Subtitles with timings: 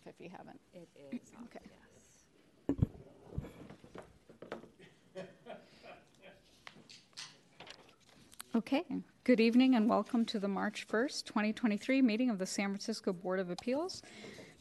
[0.00, 0.60] off if you haven't.
[0.72, 1.60] It is, off, Okay.
[5.14, 5.24] yes.
[8.54, 8.84] Okay,
[9.24, 13.38] good evening and welcome to the March 1st, 2023 meeting of the San Francisco Board
[13.38, 14.02] of Appeals.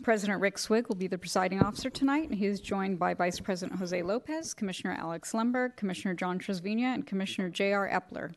[0.04, 3.40] President Rick Swig will be the presiding officer tonight, and he is joined by Vice
[3.40, 7.90] President Jose Lopez, Commissioner Alex Lemberg, Commissioner John Trasviña, and Commissioner J.R.
[7.90, 8.34] Epler.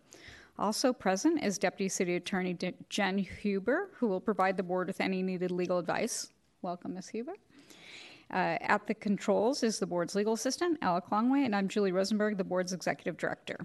[0.58, 2.56] Also present is Deputy City Attorney
[2.88, 6.30] Jen Huber, who will provide the board with any needed legal advice.
[6.62, 7.08] Welcome, Ms.
[7.08, 7.34] Huber.
[8.32, 12.38] Uh, at the controls is the board's legal assistant, Alec Longway, and I'm Julie Rosenberg,
[12.38, 13.58] the board's executive director.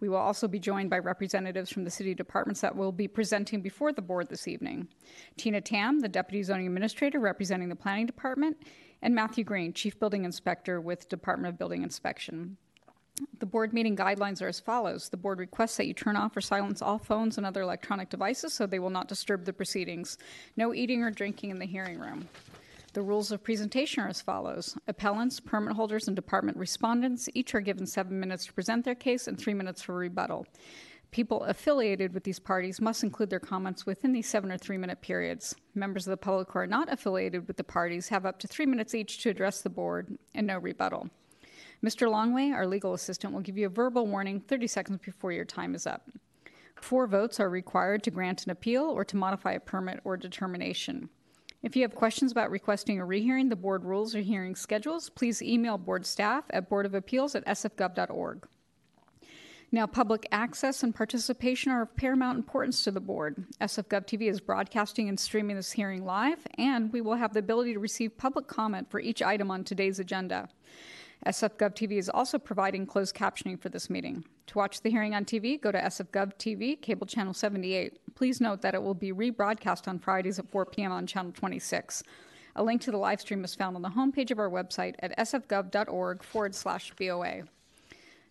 [0.00, 3.62] We will also be joined by representatives from the city departments that will be presenting
[3.62, 4.88] before the board this evening.
[5.38, 8.58] Tina Tam, the deputy zoning administrator representing the planning department,
[9.00, 12.58] and Matthew Greene, chief building inspector with Department of Building Inspection.
[13.38, 15.08] The board meeting guidelines are as follows.
[15.08, 18.52] The board requests that you turn off or silence all phones and other electronic devices
[18.52, 20.18] so they will not disturb the proceedings.
[20.56, 22.28] No eating or drinking in the hearing room.
[22.92, 24.76] The rules of presentation are as follows.
[24.88, 29.28] Appellants, permit holders, and department respondents each are given seven minutes to present their case
[29.28, 30.46] and three minutes for rebuttal.
[31.10, 35.00] People affiliated with these parties must include their comments within these seven or three minute
[35.00, 35.54] periods.
[35.74, 38.66] Members of the public who are not affiliated with the parties have up to three
[38.66, 41.10] minutes each to address the board and no rebuttal.
[41.84, 42.08] Mr.
[42.10, 45.74] Longway, our legal assistant, will give you a verbal warning 30 seconds before your time
[45.74, 46.08] is up.
[46.76, 51.10] Four votes are required to grant an appeal or to modify a permit or determination.
[51.62, 55.42] If you have questions about requesting a rehearing, the board rules or hearing schedules, please
[55.42, 58.48] email board staff at boardofappeals at sfgov.org.
[59.70, 63.44] Now, public access and participation are of paramount importance to the board.
[63.60, 67.74] SFGov TV is broadcasting and streaming this hearing live, and we will have the ability
[67.74, 70.48] to receive public comment for each item on today's agenda.
[71.26, 74.24] SFGov TV is also providing closed captioning for this meeting.
[74.48, 77.98] To watch the hearing on TV, go to SFGov TV, cable channel 78.
[78.14, 80.92] Please note that it will be rebroadcast on Fridays at 4 p.m.
[80.92, 82.02] on channel 26.
[82.56, 85.16] A link to the live stream is found on the homepage of our website at
[85.18, 87.42] sfgov.org forward slash BOA.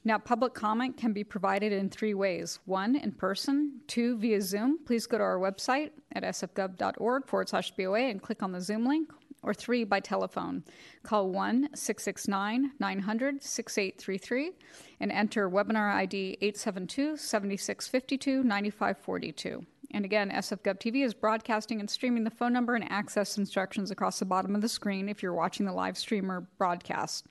[0.06, 4.80] Now, public comment can be provided in three ways one, in person, two, via Zoom.
[4.86, 8.86] Please go to our website at sfgov.org forward slash BOA and click on the Zoom
[8.86, 9.12] link,
[9.44, 10.64] or three, by telephone.
[11.04, 14.52] Call 1 669 900 6833
[15.00, 19.66] and enter webinar ID 872 7652 9542.
[19.92, 24.18] And again, SFGov TV is broadcasting and streaming the phone number and access instructions across
[24.18, 27.28] the bottom of the screen if you're watching the live stream or broadcast.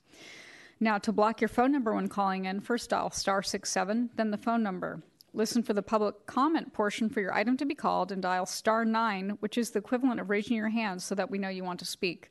[0.79, 4.37] Now, to block your phone number when calling in, first dial star 67, then the
[4.37, 5.03] phone number.
[5.35, 8.85] Listen for the public comment portion for your item to be called and dial star
[8.85, 11.79] 9, which is the equivalent of raising your hand so that we know you want
[11.79, 12.29] to speak.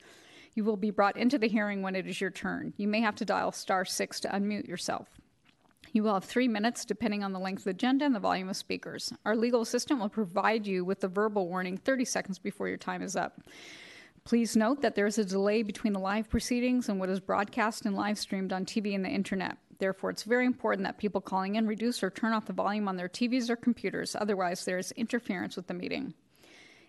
[0.54, 2.74] You will be brought into the hearing when it is your turn.
[2.78, 5.08] You may have to dial star 6 to unmute yourself.
[5.94, 8.50] You will have three minutes depending on the length of the agenda and the volume
[8.50, 9.12] of speakers.
[9.26, 13.02] Our legal assistant will provide you with the verbal warning 30 seconds before your time
[13.02, 13.42] is up.
[14.24, 17.86] Please note that there is a delay between the live proceedings and what is broadcast
[17.86, 19.58] and live streamed on TV and the internet.
[19.82, 22.98] Therefore, it's very important that people calling in reduce or turn off the volume on
[22.98, 26.14] their TVs or computers, otherwise, there is interference with the meeting.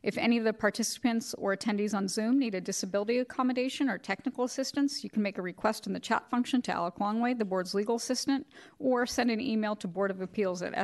[0.02, 4.44] If any of the participants or attendees on Zoom need a disability accommodation or technical
[4.44, 7.72] assistance, you can make a request in the chat function to Alec Longway, the board's
[7.72, 8.46] legal assistant,
[8.78, 10.74] or send an email to Board of Appeals at.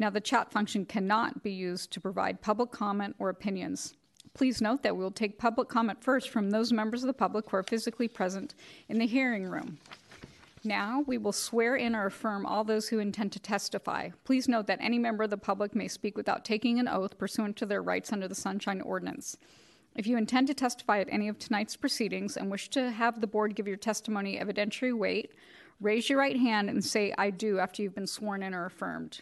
[0.00, 3.94] Now, the chat function cannot be used to provide public comment or opinions.
[4.34, 7.48] Please note that we will take public comment first from those members of the public
[7.48, 8.56] who are physically present
[8.88, 9.78] in the hearing room.
[10.64, 14.10] Now, we will swear in or affirm all those who intend to testify.
[14.24, 17.56] Please note that any member of the public may speak without taking an oath pursuant
[17.56, 19.36] to their rights under the Sunshine Ordinance.
[19.94, 23.26] If you intend to testify at any of tonight's proceedings and wish to have the
[23.26, 25.32] board give your testimony evidentiary weight,
[25.80, 29.20] raise your right hand and say, I do, after you've been sworn in or affirmed.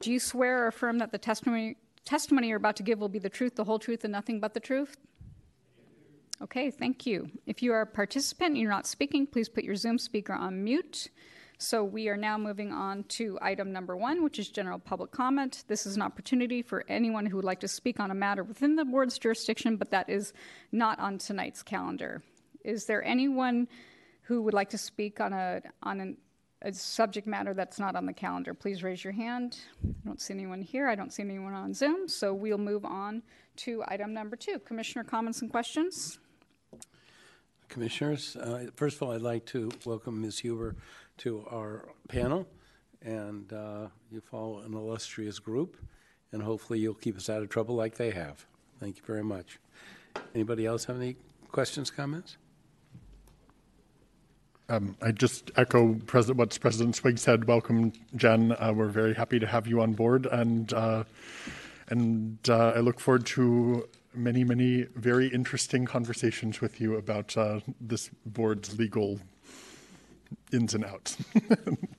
[0.00, 3.18] Do you swear or affirm that the testimony, testimony you're about to give will be
[3.18, 4.96] the truth, the whole truth, and nothing but the truth?
[6.42, 7.30] Okay, thank you.
[7.46, 10.64] If you are a participant and you're not speaking, please put your Zoom speaker on
[10.64, 11.08] mute.
[11.58, 15.62] So we are now moving on to item number one, which is general public comment.
[15.68, 18.74] This is an opportunity for anyone who would like to speak on a matter within
[18.74, 20.32] the board's jurisdiction, but that is
[20.72, 22.22] not on tonight's calendar.
[22.64, 23.68] Is there anyone
[24.22, 26.16] who would like to speak on a on an,
[26.62, 28.52] a subject matter that's not on the calendar?
[28.54, 29.58] Please raise your hand.
[29.84, 30.88] I don't see anyone here.
[30.88, 32.08] I don't see anyone on Zoom.
[32.08, 33.22] So we'll move on
[33.58, 34.58] to item number two.
[34.58, 36.18] Commissioner comments and questions.
[37.74, 40.38] Commissioners, uh, first of all, I'd like to welcome Ms.
[40.38, 40.76] Huber
[41.16, 42.46] to our panel,
[43.02, 45.76] and uh, you follow an illustrious group,
[46.30, 48.46] and hopefully you'll keep us out of trouble like they have.
[48.78, 49.58] Thank you very much.
[50.36, 51.16] Anybody else have any
[51.50, 52.36] questions, comments?
[54.68, 57.48] Um, I just echo President, what President Swig said.
[57.48, 58.52] Welcome, Jen.
[58.52, 61.02] Uh, we're very happy to have you on board, and uh,
[61.88, 67.60] and uh, I look forward to many, many very interesting conversations with you about uh,
[67.80, 69.20] this board's legal
[70.52, 71.16] ins and outs.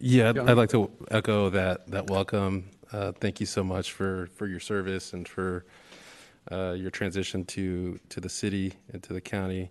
[0.00, 2.70] Yeah, I'd, I'd like to echo that that welcome.
[2.92, 5.64] Uh, thank you so much for for your service and for
[6.52, 9.70] uh, your transition to to the city and to the county,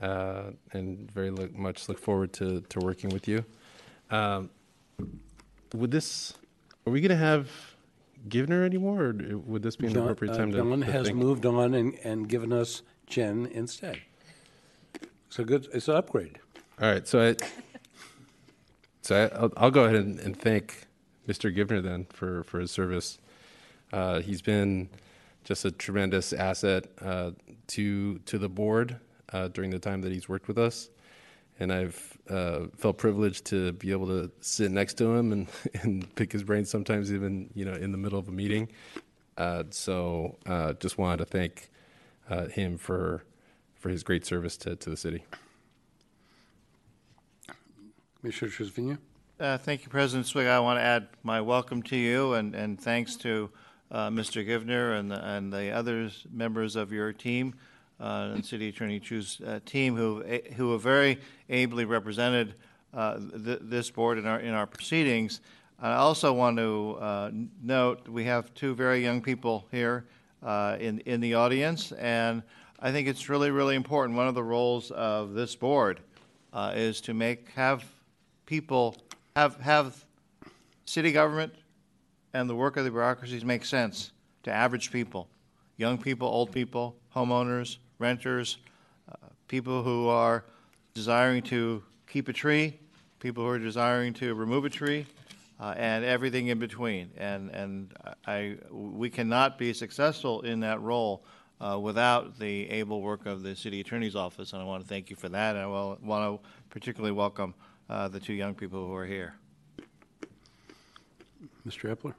[0.00, 3.44] uh, and very look, much look forward to to working with you.
[4.10, 4.48] Um,
[5.74, 6.32] would this?
[6.88, 7.50] Are we going to have
[8.30, 10.56] Givner anymore, or would this be an John appropriate uh, time to?
[10.56, 11.18] John to has think?
[11.18, 14.00] moved on and, and given us Jen instead.
[15.26, 16.38] It's a good, it's an upgrade.
[16.80, 17.36] All right, so I,
[19.02, 20.86] so I, I'll, I'll go ahead and, and thank
[21.28, 21.54] Mr.
[21.54, 23.18] Givner then for, for his service.
[23.92, 24.88] Uh, he's been
[25.44, 27.32] just a tremendous asset uh,
[27.66, 28.96] to to the board
[29.34, 30.88] uh, during the time that he's worked with us,
[31.60, 35.48] and I've uh, felt privileged to be able to sit next to him and,
[35.82, 38.68] and pick his brain sometimes even you know in the middle of a meeting.
[39.36, 41.70] Uh, so uh, just wanted to thank
[42.28, 43.24] uh, him for
[43.76, 45.24] for his great service to, to the city.
[48.20, 48.98] Commissioner Trevino?
[49.38, 50.48] Uh, Thank you, President Swig.
[50.48, 53.50] I want to add my welcome to you and, and thanks to
[53.92, 54.44] uh, Mr.
[54.44, 57.54] Givner and the, and the others, members of your team,
[58.00, 60.22] uh, and City Attorney Chiu's uh, team, who,
[60.56, 61.18] who have very
[61.48, 62.54] ably represented
[62.94, 65.40] uh, th- this board in our, in our proceedings.
[65.80, 67.30] I also want to uh,
[67.62, 70.06] note, we have two very young people here
[70.42, 72.42] uh, in, in the audience, and
[72.80, 74.16] I think it's really, really important.
[74.16, 76.00] One of the roles of this board
[76.54, 77.84] is to make, have
[78.46, 78.96] people
[79.36, 80.04] have have
[80.84, 81.54] city government
[82.34, 84.10] and the work of the bureaucracies make sense
[84.42, 85.28] to average people,
[85.76, 88.58] young people, old people, homeowners, renters,
[89.10, 89.16] uh,
[89.48, 90.44] people who are
[90.94, 92.78] desiring to keep a tree,
[93.20, 95.06] people who are desiring to remove a tree,
[95.60, 97.10] uh, and everything in between.
[97.16, 97.92] And and
[98.26, 101.24] I we cannot be successful in that role.
[101.60, 105.10] Uh, without the able work of the city attorney's office, and I want to thank
[105.10, 105.56] you for that.
[105.56, 107.52] And I will, want to particularly welcome
[107.90, 109.34] uh, the two young people who are here.
[111.66, 111.92] Mr.
[111.92, 112.14] Epler?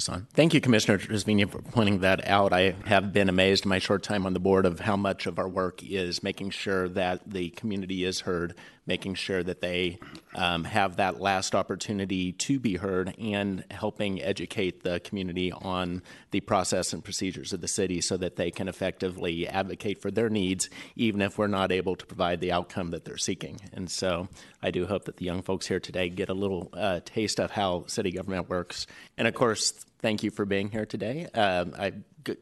[0.00, 0.26] Son.
[0.32, 2.52] Thank you, Commissioner Trevino, for pointing that out.
[2.52, 5.38] I have been amazed in my short time on the board of how much of
[5.38, 8.54] our work is making sure that the community is heard,
[8.86, 9.98] making sure that they
[10.34, 16.40] um, have that last opportunity to be heard, and helping educate the community on the
[16.40, 20.68] process and procedures of the city so that they can effectively advocate for their needs,
[20.96, 23.60] even if we're not able to provide the outcome that they're seeking.
[23.72, 24.28] And so
[24.62, 27.50] I do hope that the young folks here today get a little uh, taste of
[27.50, 28.86] how city government works.
[29.16, 31.26] And of course, thank you for being here today.
[31.34, 31.92] Um, I
[32.24, 32.36] g-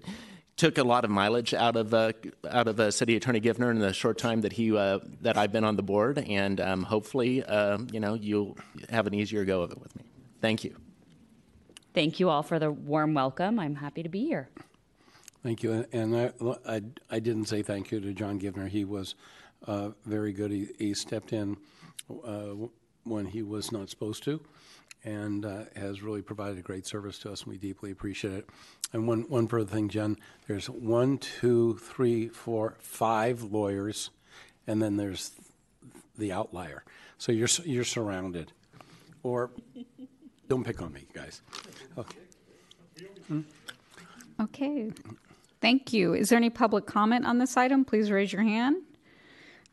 [0.57, 2.13] took a lot of mileage out of uh,
[2.51, 5.53] out of uh, City Attorney Givner in the short time that he uh, that I've
[5.53, 8.57] been on the board, and um, hopefully, uh, you know, you'll
[8.91, 10.05] have an easier go of it with me.
[10.41, 10.77] Thank you.
[11.95, 13.59] Thank you all for the warm welcome.
[13.59, 14.49] I'm happy to be here.
[15.43, 15.87] Thank you.
[15.93, 16.33] And I,
[16.67, 18.69] I, I didn't say thank you to John Givner.
[18.69, 19.15] He was
[19.67, 20.51] uh, very good.
[20.51, 21.57] He, he stepped in
[22.25, 22.55] uh,
[23.05, 24.41] when he was not supposed to
[25.09, 28.51] and uh, has really provided a great service to us, and we deeply appreciate it.
[28.93, 30.17] And one, one further thing, Jen,
[30.47, 34.11] there's one, two, three, four, five lawyers,
[34.67, 35.33] and then there's
[36.19, 36.85] the outlier.
[37.17, 38.53] So you're, you're surrounded.
[39.23, 39.51] Or
[40.47, 41.41] don't pick on me, guys.
[41.97, 42.19] Okay.
[44.41, 44.93] Okay,
[45.61, 46.15] thank you.
[46.15, 47.85] Is there any public comment on this item?
[47.85, 48.77] Please raise your hand.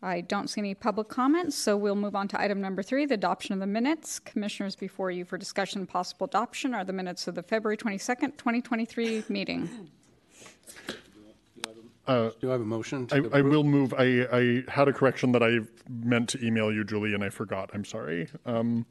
[0.06, 3.16] I don't see any public comments, so we'll move on to item number three, the
[3.16, 4.20] adoption of the minutes.
[4.20, 8.38] Commissioners, before you for discussion and possible adoption are the minutes of the February 22nd,
[8.38, 9.90] 2023 meeting.
[12.08, 13.08] Do I have a motion?
[13.08, 13.96] to I, I will move.
[13.98, 17.72] I, I had a correction that I meant to email you, Julie, and I forgot.
[17.74, 18.28] I'm sorry.
[18.46, 18.86] Um,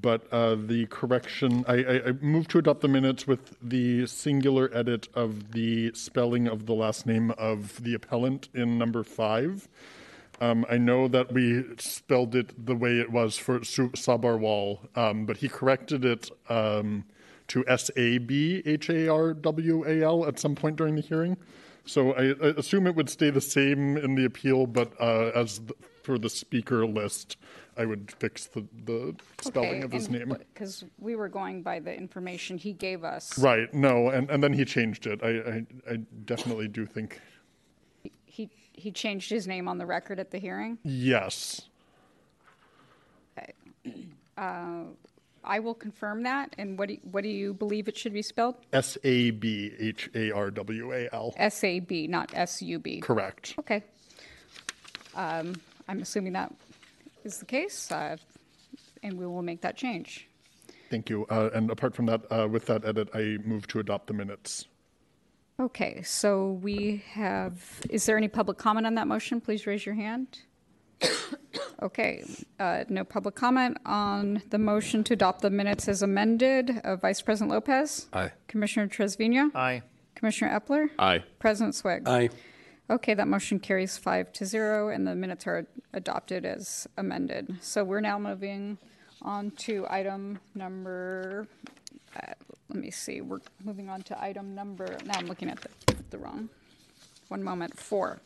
[0.00, 4.70] but uh, the correction, I, I, I moved to adopt the minutes with the singular
[4.72, 9.68] edit of the spelling of the last name of the appellant in number five.
[10.40, 15.36] Um, I know that we spelled it the way it was for Sabarwal, um, but
[15.36, 17.04] he corrected it um,
[17.48, 21.02] to S A B H A R W A L at some point during the
[21.02, 21.36] hearing.
[21.84, 25.58] So I, I assume it would stay the same in the appeal, but uh, as
[25.60, 27.36] the, for the speaker list,
[27.76, 30.34] I would fix the, the spelling of his name.
[30.52, 33.38] Because we were going by the information he gave us.
[33.38, 33.72] Right.
[33.72, 35.22] No, and, and then he changed it.
[35.22, 37.20] I, I, I definitely do think
[38.80, 40.78] He, changed his name on the record at the hearing.
[40.82, 41.62] yes.
[45.42, 48.22] I will confirm that, and what do, you- what do you believe it should be
[48.22, 48.56] spelled?
[48.72, 51.34] S A B H A R W A L.
[51.36, 53.00] S-A-B, not S-U-B.
[53.00, 53.54] Correct.
[53.58, 53.82] Okay.
[55.14, 55.54] Um,
[55.88, 56.54] I'm assuming that
[57.24, 58.16] is the case, uh,
[59.02, 60.28] and we will make that change.
[60.90, 61.26] Thank you.
[61.30, 64.66] Uh, and apart from that, uh, with that edit, I move to adopt the minutes.
[65.60, 69.42] Okay, so we have, is there any public comment on that motion?
[69.42, 70.40] Please raise your hand.
[71.82, 72.22] Okay,
[72.58, 76.78] uh, no public comment on the motion to adopt the minutes as amended.
[76.84, 78.06] Uh, Vice President Lopez?
[78.12, 78.32] Aye.
[78.48, 79.50] Commissioner Trasviña?
[79.54, 79.80] Aye.
[80.14, 80.90] Commissioner Epler?
[80.98, 81.24] Aye.
[81.38, 82.06] President Swig?
[82.06, 82.28] Aye.
[82.90, 87.56] Okay, that motion carries five to zero, and the minutes are adopted as amended.
[87.62, 88.76] So we're now moving
[89.22, 91.48] on to item number,
[92.16, 92.32] uh,
[92.68, 95.68] let me see, we're moving on to item number, now I'm looking at the,
[96.10, 96.48] the wrong,
[97.28, 98.20] one moment, four.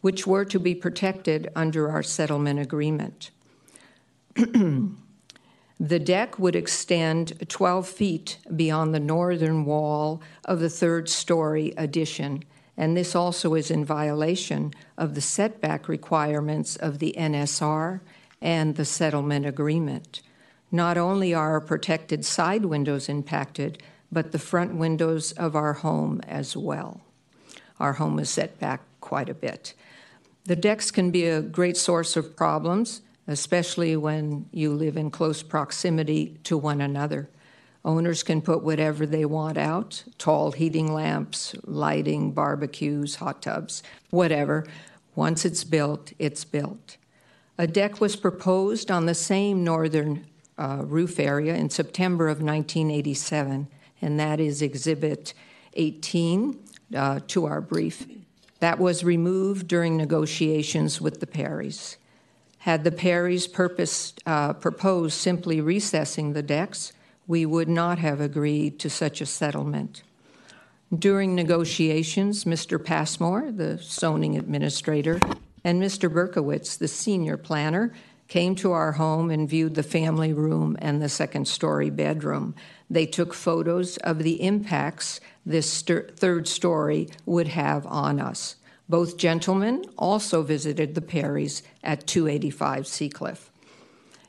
[0.00, 3.30] which were to be protected under our settlement agreement.
[5.78, 12.44] the deck would extend 12 feet beyond the northern wall of the third story addition,
[12.76, 18.00] and this also is in violation of the setback requirements of the NSR
[18.40, 20.22] and the settlement agreement.
[20.70, 26.20] Not only are our protected side windows impacted, but the front windows of our home
[26.26, 27.00] as well.
[27.80, 29.74] Our home is set back quite a bit.
[30.44, 35.42] The decks can be a great source of problems, especially when you live in close
[35.42, 37.28] proximity to one another.
[37.84, 44.66] Owners can put whatever they want out tall heating lamps, lighting, barbecues, hot tubs, whatever.
[45.14, 46.96] Once it's built, it's built.
[47.58, 50.26] A deck was proposed on the same northern
[50.58, 53.68] uh, roof area in September of 1987,
[54.00, 55.34] and that is Exhibit
[55.74, 56.58] 18
[56.96, 58.06] uh, to our brief.
[58.60, 61.96] That was removed during negotiations with the Perrys.
[62.64, 66.94] Had the Perrys purpose, uh, proposed simply recessing the decks,
[67.26, 70.02] we would not have agreed to such a settlement.
[70.98, 72.82] During negotiations, Mr.
[72.82, 75.20] Passmore, the zoning administrator,
[75.62, 76.10] and Mr.
[76.10, 77.92] Berkowitz, the senior planner,
[78.28, 82.54] came to our home and viewed the family room and the second story bedroom.
[82.88, 88.56] They took photos of the impacts this st- third story would have on us.
[88.88, 93.50] Both gentlemen also visited the Perrys at 285 Seacliff.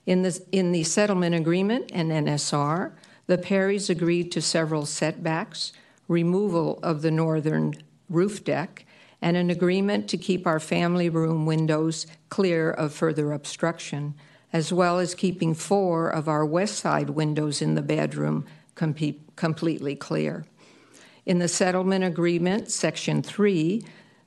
[0.05, 2.93] In the, in the settlement agreement and NSR,
[3.27, 5.73] the Perrys agreed to several setbacks,
[6.07, 7.73] removal of the northern
[8.09, 8.85] roof deck,
[9.21, 14.13] and an agreement to keep our family room windows clear of further obstruction,
[14.53, 18.45] as well as keeping four of our west side windows in the bedroom
[18.75, 18.95] com-
[19.35, 20.45] completely clear.
[21.25, 23.83] In the settlement agreement, Section 3,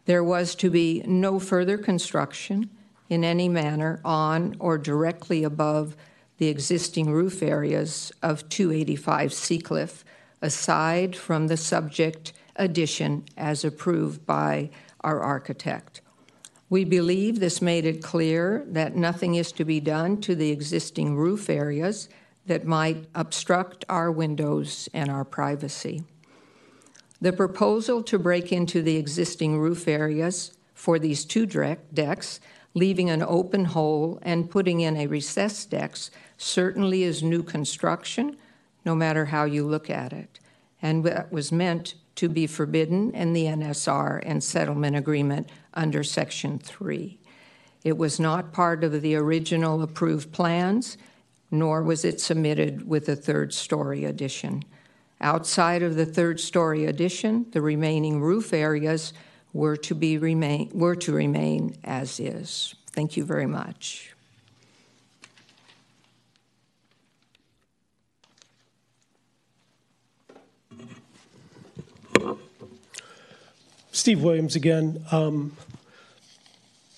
[0.09, 2.71] there was to be no further construction
[3.11, 5.95] in any manner on or directly above
[6.39, 10.05] the existing roof areas of 285 Seacliff,
[10.41, 14.71] aside from the subject addition as approved by
[15.03, 16.01] our architect.
[16.71, 21.17] We believe this made it clear that nothing is to be done to the existing
[21.17, 22.09] roof areas
[22.47, 26.03] that might obstruct our windows and our privacy.
[27.21, 32.39] The proposal to break into the existing roof areas for these two decks,
[32.75, 35.97] leaving an open hole and putting in a recessed deck,
[36.37, 38.37] certainly is new construction,
[38.85, 40.39] no matter how you look at it,
[40.81, 46.59] and that was meant to be forbidden in the NSR and settlement agreement under Section
[46.61, 47.19] 3.
[47.85, 50.97] It was not part of the original approved plans,
[51.51, 54.65] nor was it submitted with the third story addition.
[55.21, 59.13] Outside of the third story addition, the remaining roof areas
[59.53, 62.75] were to be remain were to remain as is.
[62.93, 64.15] Thank you very much.
[73.91, 75.05] Steve Williams again.
[75.11, 75.57] Um,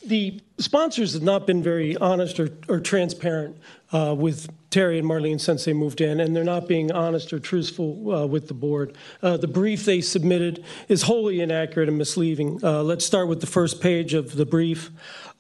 [0.05, 3.57] the sponsors have not been very honest or, or transparent
[3.93, 7.41] uh, with Terry and Marlene since they moved in, and they're not being honest or
[7.41, 8.97] truthful uh, with the board.
[9.21, 12.61] Uh, the brief they submitted is wholly inaccurate and misleading.
[12.63, 14.91] Uh, let's start with the first page of the brief.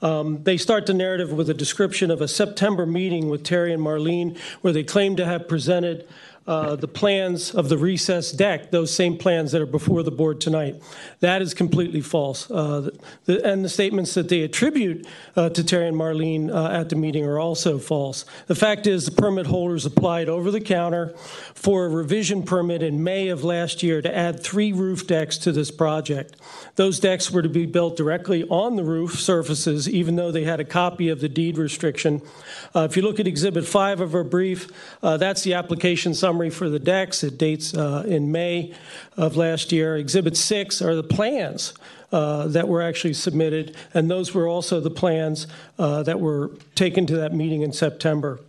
[0.02, 3.82] Um, they start the narrative with a description of a September meeting with Terry and
[3.82, 6.08] Marlene where they claim to have presented
[6.50, 10.40] uh, the plans of the recess deck, those same plans that are before the board
[10.40, 10.74] tonight.
[11.20, 12.50] That is completely false.
[12.50, 12.90] Uh,
[13.26, 16.96] the, and the statements that they attribute uh, to Terry and Marlene uh, at the
[16.96, 18.24] meeting are also false.
[18.48, 21.14] The fact is, the permit holders applied over the counter
[21.54, 25.52] for a revision permit in May of last year to add three roof decks to
[25.52, 26.34] this project.
[26.74, 30.58] Those decks were to be built directly on the roof surfaces, even though they had
[30.58, 32.22] a copy of the deed restriction.
[32.74, 34.68] Uh, if you look at Exhibit 5 of our brief,
[35.00, 37.22] that's the application summary for the decks.
[37.22, 38.72] It dates uh, in May
[39.16, 39.96] of last year.
[39.96, 41.74] Exhibit 6 are the plans
[42.12, 45.46] uh, that were actually submitted, and those were also the plans
[45.78, 48.40] uh, that were taken to that meeting in September.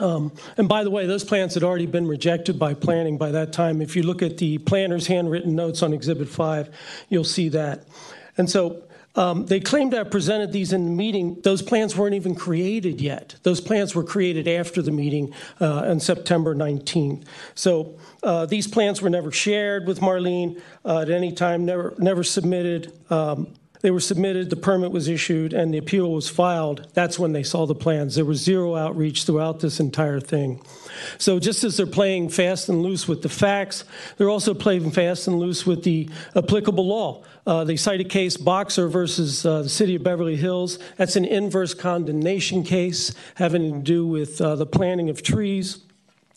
[0.00, 3.52] Um, and by the way, those plans had already been rejected by planning by that
[3.52, 3.82] time.
[3.82, 6.70] If you look at the planner's handwritten notes on Exhibit 5,
[7.08, 7.84] you'll see that.
[8.36, 8.82] And so
[9.18, 11.40] um, they claimed have presented these in the meeting.
[11.42, 13.34] Those plans weren't even created yet.
[13.42, 17.24] Those plans were created after the meeting uh, on September 19th.
[17.56, 22.22] So uh, these plans were never shared with Marlene uh, at any time, never, never
[22.22, 22.92] submitted.
[23.10, 26.86] Um, they were submitted, the permit was issued, and the appeal was filed.
[26.94, 28.14] That's when they saw the plans.
[28.14, 30.62] There was zero outreach throughout this entire thing.
[31.18, 33.84] So just as they're playing fast and loose with the facts,
[34.16, 37.22] they're also playing fast and loose with the applicable law.
[37.46, 40.78] Uh, they cite a case, Boxer versus uh, the city of Beverly Hills.
[40.96, 45.78] That's an inverse condemnation case having to do with uh, the planting of trees.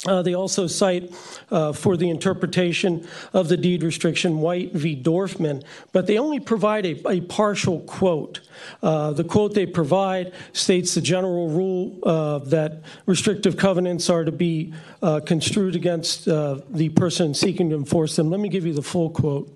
[0.07, 1.13] Uh, they also cite
[1.51, 4.99] uh, for the interpretation of the deed restriction White v.
[4.99, 8.39] Dorfman, but they only provide a, a partial quote.
[8.81, 14.31] Uh, the quote they provide states the general rule uh, that restrictive covenants are to
[14.31, 18.31] be uh, construed against uh, the person seeking to enforce them.
[18.31, 19.55] Let me give you the full quote.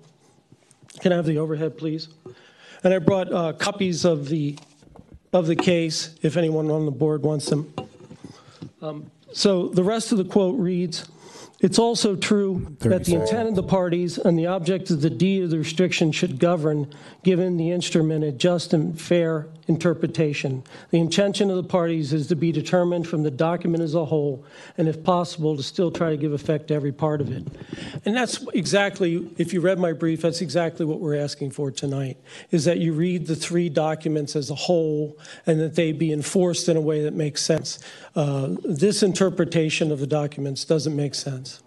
[1.00, 2.08] Can I have the overhead, please?
[2.84, 4.56] And I brought copies of the
[5.32, 7.74] of the case if anyone on the board wants them.
[8.80, 11.08] Um, so the rest of the quote reads
[11.60, 15.44] It's also true that the intent of the parties and the object of the deed
[15.44, 20.62] of the restriction should govern, given the instrument a just and fair interpretation.
[20.90, 24.44] The intention of the parties is to be determined from the document as a whole,
[24.78, 27.46] and if possible, to still try to give effect to every part of it.
[28.04, 32.16] And that's exactly, if you read my brief, that's exactly what we're asking for tonight,
[32.50, 36.68] is that you read the three documents as a whole and that they be enforced
[36.68, 37.78] in a way that makes sense.
[38.14, 41.62] Uh, this interpretation of the documents doesn't make sense.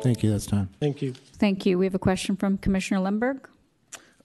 [0.00, 0.30] Thank you.
[0.30, 0.68] That's time.
[0.80, 1.12] Thank you.
[1.12, 1.76] Thank you.
[1.76, 3.48] We have a question from Commissioner Lemberg.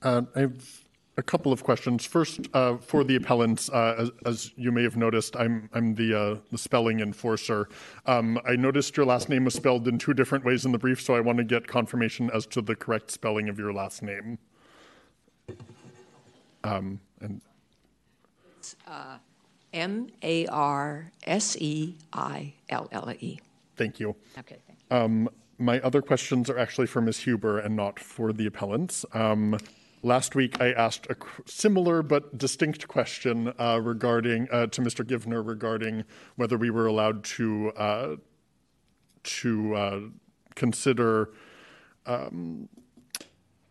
[0.03, 0.82] Uh, I have
[1.17, 2.05] a couple of questions.
[2.05, 6.19] First, uh, for the appellants, uh, as, as, you may have noticed, I'm I'm the
[6.19, 7.69] uh, the spelling enforcer.
[8.05, 11.01] Um, I noticed your last name was spelled in two different ways in the brief,
[11.01, 14.39] so I want to get confirmation as to the correct spelling of your last name.
[16.63, 17.41] Um, and
[18.57, 19.17] it's uh,
[19.73, 23.39] M A R S E I L L E.
[23.75, 24.15] Thank you.
[24.37, 24.57] Okay.
[24.89, 27.19] Um, my other questions are actually for Ms.
[27.19, 29.05] Huber and not for the appellants.
[30.05, 35.05] Last week, I asked a similar but distinct question uh, regarding uh, to Mr.
[35.05, 36.03] Givner regarding
[36.35, 38.15] whether we were allowed to uh,
[39.23, 39.99] to uh,
[40.55, 41.29] consider
[42.05, 42.67] um,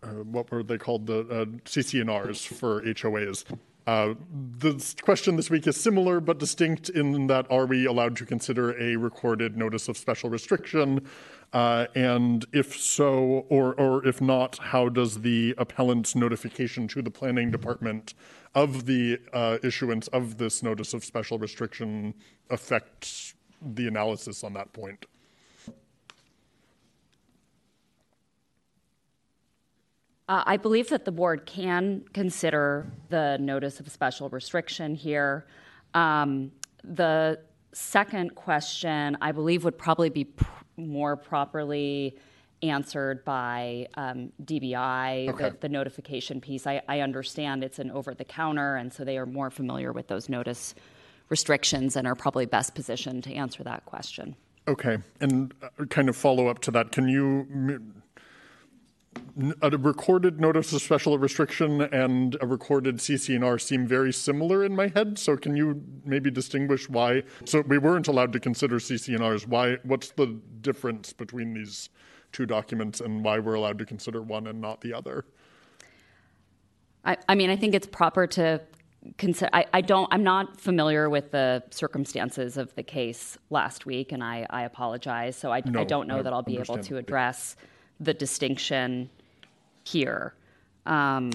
[0.02, 3.44] uh, what were they called the uh, CC&Rs for HOAs.
[3.84, 8.70] the question this week is similar but distinct in that are we allowed to consider
[8.80, 11.06] a recorded notice of special restriction
[11.52, 17.10] uh, and if so, or, or if not, how does the appellant's notification to the
[17.10, 18.14] planning department
[18.54, 22.14] of the uh, issuance of this notice of special restriction
[22.50, 25.06] affect the analysis on that point?
[30.28, 35.46] Uh, I believe that the board can consider the notice of special restriction here.
[35.92, 36.52] Um,
[36.84, 37.40] the
[37.72, 42.16] second question, I believe, would probably be pr- more properly
[42.62, 45.50] answered by um, DBI, Okay.
[45.50, 46.66] the, the notification piece.
[46.66, 50.06] I, I understand it's an over the counter, and so they are more familiar with
[50.08, 50.74] those notice
[51.28, 54.36] restrictions and are probably best positioned to answer that question.
[54.68, 57.82] Okay, and uh, kind of follow up to that, can you,
[59.62, 64.88] a recorded notice of special restriction and a recorded CC&R seem very similar in my
[64.88, 69.78] head, so can you maybe distinguish why, so we weren't allowed to consider CC&Rs, why,
[69.84, 71.88] what's the difference between these
[72.32, 75.24] two documents and why we're allowed to consider one and not the other?
[77.04, 78.60] I, I mean, I think it's proper to
[79.18, 79.50] consider.
[79.52, 80.08] I, I don't.
[80.12, 85.36] I'm not familiar with the circumstances of the case last week, and I, I apologize.
[85.36, 87.56] So I, No, I don't know that I'll be able to address
[87.98, 89.10] the distinction
[89.84, 90.34] here.
[90.86, 91.30] Um,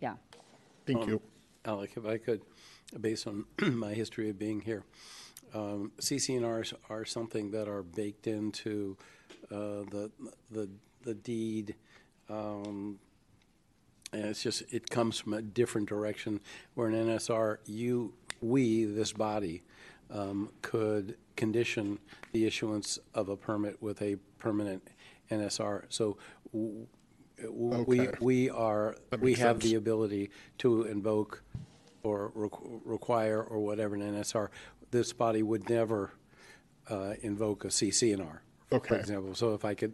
[0.00, 0.14] yeah.
[0.86, 1.20] Thank you.
[1.64, 2.42] Alec, if I could,
[3.00, 4.84] based on my history of being here,
[5.54, 8.96] um, CC&Rs are something that are baked into
[9.50, 10.10] uh, the,
[10.50, 10.68] the,
[11.02, 11.74] the deed.
[12.28, 12.98] um,
[14.12, 16.40] And it's just, it comes from a different direction,
[16.74, 19.62] where an NSR, you, we, this body,
[20.10, 21.98] um, could condition
[22.32, 24.88] the issuance of a permit with a permanent
[25.30, 25.84] NSR.
[25.88, 26.18] So
[26.52, 26.86] w- w-
[27.50, 28.10] we, Okay.
[28.20, 31.42] we are, That we makes have the ability to invoke
[32.02, 34.48] or requ- require or whatever an NSR.
[34.90, 36.12] This body would never
[36.90, 38.96] uh, invoke a CC&R, for Okay.
[38.96, 39.34] example.
[39.34, 39.92] So if I could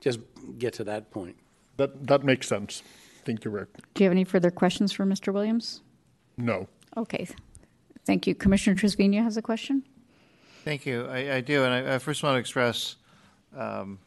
[0.00, 0.20] just
[0.58, 1.36] get to that point.
[1.76, 2.82] That, that makes sense.
[3.24, 3.68] Thank you, Rick.
[3.94, 5.32] Do you have any further questions for Mr.
[5.32, 5.82] Williams?
[6.36, 6.68] No.
[6.96, 7.26] Okay.
[8.06, 8.34] Thank you.
[8.34, 9.82] Commissioner Trevino has a question?
[10.64, 11.06] Thank you.
[11.06, 12.96] I, I do, and I, I first want to express
[13.56, 13.98] um,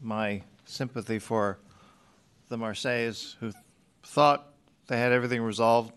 [0.00, 1.58] my sympathy for
[2.48, 3.52] the Marseilles who
[4.02, 4.52] thought
[4.86, 5.92] they had everything resolved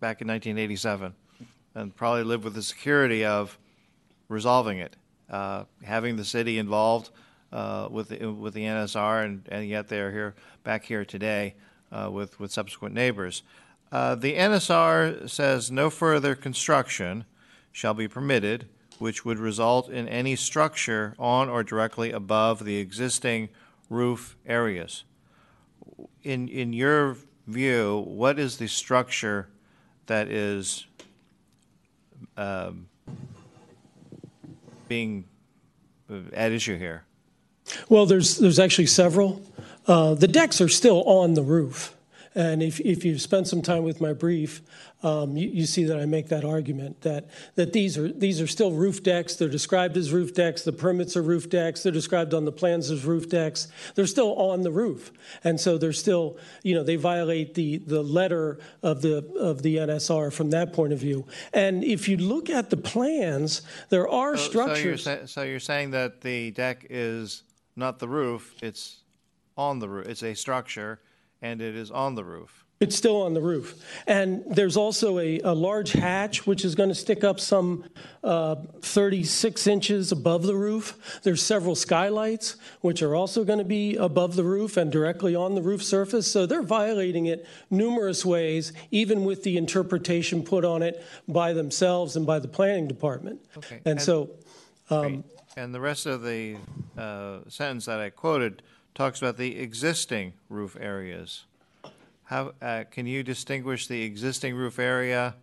[0.00, 1.14] back in 1987,
[1.74, 3.58] and probably lived with the security of
[4.28, 4.96] resolving it,
[5.28, 7.10] uh, having the city involved
[7.52, 10.34] uh, with the, with the NSR, and, and yet they are here
[10.64, 11.54] back here today
[11.92, 13.42] uh, with with subsequent neighbors.
[13.92, 17.24] Uh, the NSR says no further construction
[17.72, 23.48] shall be permitted, which would result in any structure on or directly above the existing
[23.88, 25.04] roof areas.
[26.22, 29.48] In in your view, what is the structure
[30.06, 30.86] that is
[32.36, 32.88] um,
[34.88, 35.24] being
[36.10, 37.04] uh, at issue here?
[37.88, 39.42] Well, there's, there's actually several.
[39.86, 41.94] Uh, the decks are still on the roof.
[42.34, 44.62] And if, if you've spent some time with my brief,
[45.02, 48.46] um, you, you see that I make that argument that, that these, are, these are
[48.46, 49.34] still roof decks.
[49.34, 50.62] They're described as roof decks.
[50.62, 51.82] The permits are roof decks.
[51.82, 53.66] They're described on the plans as roof decks.
[53.96, 55.10] They're still on the roof.
[55.42, 59.76] And so they're still, you know, they violate the, the letter of the, of the
[59.78, 61.26] NSR from that point of view.
[61.52, 65.30] And if you look at the plans, there are So- So you're, structures.
[65.32, 67.42] so you're saying that the deck is
[67.74, 68.98] not the roof, it's
[69.56, 71.00] on the roof, it's a structure,
[71.42, 72.64] and it is on the roof.
[72.80, 73.84] It's still on the roof.
[74.06, 77.84] And there's also a, a large hatch, which is going to stick up some
[78.24, 81.20] uh, 36 inches above the roof.
[81.22, 85.54] There's several skylights, which are also going to be above the roof and directly on
[85.54, 86.32] the roof surface.
[86.32, 92.16] So they're violating it numerous ways, even with the interpretation put on it by themselves
[92.16, 93.42] and by the planning department.
[93.58, 93.76] Okay.
[93.84, 94.30] And And- so,
[94.88, 95.22] Great.
[95.56, 96.56] And the rest of the
[96.96, 98.62] uh, sentence that I quoted
[99.00, 101.44] talks about the existing roof areas.
[102.24, 105.36] How, uh, can you distinguish the existing roof area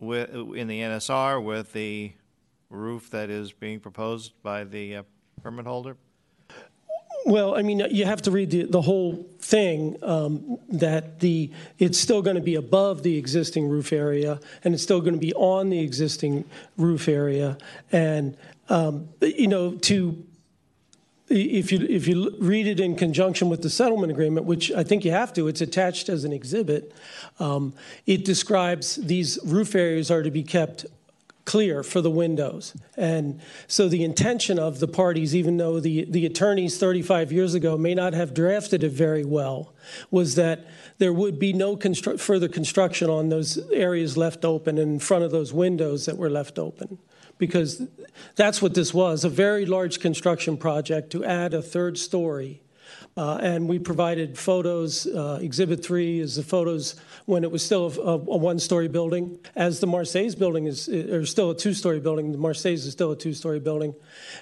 [0.00, 2.10] with, in the NSR with the
[2.68, 5.02] roof that is being proposed by the uh,
[5.44, 5.96] permit holder?
[7.24, 12.00] Well, I mean, you have to read the, the whole thing, um, that the, it's
[12.00, 15.32] still going to be above the existing roof area, and it's still going to be
[15.34, 16.44] on the existing
[16.76, 17.58] roof area.
[17.92, 18.36] And,
[18.68, 20.26] um, you know, to,
[21.28, 25.04] if you, if you read it in conjunction with the settlement agreement, which I think
[25.04, 26.92] you have to, it's attached as an exhibit,
[27.40, 27.74] um,
[28.06, 30.86] it describes these roof areas are to be kept
[31.46, 32.74] clear for the windows.
[32.96, 37.78] And so the intention of the parties, even though the, the attorneys 35 years ago
[37.78, 39.72] may not have drafted it very well,
[40.10, 40.66] was that
[40.98, 45.30] there would be no constru- further construction on those areas left open in front of
[45.30, 46.98] those windows that were left open.
[47.38, 47.82] Because
[48.34, 52.62] that's what this was a very large construction project to add a third story
[53.16, 55.06] Uh, and we provided photos.
[55.06, 59.38] Uh, Exhibit 3 is the photos when it was still a, a one-story building.
[59.54, 63.16] As the Marseilles building is, or still a two-story building, the Marseilles is still a
[63.16, 63.94] two-story building.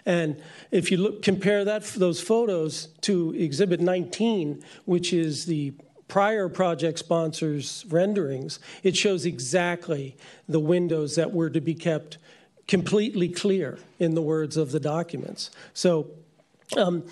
[0.07, 5.75] And if you look, compare that those photos to Exhibit 19, which is the
[6.09, 10.17] prior project sponsors' renderings, it shows exactly
[10.49, 12.19] the windows that were to be kept
[12.67, 15.51] completely clear, in the words of the documents.
[15.73, 16.09] So.
[16.77, 17.05] Um,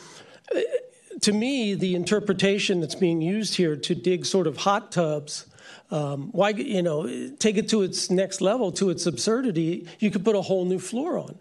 [1.21, 5.47] to me, the interpretation that's being used here to dig sort of hot tubs,
[5.91, 9.87] um, why you know, take it to its next level, to its absurdity.
[10.01, 11.39] You could put a whole new floor on,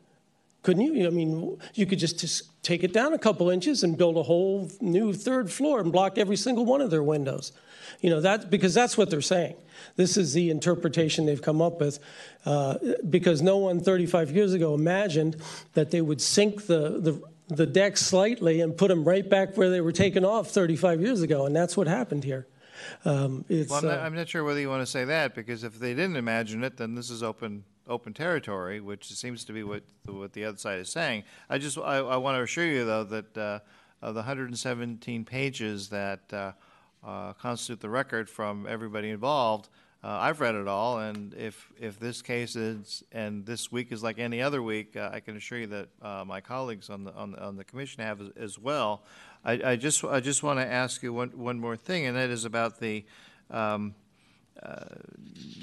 [0.63, 1.07] couldn't you?
[1.07, 4.23] I mean, you could just, just take it down a couple inches and build a
[4.23, 7.51] whole new third floor and block every single one of their windows.
[7.99, 9.55] You know that because that's what they're saying.
[9.95, 11.99] This is the interpretation they've come up with,
[12.45, 12.77] uh,
[13.09, 15.35] because no one 35 years ago imagined
[15.73, 17.21] that they would sink the, the
[17.51, 21.21] the deck slightly and put them right back where they were taken off 35 years
[21.21, 22.47] ago, and that's what happened here.
[23.03, 25.35] Um, it's, Well, I'm not, uh, I'm not sure whether you want to say that,
[25.35, 29.53] because if they didn't imagine it, then this is open, open territory, which seems to
[29.53, 31.23] be what, what the other side is saying.
[31.49, 33.59] I just, I, I want to assure you, though, that uh,
[34.01, 36.51] of the 117 pages that uh,
[37.03, 39.69] uh, constitute the record from everybody involved,
[40.03, 44.01] uh, I've read it all, and if, if this case is, and this week is
[44.01, 47.13] like any other week, uh, I can assure you that uh, my colleagues on the,
[47.13, 49.03] on the, on the commission have as, as well.
[49.45, 52.31] I, I just, I just want to ask you one, one more thing, and that
[52.31, 53.05] is about the,
[53.51, 53.93] um,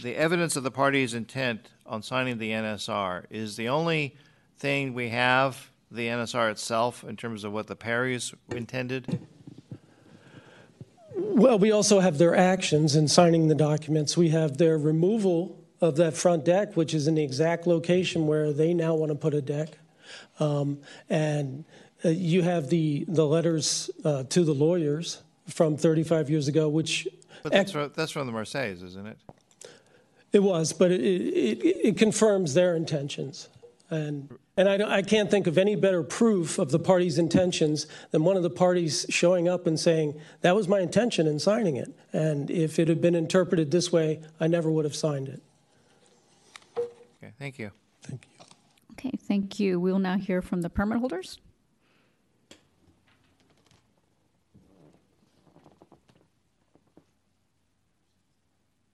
[0.03, 3.25] the evidence of the party's intent on signing the NSR.
[3.31, 4.17] Is the only
[4.59, 9.27] thing we have the NSR itself in terms of what the Perrys intended?
[11.15, 14.17] Well, we also have their actions in signing the documents.
[14.17, 18.53] We have their removal of that front deck, which is in the exact location where
[18.53, 19.79] they now want to put a deck.
[20.41, 21.65] Um, and
[22.05, 27.09] uh, you have the, the letters uh, to the lawyers from 35 years ago, which
[27.43, 29.19] But that's, from, that's from the Marseilles, isn't it?
[30.33, 33.49] it was, but it, it, it confirms their intentions.
[33.91, 37.87] And, and I, don't- I can't think of any better proof of the party's intentions
[38.11, 41.77] than one of the parties showing up and saying, that was my intention in signing
[41.77, 41.89] it.
[42.13, 45.43] And if it had been interpreted this way, I never would have signed it.
[46.77, 47.71] Okay, thank you.
[48.03, 48.45] Thank you.
[48.93, 49.81] Okay, thank you.
[49.81, 51.39] We'll now hear from the permit holders.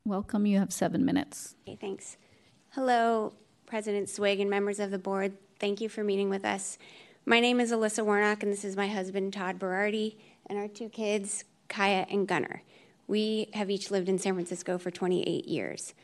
[0.06, 1.54] Welcome, you have seven minutes.
[1.66, 2.18] Okay, thanks.
[2.72, 3.32] Hello,
[3.64, 5.32] President Swig and members of the board.
[5.58, 6.76] Thank you for meeting with us.
[7.24, 10.90] My name is Alyssa Warnock, and this is my husband, Todd Berardi, and our two
[10.90, 12.62] kids, Kaya and Gunnar.
[13.06, 15.94] We have each lived in San Francisco for 28 years.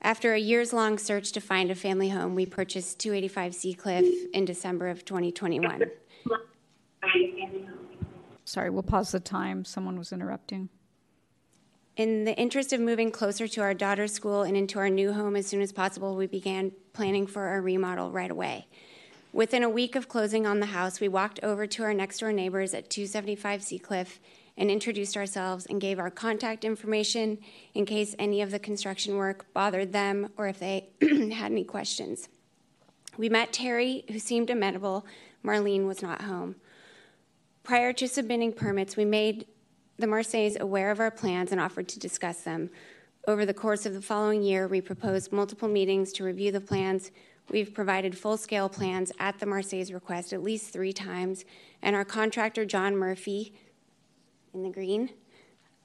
[0.00, 4.46] After a years long search to find a family home, we purchased 285 Seacliff in
[4.46, 5.82] December of 2021.
[8.46, 9.66] Sorry, we'll pause the time.
[9.66, 10.70] Someone was interrupting.
[11.96, 15.36] In the interest of moving closer to our daughter's school and into our new home
[15.36, 18.66] as soon as possible, we began planning for our remodel right away.
[19.32, 22.32] Within a week of closing on the house, we walked over to our next door
[22.32, 24.18] neighbors at 275 Seacliff
[24.56, 27.38] and introduced ourselves and gave our contact information
[27.74, 32.28] in case any of the construction work bothered them or if they had any questions.
[33.16, 35.06] We met Terry, who seemed amenable.
[35.44, 36.56] Marlene was not home.
[37.62, 39.46] Prior to submitting permits, we made
[39.98, 42.70] the Marseilles aware of our plans and offered to discuss them.
[43.26, 47.10] Over the course of the following year, we proposed multiple meetings to review the plans.
[47.50, 51.44] We've provided full scale plans at the Marseilles request at least three times,
[51.82, 53.54] and our contractor, John Murphy,
[54.52, 55.10] in the green,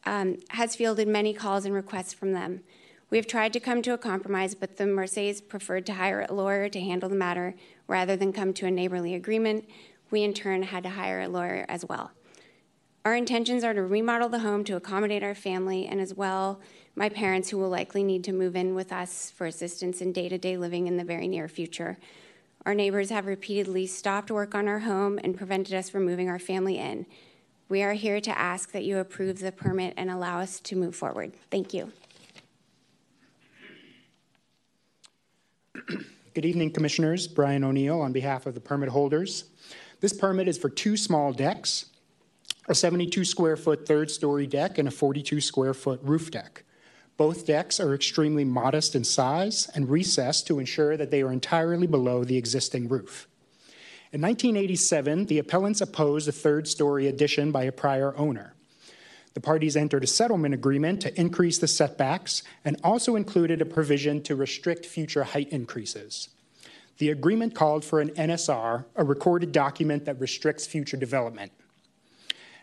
[0.05, 2.61] um, has fielded many calls and requests from them.
[3.09, 6.33] We have tried to come to a compromise, but the Marseilles preferred to hire a
[6.33, 7.55] lawyer to handle the matter
[7.87, 9.67] rather than come to a neighborly agreement.
[10.11, 12.11] We, in turn, had to hire a lawyer as well.
[13.05, 16.59] Our intentions are to remodel the home to accommodate our family and as well
[16.95, 20.27] my parents who will likely need to move in with us for assistance in day
[20.27, 21.97] to day living in the very near future.
[22.65, 26.39] Our neighbors have repeatedly stopped work on our home and prevented us from moving our
[26.39, 27.05] family in.
[27.69, 30.95] We are here to ask that you approve the permit and allow us to move
[30.95, 31.31] forward.
[31.49, 31.93] Thank you.
[36.33, 37.27] Good evening, Commissioners.
[37.27, 39.45] Brian O'Neill on behalf of the permit holders.
[40.01, 41.85] This permit is for two small decks,
[42.69, 46.63] a 72 square foot third story deck and a 42 square foot roof deck.
[47.17, 51.87] Both decks are extremely modest in size and recessed to ensure that they are entirely
[51.87, 53.27] below the existing roof.
[54.13, 58.53] In 1987, the appellants opposed a third story addition by a prior owner.
[59.33, 64.21] The parties entered a settlement agreement to increase the setbacks and also included a provision
[64.23, 66.29] to restrict future height increases.
[66.99, 71.51] The agreement called for an NSR, a recorded document that restricts future development.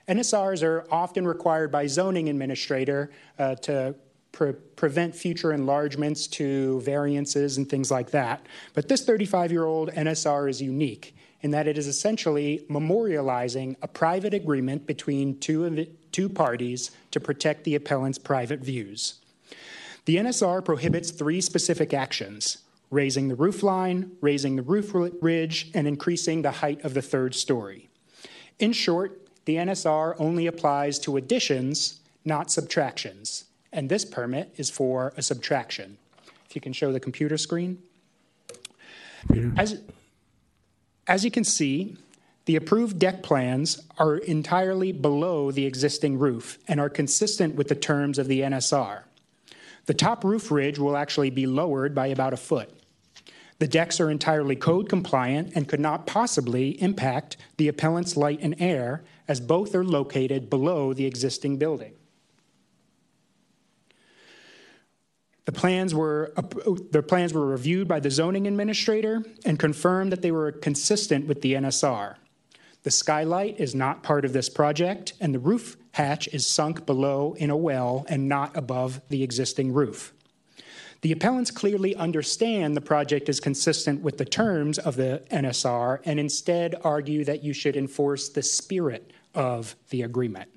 [0.09, 3.95] NSRs are often required by zoning administrator uh, to
[4.33, 8.47] pre- prevent future enlargements to variances and things like that.
[8.75, 13.89] But this 35 year old NSR is unique in that it is essentially memorializing a
[13.89, 19.21] private agreement between two, two parties to protect the appellant's private views.
[20.07, 22.59] The NSR prohibits three specific actions
[22.91, 27.35] raising the roof line, raising the roof ridge, and increasing the height of the third
[27.35, 27.89] story.
[28.61, 35.13] In short, the NSR only applies to additions, not subtractions, and this permit is for
[35.17, 35.97] a subtraction.
[36.49, 37.79] If you can show the computer screen.
[39.57, 39.81] As,
[41.07, 41.97] as you can see,
[42.45, 47.75] the approved deck plans are entirely below the existing roof and are consistent with the
[47.75, 49.03] terms of the NSR.
[49.87, 52.71] The top roof ridge will actually be lowered by about a foot.
[53.59, 58.55] The decks are entirely code compliant and could not possibly impact the appellant's light and
[58.61, 61.95] air, as both are located below the existing building.
[65.47, 66.33] The plans were
[66.91, 71.41] the plans were reviewed by the zoning administrator and confirmed that they were consistent with
[71.41, 72.17] the NSR.
[72.83, 77.35] The skylight is not part of this project, and the roof hatch is sunk below
[77.39, 80.13] in a well and not above the existing roof.
[81.03, 86.19] The appellants clearly understand the project is consistent with the terms of the NSR and
[86.19, 90.51] instead argue that you should enforce the spirit of the agreement.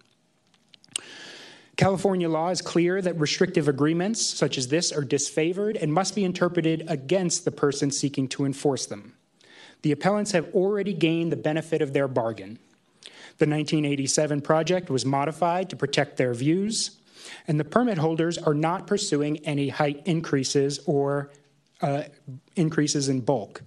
[1.78, 6.26] California law is clear that restrictive agreements such as this are disfavored and must be
[6.26, 9.14] interpreted against the person seeking to enforce them
[9.82, 12.60] the appellants have already gained the benefit of their bargain.
[13.38, 16.98] The 1987 project was modified to protect their views,
[17.48, 21.32] and the permit holders are not pursuing any height increases or
[21.82, 22.04] uh,
[22.56, 23.62] increases in bulk.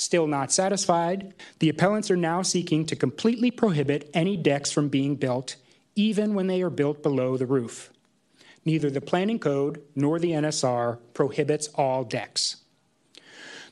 [0.00, 5.14] Still not satisfied, the appellants are now seeking to completely prohibit any decks from being
[5.14, 5.56] built,
[5.94, 7.90] even when they are built below the roof.
[8.64, 12.56] Neither the planning code nor the NSR prohibits all decks.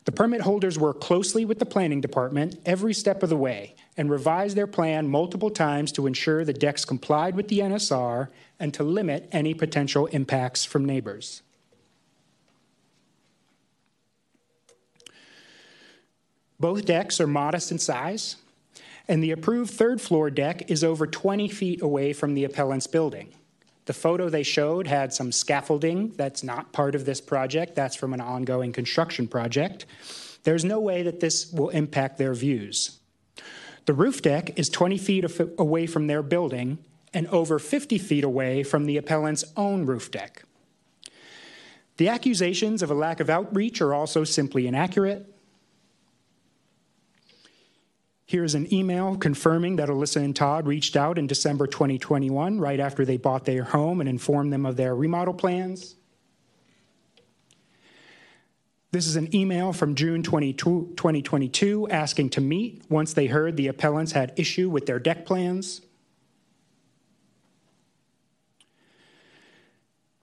[0.04, 4.10] The permit holders work closely with the planning department every step of the way and
[4.10, 8.28] revised their plan multiple times to ensure the decks complied with the NSR
[8.60, 11.40] and to limit any potential impacts from neighbors.
[16.60, 18.36] Both decks are modest in size,
[19.06, 23.32] and the approved third floor deck is over 20 feet away from the appellant's building.
[23.86, 28.12] The photo they showed had some scaffolding that's not part of this project, that's from
[28.12, 29.86] an ongoing construction project.
[30.42, 32.98] There's no way that this will impact their views.
[33.86, 35.24] The roof deck is 20 feet
[35.58, 36.78] away from their building
[37.14, 40.42] and over 50 feet away from the appellant's own roof deck.
[41.96, 45.34] The accusations of a lack of outreach are also simply inaccurate.
[48.28, 53.06] Here's an email confirming that Alyssa and Todd reached out in December 2021, right after
[53.06, 55.94] they bought their home and informed them of their remodel plans.
[58.90, 64.12] This is an email from June 2022 asking to meet once they heard the appellants
[64.12, 65.80] had issue with their deck plans.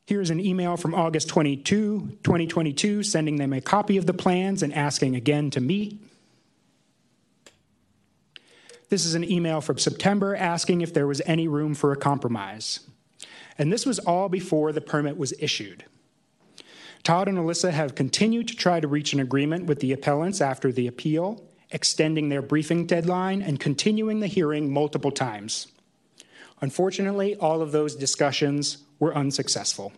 [0.05, 4.71] Here's an email from August 22, 2022, sending them a copy of the plans and
[4.75, 5.99] asking again to meet.
[8.95, 12.79] This is an email from September asking if there was any room for a compromise.
[13.57, 15.83] And this was all before the permit was issued.
[17.03, 20.71] Todd and Alyssa have continued to try to reach an agreement with the appellants after
[20.71, 25.67] the appeal, extending their briefing deadline and continuing the hearing multiple times.
[26.61, 29.91] Unfortunately, all of those discussions were unsuccessful.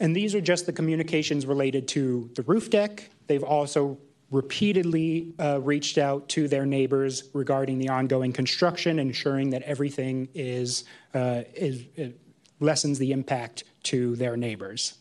[0.00, 3.10] And these are just the communications related to the roof deck.
[3.26, 3.98] They've also
[4.30, 10.84] repeatedly uh, reached out to their neighbors regarding the ongoing construction, ensuring that everything is,
[11.14, 11.84] uh, is
[12.60, 14.98] lessens the impact to their neighbors.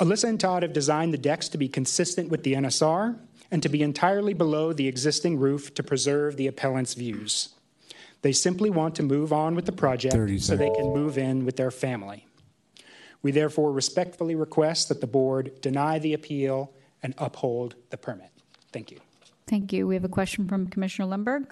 [0.00, 3.18] Alyssa and Todd have designed the decks to be consistent with the NSR
[3.50, 7.50] and to be entirely below the existing roof to preserve the appellant's views.
[8.22, 11.56] They simply want to move on with the project so they can move in with
[11.56, 12.26] their family.
[13.22, 16.72] We therefore respectfully request that the board deny the appeal
[17.04, 18.30] and uphold the permit.
[18.72, 18.98] Thank you.
[19.46, 19.86] Thank you.
[19.86, 21.46] We have a question from Commissioner Lundberg.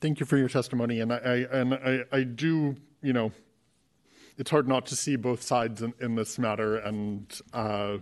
[0.00, 3.32] Thank you for your testimony, and I, I and I, I, do, you know,
[4.36, 7.98] it's hard not to see both sides in, in this matter, and uh,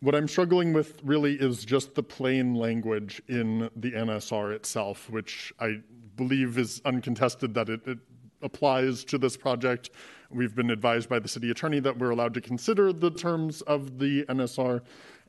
[0.00, 5.52] what I'm struggling with really is just the plain language in the NSR itself, which
[5.60, 5.80] I
[6.16, 7.98] believe is uncontested that it, it
[8.42, 9.90] applies to this project
[10.32, 13.98] We've been advised by the city attorney that we're allowed to consider the terms of
[13.98, 14.80] the NSR,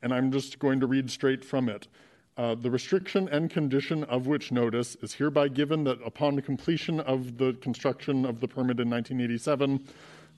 [0.03, 1.87] and I'm just going to read straight from it.
[2.37, 7.37] Uh, the restriction and condition of which notice is hereby given that upon completion of
[7.39, 9.87] the construction of the permit in 1987,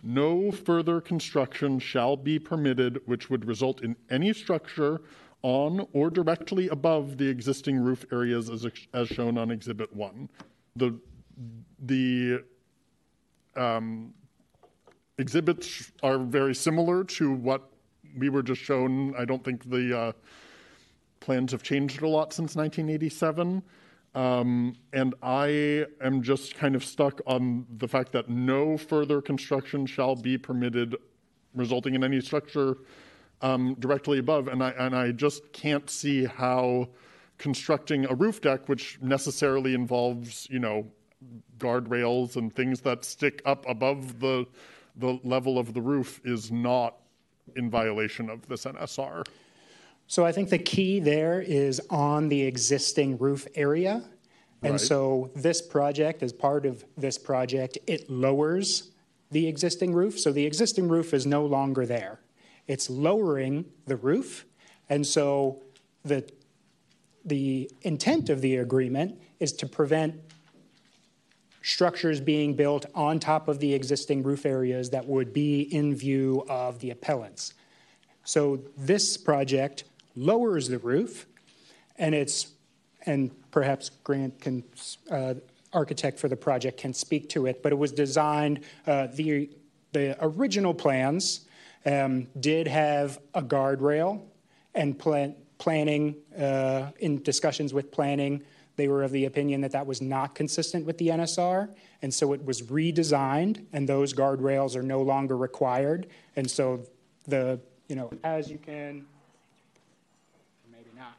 [0.01, 5.01] no further construction shall be permitted which would result in any structure
[5.41, 10.29] on or directly above the existing roof areas as, as shown on Exhibit 1.
[10.77, 10.97] The,
[11.79, 12.43] the
[13.57, 14.13] um,
[15.17, 17.69] exhibits are very similar to what
[18.17, 19.15] we were just shown.
[19.15, 20.11] I don't think the uh,
[21.19, 23.63] plans have changed a lot since 1987.
[24.15, 29.87] Um, and I am just kind of stuck on the fact that no further construction
[29.87, 30.95] shall be permitted
[31.55, 32.77] resulting in any structure
[33.41, 34.47] um, directly above.
[34.47, 36.89] And I, and I just can't see how
[37.39, 40.85] constructing a roof deck, which necessarily involves, you know,
[41.57, 44.45] guardrails and things that stick up above the,
[44.95, 46.95] the level of the roof, is not
[47.55, 49.25] in violation of this NSR.
[50.07, 54.03] So I think the key there is on the existing roof area.
[54.61, 54.81] And Right.
[54.81, 58.91] so this project, as part of this project, it lowers
[59.31, 60.19] the existing roof.
[60.19, 62.19] So the existing roof is no longer there.
[62.67, 64.45] It's lowering the roof.
[64.89, 65.63] And so
[66.03, 66.29] the,
[67.25, 70.15] the intent of the agreement is to prevent
[71.63, 76.45] structures being built on top of the existing roof areas that would be in view
[76.49, 77.53] of the appellants.
[78.25, 79.85] So this project
[80.15, 81.25] lowers the roof,
[81.97, 82.47] and it's,
[83.05, 84.63] and perhaps Grant can,
[85.09, 85.35] uh,
[85.71, 89.49] architect for the project can speak to it, but it was designed, uh, the,
[89.93, 91.47] the original plans
[91.85, 94.21] um, did have a guardrail
[94.75, 98.43] and plan, planning, uh, in discussions with planning,
[98.75, 101.69] they were of the opinion that that was not consistent with the NSR,
[102.01, 106.07] and so it was redesigned, and those guardrails are no longer required.
[106.35, 106.85] And so
[107.27, 109.05] the, you know, as you can,
[110.71, 111.17] maybe not.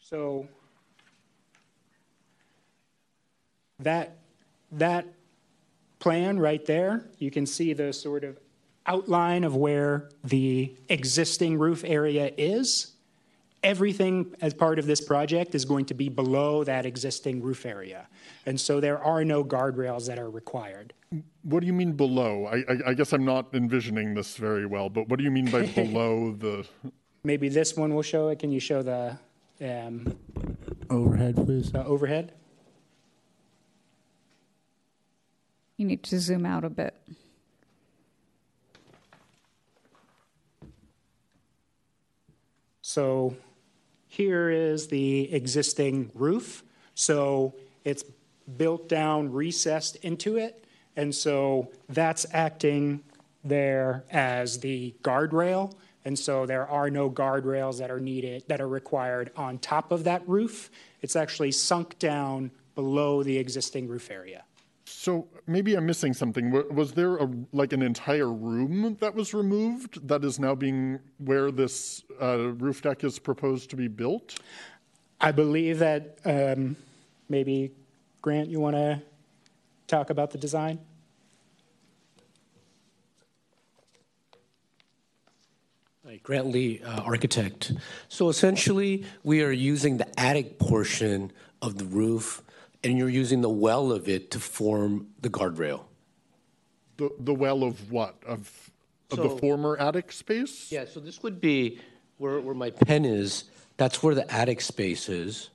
[0.00, 0.48] So
[3.80, 4.16] that,
[4.72, 5.06] that
[5.98, 8.38] plan right there, you can see the sort of
[8.88, 12.94] outline of where the existing roof area is.
[13.62, 18.06] Everything as part of this project is going to be below that existing roof area.
[18.46, 20.94] And so there are no guardrails that are required.
[21.42, 22.46] What do you mean below?
[22.46, 25.50] I, I, I guess I'm not envisioning this very well, but what do you mean
[25.50, 26.66] by below the?
[27.24, 28.38] Maybe this one will show it.
[28.38, 29.18] Can you show the
[29.60, 30.16] um,
[30.88, 31.72] Overhead, please.
[31.72, 32.32] the overhead?
[35.76, 36.94] You need to zoom out a bit.
[42.88, 43.36] So
[44.06, 46.64] here is the existing roof.
[46.94, 48.02] So it's
[48.56, 50.64] built down, recessed into it.
[50.96, 53.02] And so that's acting
[53.44, 55.74] there as the guardrail.
[56.06, 60.04] And so there are no guardrails that are needed, that are required on top of
[60.04, 60.70] that roof.
[61.02, 64.44] It's actually sunk down below the existing roof area.
[64.90, 66.50] So maybe I'm missing something.
[66.74, 71.50] Was there a like an entire room that was removed that is now being where
[71.50, 74.38] this uh, roof deck is proposed to be built?
[75.20, 76.76] I believe that um,
[77.28, 77.72] maybe,
[78.22, 79.02] Grant, you want to
[79.86, 80.78] talk about the design?
[86.06, 87.72] Hi, Grant Lee, uh, architect.
[88.08, 91.30] So essentially, we are using the attic portion
[91.60, 92.42] of the roof,
[92.84, 95.84] and you're using the well of it to form the guardrail.
[96.96, 98.70] The the well of what of
[99.10, 100.70] of the former attic space?
[100.70, 101.80] Yeah, so this would be
[102.18, 103.44] where, where my pen is,
[103.76, 105.50] that's where the attic space is.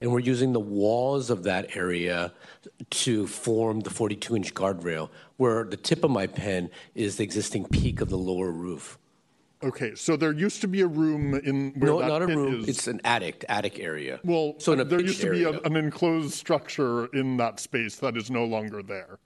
[0.00, 2.32] And we're using the walls of that area
[2.90, 5.08] to form the 42 inch guardrail,
[5.38, 8.98] where the tip of my pen is the existing peak of the lower roof.
[9.64, 12.36] Okay, so there used to be a room in where No, that not a pit
[12.36, 12.68] room, is.
[12.68, 14.20] it's an attic, attic area.
[14.22, 17.96] well, so in a there used to be a, an enclosed structure in that space
[17.96, 19.18] that is no longer there.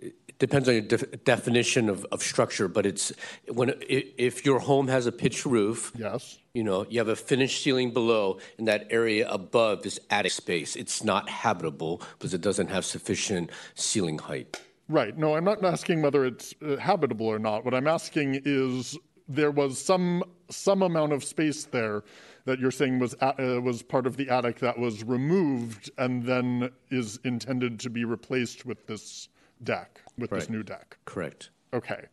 [0.00, 3.12] It depends on your def- definition of, of structure, but it's
[3.48, 6.38] when i- if your home has a pitched roof, Yes.
[6.52, 10.74] you know, you have a finished ceiling below, and that area above is attic space.
[10.74, 14.60] It's not habitable because it doesn't have sufficient ceiling height.
[14.88, 15.16] Right.
[15.16, 17.64] No, I'm not asking whether it's uh, habitable or not.
[17.64, 22.04] What I'm asking is there was some some amount of space there
[22.44, 26.24] that you're saying was a- uh, was part of the attic that was removed and
[26.24, 29.28] then is intended to be replaced with this
[29.62, 30.98] deck, with this new deck.
[31.06, 31.48] Correct.
[31.72, 32.04] Okay.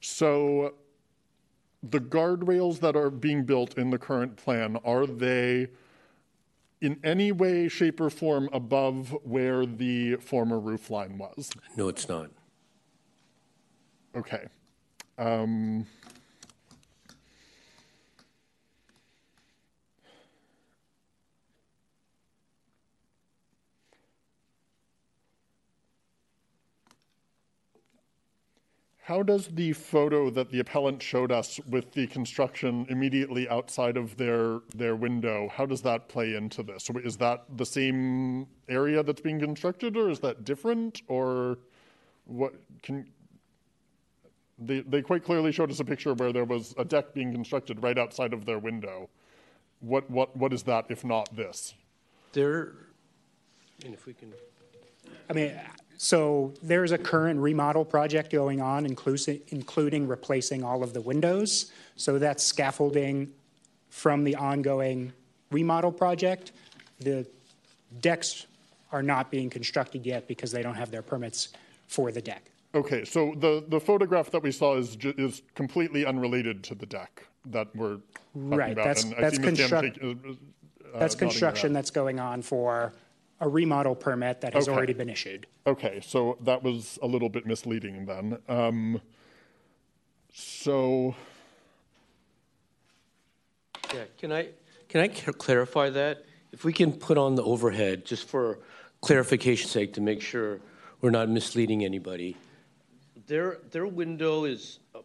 [0.00, 0.74] So
[1.82, 5.66] the guardrails that are being built in the current plan are they
[6.80, 11.50] in any way, shape, or form above where the former roof line was?
[11.76, 12.30] No, it's not.
[14.16, 14.46] Okay.
[15.18, 15.86] Um,
[29.10, 34.16] How does the photo that the appellant showed us with the construction immediately outside of
[34.16, 36.88] their their window, how does that play into this?
[37.02, 41.58] Is that the same area that's being constructed or is that different or
[42.26, 42.54] what
[42.84, 43.08] can
[44.60, 47.82] they, they quite clearly showed us a picture where there was a deck being constructed
[47.82, 49.10] right outside of their window.
[49.80, 51.74] What what what is that if not this?
[52.32, 52.74] There,
[53.84, 54.32] and if we can,
[55.28, 55.60] I mean,
[56.10, 61.70] so there's a current remodel project going on, including replacing all of the windows.
[61.96, 63.30] So that's scaffolding
[63.90, 65.12] from the ongoing
[65.50, 66.52] remodel project.
[67.00, 67.26] The
[68.00, 68.46] decks
[68.92, 71.50] are not being constructed yet because they don't have their permits
[71.86, 72.44] for the deck.
[72.74, 77.26] Okay, so the, the photograph that we saw is is completely unrelated to the deck
[77.44, 77.98] that we're
[78.32, 78.84] talking Right, about.
[78.86, 82.94] that's- and that's construct- uh, uh, That's construction that's going on for
[83.40, 84.76] a remodel permit that has Okay.
[84.76, 85.46] already been issued.
[85.66, 88.38] Okay, so that was a little bit misleading then.
[88.48, 89.00] Um,
[90.32, 91.14] so,
[93.94, 94.48] yeah, can I,
[94.88, 96.24] can I ca- clarify that?
[96.52, 98.58] If we can put on the overhead, just for
[99.02, 100.60] clarification's sake, to make sure
[101.00, 102.36] we're not misleading anybody.
[103.26, 104.98] Their, their window is uh,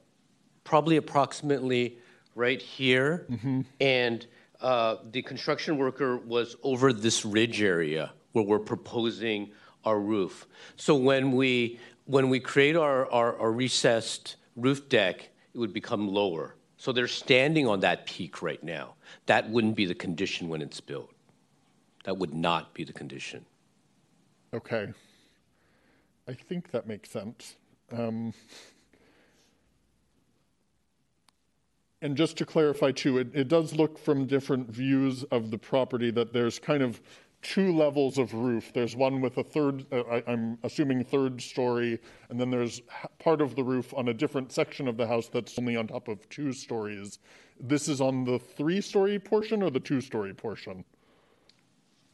[0.64, 2.00] probably approximately
[2.34, 3.28] right here.
[3.80, 4.26] And
[4.60, 9.50] uh, the construction worker was over this ridge area where we're proposing
[9.86, 10.46] our roof.
[10.76, 16.10] So when we, when we create our, our, our recessed roof deck, it would become
[16.10, 16.56] lower.
[16.78, 18.96] So they're standing on that peak right now.
[19.28, 21.14] That wouldn't be the condition when it's built.
[22.04, 23.46] That would not be the condition.
[24.54, 24.90] okay.
[26.28, 27.56] I think that makes sense.
[27.92, 28.34] Um,
[32.02, 36.10] and just to clarify too, it, it does look from different views of the property
[36.12, 37.00] that there's kind of
[37.46, 38.72] two levels of roof.
[38.74, 42.82] There's one with a third, uh, I, I'm assuming third story, and then there's
[43.20, 46.08] part of the roof on a different section of the house that's only on top
[46.08, 47.20] of two stories.
[47.60, 50.84] This is on the three story portion or the two story portion?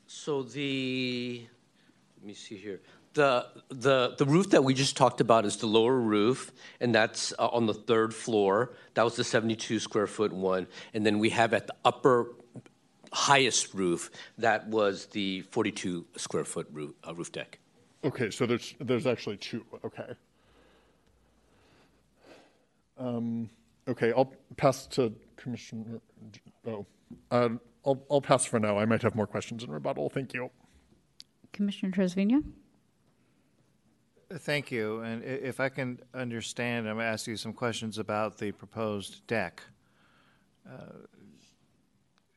[0.05, 1.47] So the,
[2.17, 2.81] let me see here.
[3.13, 6.51] The, the, the roof that we just talked about is the lower roof,
[6.81, 8.73] and that's uh, on the third floor.
[8.95, 10.67] That was the 72 square foot one.
[10.93, 12.33] And then we have at the upper
[13.11, 17.59] highest roof, that was the 42 square foot roof, uh, roof deck.
[18.03, 19.63] Okay, so there's there's actually two.
[19.85, 20.13] Okay.
[22.97, 23.49] Um,
[23.87, 26.01] okay, I'll pass to Commissioner.
[26.65, 26.85] Oh,
[27.29, 27.49] uh,
[27.85, 28.79] I'll I'll pass for now.
[28.79, 30.09] I might have more questions in rebuttal.
[30.09, 30.49] Thank you.
[31.53, 32.43] Commissioner Trasviña?
[34.33, 35.01] Thank you.
[35.01, 39.27] And if I can understand, I'm going to ask you some questions about the proposed
[39.27, 39.61] deck.
[40.65, 41.05] Uh,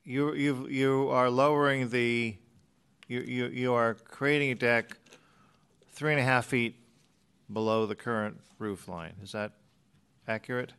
[0.06, 2.36] You, you, you are lowering the,
[3.08, 4.98] you, you, you are creating a deck
[5.92, 6.76] three and a half feet
[7.50, 9.14] below the current roof line.
[9.22, 9.52] Is that
[10.28, 10.74] accurate?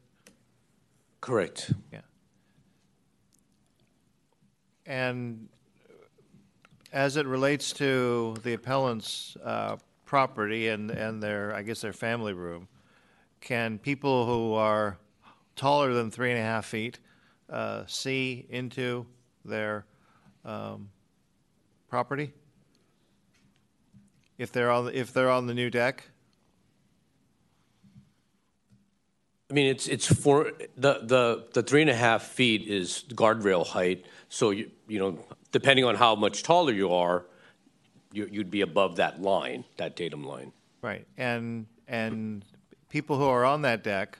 [1.21, 1.73] Correct.
[1.91, 2.01] Yeah.
[4.85, 5.49] And
[6.93, 12.33] as it relates to the appellant's uh, property and, and their, I guess, their family
[12.33, 12.67] room,
[13.41, 14.99] can people who are
[15.55, 16.99] taller than three and a half feet
[17.49, 19.07] uh, see into
[19.45, 19.85] their
[20.43, 20.89] um,
[21.89, 22.33] property?
[24.37, 26.03] If they're on, the- if they're on the new deck?
[29.49, 33.65] I mean, it's, it's for, the, the, the three and a half feet is guardrail
[33.65, 34.05] height.
[34.27, 35.19] So, you, you know,
[35.51, 37.25] depending on how much taller you are,
[38.11, 40.51] you, you'd be above that line, that datum line.
[40.81, 42.43] Right, and, and
[42.89, 44.17] people who are on that deck,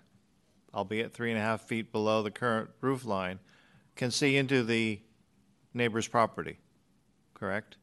[0.74, 3.40] albeit three and a half feet below the current roof line,
[3.96, 5.00] can see into the
[5.76, 6.58] neighbor's property,
[7.34, 7.78] correct?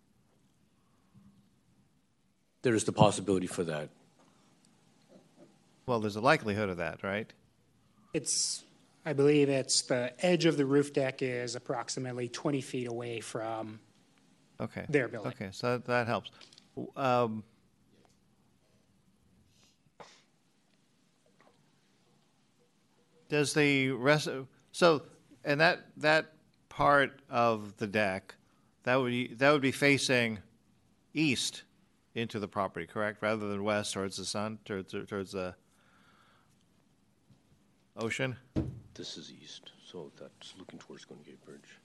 [2.62, 3.90] There's the possibility for that.
[5.86, 7.30] Well, there's a likelihood of that, right?
[8.14, 8.64] It's,
[9.04, 13.80] I believe it's, the edge of the roof deck is approximately 20 feet away from
[14.60, 14.86] Okay.
[14.88, 15.32] their building.
[15.32, 16.30] Okay, so that, that helps.
[16.96, 17.42] Um,
[23.28, 24.28] Does the rest,
[24.72, 25.02] so,
[25.42, 26.34] and that, that
[26.72, 28.34] part of the deck,
[28.84, 30.38] that would, be- that would be facing
[31.12, 31.64] east
[32.14, 33.20] into the property, correct?
[33.20, 35.54] Rather than west towards the sun, towards, towards the
[37.96, 38.36] ocean?
[38.94, 41.78] This is east, so that's looking towards Golden Gate Bridge.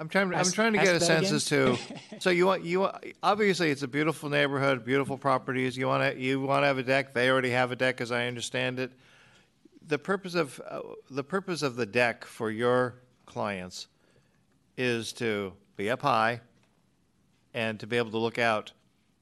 [0.00, 1.36] I'm trying, I'm Ask- trying to get a that sense again?
[1.36, 1.44] as
[1.78, 1.78] to,
[2.20, 6.20] so you want, you, want- obviously, it's a beautiful neighborhood, beautiful properties, you want to,
[6.20, 8.90] you want to have a deck, they already have a deck, as I understand it.
[9.86, 10.80] The purpose of, uh,
[11.10, 13.88] the purpose of the deck for your clients
[14.76, 16.40] is to be up high
[17.52, 18.72] and to be able to look out,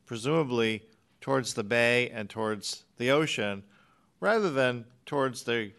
[0.07, 0.83] presumably
[1.21, 3.63] towards the bay and towards the ocean,
[4.21, 5.73] rather than towards the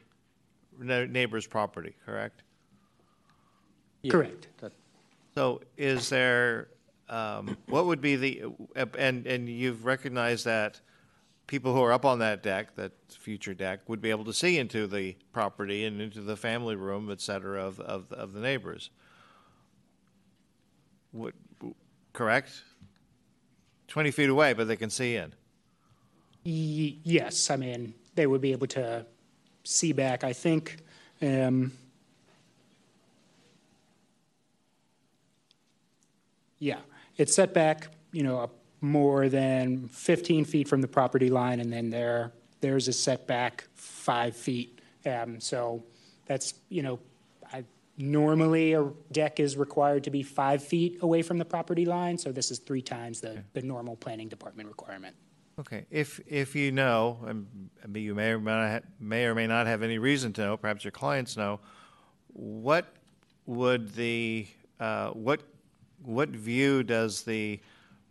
[0.80, 2.44] neighbor's property, correct?
[4.12, 4.48] Correct.
[5.34, 6.68] So is there,
[7.10, 8.44] um, what would be the,
[8.76, 10.80] and, and you've recognized that
[11.54, 14.58] people who are up on that deck, that future deck, would be able to see
[14.58, 18.90] into the property and into the family room, et cetera, of, of, of the neighbors.
[21.12, 21.36] Would,
[22.12, 22.64] correct?
[23.88, 25.32] 20 feet away, but they can see in.
[26.44, 29.06] Y- yes, I mean, they would be able to
[29.64, 30.78] see back, I think.
[31.22, 31.72] Um,
[36.58, 36.80] yeah,
[37.16, 38.50] it's set back, you know,
[38.84, 44.36] more than 15 feet from the property line, and then there, there's a setback five
[44.36, 44.82] feet.
[45.06, 45.84] Um, so
[46.26, 47.00] that's, you know,
[47.52, 47.64] I,
[47.98, 52.34] normally a deck is required to be five feet away from the property line, so
[52.34, 55.16] this is three times the, the normal planning department requirement.
[55.58, 59.48] Okay, if, if you know, and you may or may not, ha- may or may
[59.48, 61.62] not have any reason to know, perhaps your clients know,
[62.34, 62.94] what
[63.46, 64.46] would the,
[64.82, 65.42] uh, what,
[66.04, 67.62] what view does the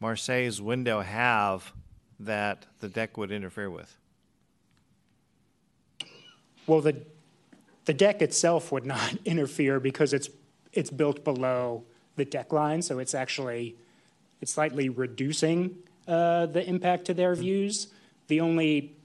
[0.02, 1.72] Marseille's window have
[2.18, 3.96] that the deck would interfere with?
[6.66, 7.02] Well, the,
[7.84, 10.28] the deck itself would not interfere because it's,
[10.72, 11.84] it's built below
[12.16, 13.76] the deck line, so it's actually,
[14.40, 15.76] it's slightly reducing
[16.08, 17.86] uh, the impact to their views.
[18.26, 18.96] The only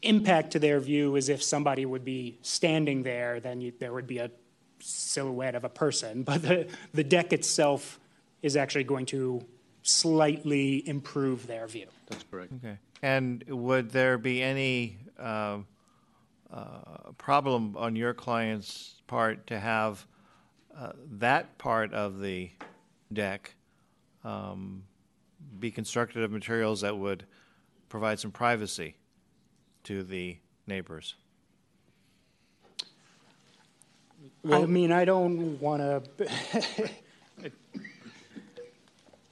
[0.00, 4.06] impact to their view is if somebody would be standing there, then you, there would
[4.06, 4.30] be a
[4.78, 6.22] silhouette of a person.
[6.24, 8.00] But the, the deck itself
[8.40, 9.44] is actually going to
[9.84, 11.86] slightly improve their view.
[12.08, 12.52] That's correct.
[12.56, 12.78] Okay.
[13.02, 15.66] And would there be any um,
[16.52, 20.06] uh, problem on your client's part to have
[20.76, 22.50] uh, that part of the
[23.12, 23.54] deck
[24.24, 24.82] um,
[25.60, 27.26] be constructed of materials that would
[27.90, 28.96] provide some privacy
[29.84, 31.14] to the neighbors?
[34.50, 36.90] I mean, I don't want to.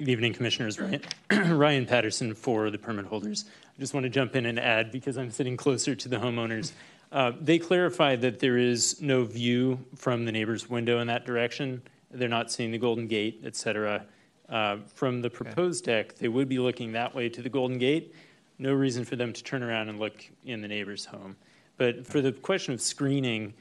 [0.03, 0.81] Good evening, Commissioners.
[0.81, 1.01] Ryan,
[1.57, 3.45] Ryan Patterson for the permit holders.
[3.77, 6.73] I just want to jump in and add, because I'm sitting closer to the homeowners,
[7.13, 11.83] uh, they clarified that there is no view from the neighbor's window in that direction.
[12.11, 14.05] They're not seeing the Golden Gate, et cetera.
[14.49, 18.13] Uh, From the proposed deck, they would be looking that way to the Golden Gate.
[18.59, 21.37] No reason for them to turn around and look in the neighbor's home.
[21.77, 23.55] But for the question of screening,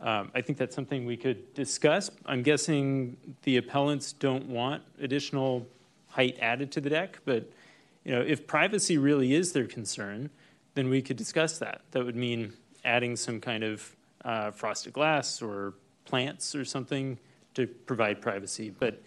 [0.00, 2.10] um, I think that's something we could discuss.
[2.26, 5.66] I'm guessing the appellants don't want additional
[6.16, 7.50] height added to the deck, but
[8.02, 10.30] you know, if privacy really is their concern,
[10.74, 11.82] then we could discuss that.
[11.90, 12.54] That would mean
[12.86, 13.94] adding some kind of
[14.24, 15.74] uh, frosted glass or
[16.06, 17.18] plants or something
[17.52, 18.70] to provide privacy.
[18.70, 19.02] But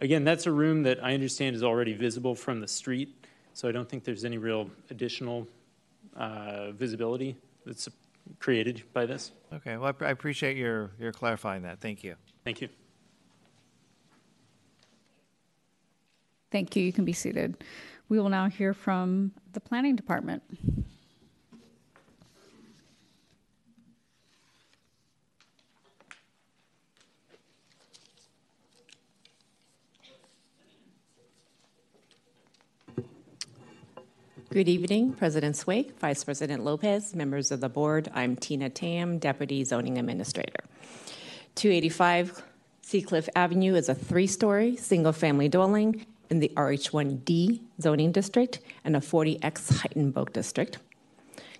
[0.00, 3.72] again, that's a room that I understand is already visible from the street, so I
[3.72, 5.46] don't think there's any real additional
[6.14, 7.88] uh, visibility that's
[8.38, 9.32] created by this.
[9.50, 11.80] Okay, well, I I appreciate your, your clarifying that.
[11.80, 12.16] Thank you.
[12.44, 12.68] Thank you.
[16.50, 16.82] Thank you.
[16.82, 17.62] You can be seated.
[18.08, 20.42] We will now hear from the Planning Department.
[34.52, 38.10] Good evening, President Swig, Vice President Lopez, members of the board.
[38.12, 40.64] I'm Tina Tam, Deputy Zoning Administrator.
[41.54, 42.42] 285
[42.82, 49.80] Seacliff Avenue is a three-story, single-family dwelling in the RH1D zoning district and a 40X
[49.80, 50.78] height and bulk district.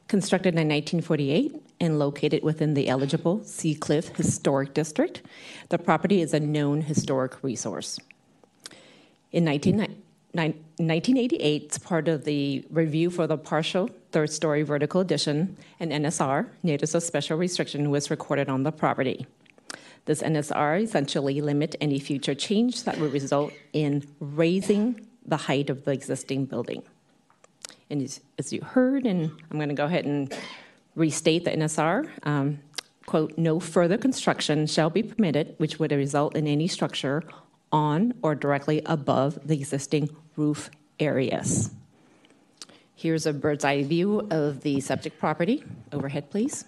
[0.09, 5.23] Constructed in 1948 and located within the eligible Sea Cliff Historic District,
[5.69, 7.99] the property is a known historic resource.
[9.31, 9.79] In 19,
[10.33, 16.49] 1988, it's part of the review for the partial third story vertical addition, an NSR,
[16.65, 19.27] notice of special restriction, was recorded on the property.
[20.07, 25.85] This NSR essentially limit any future change that would result in raising the height of
[25.85, 26.83] the existing building.
[27.91, 30.33] And as, as you heard, and I'm going to go ahead and
[30.95, 32.09] restate the NSR.
[32.25, 32.61] Um,
[33.07, 37.23] quote, no further construction shall be permitted which would result in any structure
[37.73, 41.71] on or directly above the existing roof areas.
[42.95, 45.65] Here's a bird's eye view of the subject property.
[45.93, 46.65] Overhead, please.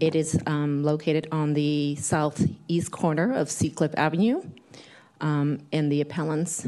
[0.00, 4.42] It is um, located on the southeast corner of Seacliff Avenue,
[5.20, 6.66] um, and the appellant's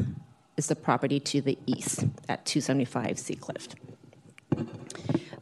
[0.57, 3.67] is the property to the east at 275 Seacliff.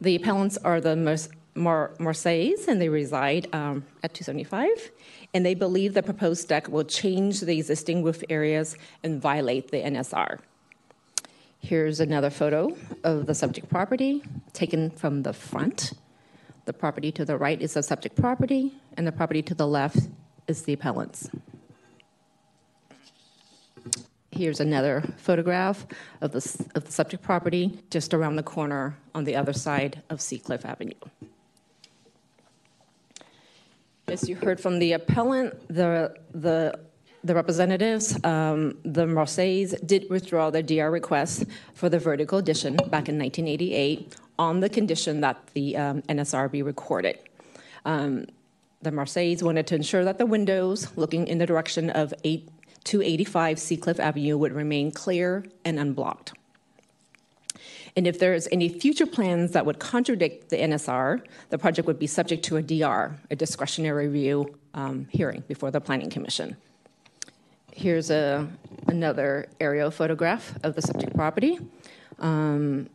[0.00, 1.16] The appellants are the Mar-
[1.54, 4.90] Mar- Marseilles, and they reside um, at 275.
[5.32, 9.78] And they believe the proposed deck will change the existing roof areas and violate the
[9.78, 10.38] NSR.
[11.58, 14.22] Here's another photo of the subject property
[14.52, 15.94] taken from the front.
[16.66, 20.08] The property to the right is the subject property, and the property to the left
[20.48, 21.30] is the appellant's.
[24.32, 25.86] Here's another photograph
[26.20, 30.18] of the, of the subject property just around the corner on the other side of
[30.18, 30.92] Seacliff Avenue.
[34.08, 36.78] As you heard from the appellant, the, the,
[37.26, 43.08] the representatives, um, the Marseilles did withdraw their DR request for the vertical addition back
[43.08, 47.18] in 1988 on the condition that the um, NSR be recorded.
[47.84, 48.26] Um,
[48.82, 52.48] the Marseilles wanted to ensure that the windows looking in the direction of 8,
[52.84, 56.32] 285 Seacliff Avenue would remain clear and unblocked.
[57.96, 62.06] And if there's any future plans that would contradict the NSR, the project would be
[62.06, 66.56] subject to a DR, a discretionary review um, hearing before the Planning Commission.
[67.76, 68.48] Here's a,
[68.86, 71.58] another aerial photograph of the subject property.
[72.18, 72.88] Um,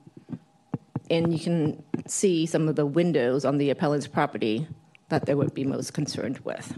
[1.08, 4.66] and you can see some of the windows on the appellant's property
[5.10, 6.76] that they would be most concerned with.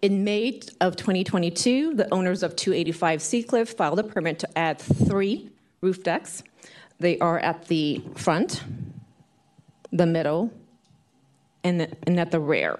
[0.00, 5.50] In May of 2022, the owners of 285 Seacliff filed a permit to add three
[5.80, 6.44] roof decks.
[7.00, 8.62] They are at the front,
[9.90, 10.52] the middle,
[11.64, 12.78] and, and at the rear.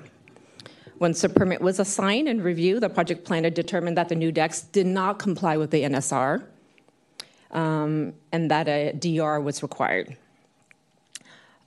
[0.99, 4.63] Once the permit was assigned and reviewed, the project planner determined that the new decks
[4.63, 6.43] did not comply with the NSR
[7.53, 10.17] um, and that a DR was required.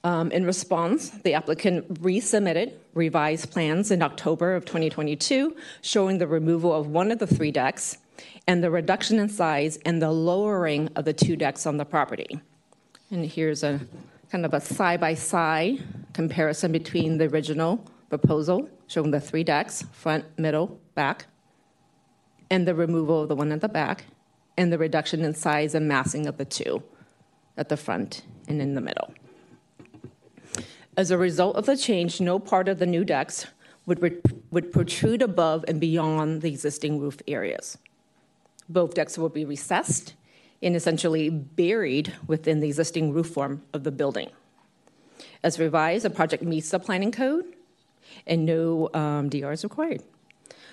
[0.04, 6.74] Um, in response, the applicant resubmitted revised plans in October of 2022 showing the removal
[6.74, 8.00] of one of the three decks
[8.48, 12.42] and the reduction in size and the lowering of the two decks on the property.
[13.12, 13.80] And here's a
[14.32, 19.86] kind of a side by side comparison between the original proposal showing the three decks
[19.94, 21.28] front, middle, back,
[22.50, 24.04] and the removal of the one at the back,
[24.58, 26.84] and the reduction in size and massing of the two
[27.56, 29.14] at the front and in the middle.
[30.98, 33.48] As a result of the change, no part of the new decks
[33.86, 34.18] would, re-
[34.52, 37.78] would protrude above and beyond the existing roof areas.
[38.68, 40.16] Both decks will be recessed
[40.62, 44.32] and essentially buried within the existing roof form of the building.
[45.42, 47.46] As revised, the project meets the planning code
[48.28, 50.04] and no um, DR is required.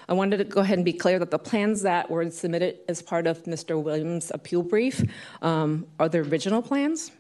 [0.09, 3.03] I wanted to go ahead and be clear that the plans that were submitted as
[3.03, 3.81] part of Mr.
[3.81, 5.03] Williams' appeal brief
[5.43, 7.11] um, are the original plans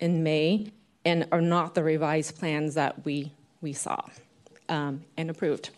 [0.00, 0.72] in May
[1.04, 4.00] and are not the revised plans that we, we saw
[4.68, 5.70] um, and approved.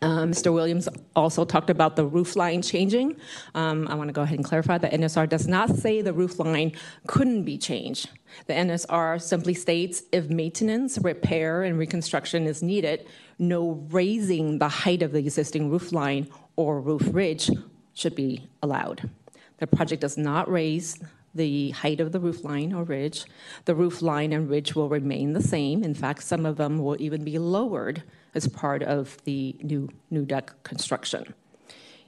[0.00, 0.52] Uh, Mr.
[0.52, 3.16] Williams also talked about the roof line changing.
[3.54, 6.40] Um, I want to go ahead and clarify that NSR does not say the roof
[6.40, 6.72] line
[7.06, 8.08] couldn't be changed.
[8.46, 13.06] The NSR simply states if maintenance, repair, and reconstruction is needed,
[13.38, 17.50] no raising the height of the existing roof line or roof ridge
[17.94, 19.10] should be allowed.
[19.58, 20.98] The project does not raise
[21.34, 23.24] the height of the roof line or ridge.
[23.64, 25.82] The roof line and ridge will remain the same.
[25.82, 28.02] In fact, some of them will even be lowered
[28.34, 31.34] as part of the new, new deck construction.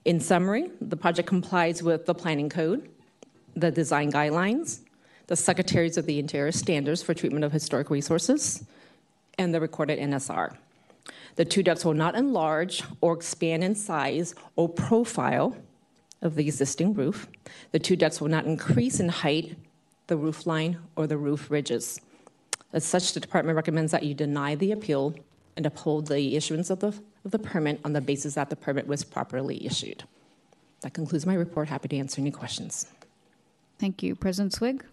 [0.05, 2.89] In summary, the project complies with the planning code,
[3.57, 4.81] the design guidelines,
[5.27, 8.64] the Secretaries of the Interior standards for treatment of historic resources,
[9.39, 10.57] and the recorded NSR.
[11.37, 15.57] The two decks will not enlarge or expand in size or profile
[16.22, 17.29] of the existing roof.
[17.72, 19.57] The two decks will not increase in height,
[20.07, 22.01] the roof line, or the roof ridges.
[22.72, 25.14] As such, the department recommends that you deny the appeal
[25.57, 26.89] and uphold the issuance of the,
[27.25, 30.05] of the permit on the basis that the permit was properly issued.
[30.81, 31.68] That concludes my report.
[31.68, 32.87] Happy to answer any questions.
[33.79, 34.14] Thank you.
[34.14, 34.85] President Swig?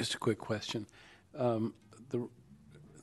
[0.00, 0.86] Just a quick question.
[1.36, 1.74] Um,
[2.08, 2.26] the,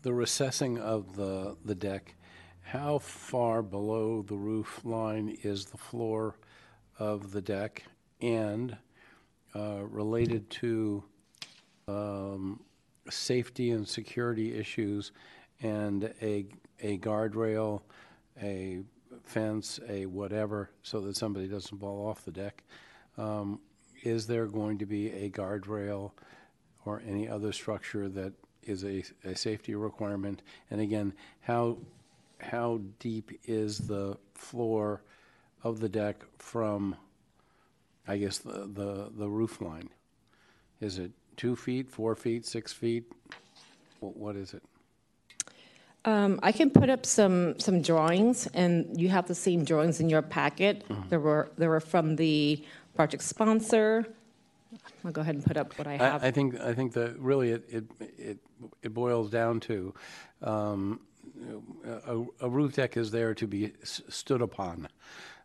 [0.02, 2.16] the recessing of the, the deck,
[2.62, 6.40] how far below the roof line is the floor
[6.98, 7.84] of the deck?
[8.20, 8.78] And
[9.56, 11.04] uh, related to
[11.88, 12.62] um,
[13.12, 15.12] safety and security issues
[15.62, 16.48] and a,
[16.82, 17.84] a guardrail,
[18.42, 18.80] a
[19.24, 22.64] fence, a whatever, so that somebody doesn't fall off the deck,
[23.20, 23.60] um,
[24.02, 26.14] is there going to be a guardrail
[26.88, 28.34] or any other structure that
[28.64, 30.42] is a, a safety requirement?
[30.72, 31.78] And again, how,
[32.40, 35.02] how deep is the floor
[35.64, 36.96] of the deck from,
[38.08, 39.90] I guess, the, the, the roof line?
[40.80, 43.12] Is it two feet, four feet, six feet?
[44.00, 44.64] Wh- What is it?
[46.06, 50.10] Um, I can put up some, some drawings, and you have the same drawings in
[50.10, 50.86] your packet.
[51.10, 52.64] There were, they were from the
[52.96, 54.08] project sponsor.
[55.06, 56.24] I'll go ahead and put up what I have.
[56.24, 57.86] I, I think, I think that really it, it,
[58.18, 58.38] it,
[58.82, 59.94] it boils down to,
[60.42, 61.00] um,
[61.86, 64.88] a, a roof deck is there to be s- stood upon.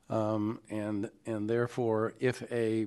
[0.09, 2.87] Um, and, and therefore, if a,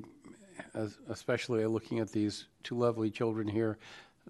[1.10, 3.78] especially looking at these two lovely children here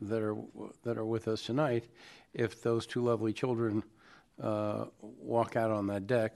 [0.01, 0.36] that are,
[0.83, 1.86] that are with us tonight,
[2.33, 3.83] if those two lovely children,
[4.41, 6.36] uh, walk out on that deck,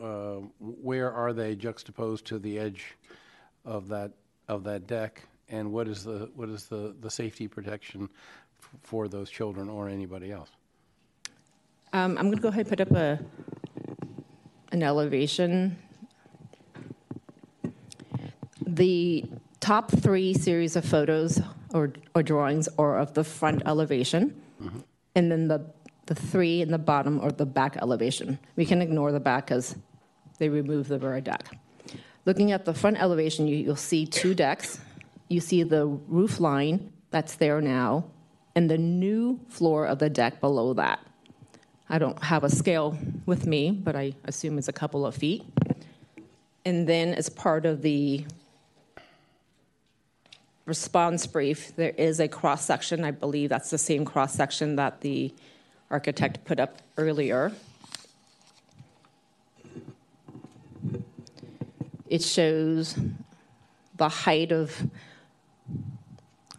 [0.00, 2.94] uh, where are they juxtaposed to the edge
[3.64, 4.12] of that,
[4.48, 5.26] of that deck?
[5.48, 8.08] And what is the, what is the, the safety protection
[8.60, 10.50] f- for those children or anybody else?
[11.92, 13.18] Um, I'm going to go ahead and put up a,
[14.72, 15.76] an elevation.
[18.66, 19.24] The
[19.60, 21.40] top three series of photos
[21.72, 24.40] or, or drawings are of the front elevation,
[25.14, 25.64] and then the,
[26.06, 28.38] the three in the bottom are the back elevation.
[28.56, 29.76] We can ignore the back because
[30.38, 31.56] they removed the rear deck.
[32.26, 34.80] Looking at the front elevation, you, you'll see two decks.
[35.28, 38.04] You see the roof line that's there now,
[38.56, 40.98] and the new floor of the deck below that.
[41.88, 45.44] I don't have a scale with me, but I assume it's a couple of feet.
[46.64, 48.24] And then, as part of the
[50.64, 53.04] response brief, there is a cross section.
[53.04, 55.32] I believe that's the same cross section that the
[55.92, 57.52] architect put up earlier.
[62.08, 62.98] It shows
[63.96, 64.88] the height of,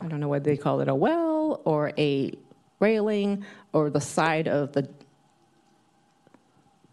[0.01, 2.31] I don't know whether they call it a well or a
[2.79, 4.89] railing or the side of the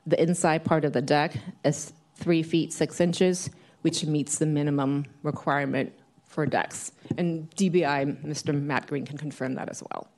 [0.06, 1.34] the inside part of the deck
[1.64, 3.48] is three feet six inches,
[3.80, 5.94] which meets the minimum requirement
[6.26, 6.92] for decks.
[7.16, 8.54] And DBI, Mr.
[8.54, 10.08] Matt Greene can confirm that as well.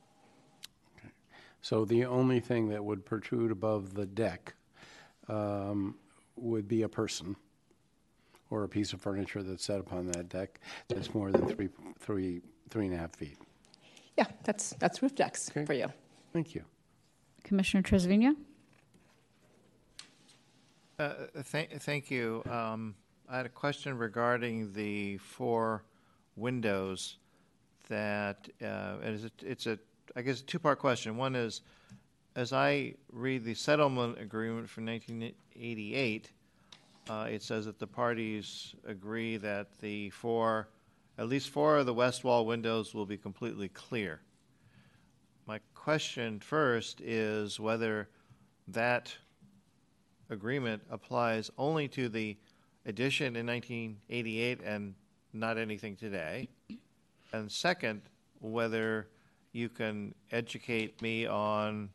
[1.62, 4.55] So the only thing that would protrude above the deck
[5.28, 5.95] um,
[6.37, 7.37] would be a person
[8.51, 11.69] or a piece of furniture that's set upon that deck that's more than three,
[11.99, 12.41] three,
[12.71, 13.39] three and a half feet.
[14.17, 15.89] Yeah, that's that's roof decks for you.
[16.33, 16.63] Thank you.
[17.45, 18.35] Commissioner Trasviña?
[20.99, 22.43] Uh, Thank, thank you.
[22.51, 22.95] Um,
[23.29, 25.85] I had a question regarding the four
[26.37, 27.19] windows
[27.89, 29.79] that, uh, and it's a, it's a,
[30.15, 31.17] I guess, a two-part question.
[31.17, 31.61] One is,
[32.35, 36.31] as I read the settlement agreement from 1988,
[37.09, 40.69] uh, it says that the parties agree that the four,
[41.19, 44.21] at least four of the west wall windows will be completely clear.
[45.47, 48.09] My question first is whether
[48.69, 49.15] that
[50.31, 52.37] agreement applies only to the
[52.85, 54.95] addition in 1988 and
[55.33, 56.49] not anything today?
[57.33, 58.03] And second,
[58.41, 59.09] whether
[59.53, 61.91] you can educate me on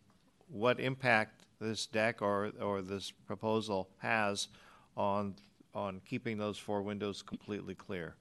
[0.47, 4.47] what impact this deck or, or this proposal has
[5.01, 5.35] on,
[5.73, 8.15] on keeping those four windows completely clear?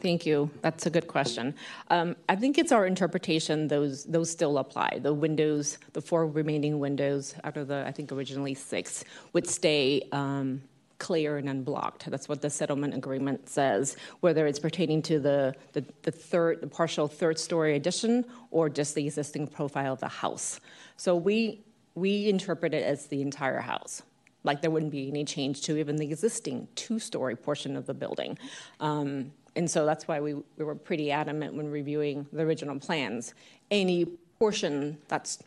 [0.00, 0.50] Thank you.
[0.62, 1.54] That's a good question.
[1.88, 5.00] Um, I think it's our interpretation; those those still apply.
[5.02, 10.08] The windows, the four remaining windows out of the, I think originally six, would stay
[10.12, 10.62] um,
[10.98, 12.08] clear and unblocked.
[12.08, 13.96] That's what the settlement agreement says.
[14.20, 18.94] Whether it's pertaining to the the, the third, the partial third story addition, or just
[18.94, 20.60] the existing profile of the house.
[20.96, 21.64] So we
[21.96, 24.02] we interpret it as the entire house
[24.48, 28.38] like there wouldn't be any change to even the existing two-story portion of the building.
[28.80, 33.34] Um, and so that's why we, we were pretty adamant when reviewing the original plans.
[33.70, 34.06] Any
[34.38, 35.38] portion that's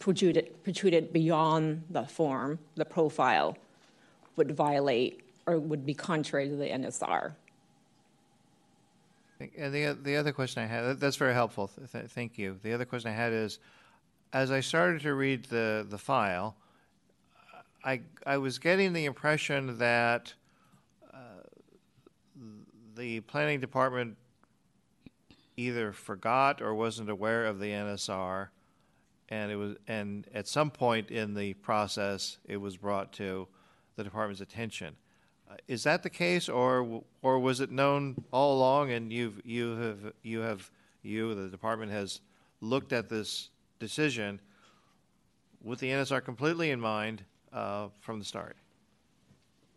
[0.00, 3.56] protruded, protruded beyond the form, the profile,
[4.34, 7.34] would violate or would be contrary to the NSR.
[9.56, 12.58] And the, the other question I had, that's very helpful, th- th- thank you.
[12.64, 13.60] The other question I had is,
[14.32, 16.56] as I started to read the, the file,
[17.84, 20.34] I, I was getting the impression that
[21.12, 21.42] uh,
[22.96, 24.16] the planning department
[25.56, 28.48] either forgot or wasn't aware of the NSR,
[29.28, 33.46] and it was, and at some point in the process, it was brought to
[33.96, 34.96] the department's attention.
[35.50, 39.76] Uh, Is that the case, or, or was it known all along, and you've, you
[39.76, 40.70] have, you have,
[41.02, 42.20] you, the department has
[42.60, 44.40] looked at this decision
[45.62, 48.56] with the NSR completely in mind uh, from the start?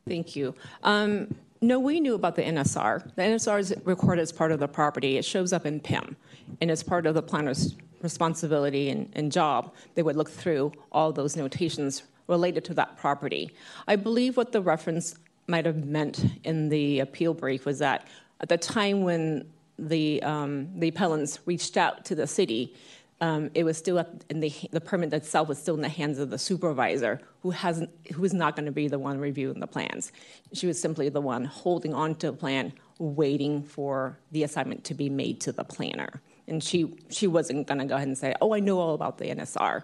[0.08, 0.56] Thank you.
[0.84, 3.16] Um, no, we knew about the NSR.
[3.16, 5.18] The NSR is recorded as part of the property.
[5.18, 6.16] It shows up in PIM,
[6.60, 11.12] and as part of the planner's responsibility and, and job, they would look through all
[11.12, 13.52] those notations related to that property.
[13.88, 15.16] I believe what the reference
[15.48, 18.08] might have meant in the appeal brief was that
[18.40, 19.46] at the time when
[19.78, 22.76] the um, the appellants reached out to the city,
[23.22, 26.18] um, it was still at, in the the permit itself was still in the hands
[26.18, 29.68] of the supervisor, who hasn't who is not going to be the one reviewing the
[29.68, 30.12] plans.
[30.54, 34.96] She was simply the one holding on to the plan, waiting for the assignment to
[34.96, 36.22] be made to the planner.
[36.48, 39.20] And she she wasn't going to go ahead and say, "Oh, I know all about
[39.20, 39.84] the NSR."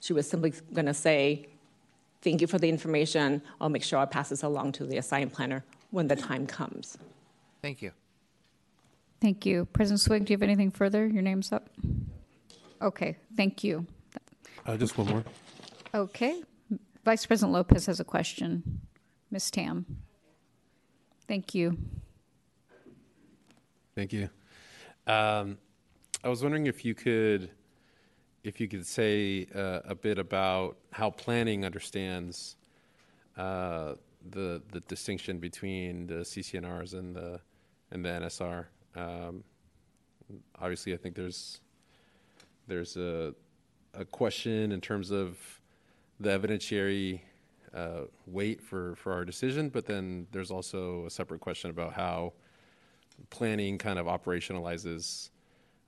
[0.00, 1.48] She was simply going to say,
[2.22, 3.42] "Thank you for the information.
[3.60, 6.96] I'll make sure I pass this along to the assigned planner when the time comes."
[7.62, 7.90] Thank you.
[9.20, 9.64] Thank you.
[9.72, 11.04] President Swig, do you have anything further?
[11.04, 11.68] Your name's up.
[12.80, 13.86] Okay, thank you.
[14.64, 15.24] Uh, just one more.
[15.94, 16.42] Okay.
[17.04, 18.80] Vice President Lopez has a question.
[19.30, 19.50] Ms.
[19.50, 19.86] Tam.
[21.28, 21.78] Thank you.
[23.94, 24.28] Thank you.
[25.06, 25.58] Um,
[26.22, 27.50] I was wondering if you could,
[28.44, 32.56] if you could say uh, a bit about how planning understands
[33.36, 33.94] uh,
[34.30, 37.40] the the distinction between the CC&Rs and the
[37.90, 38.66] and the NSR.
[38.96, 39.44] Um,
[40.58, 41.60] obviously, I think there's
[42.66, 43.34] there's a
[43.94, 45.38] a question in terms of
[46.20, 47.20] the evidentiary
[47.74, 52.32] uh, weight for for our decision, but then there's also a separate question about how
[53.30, 55.30] planning kind of operationalizes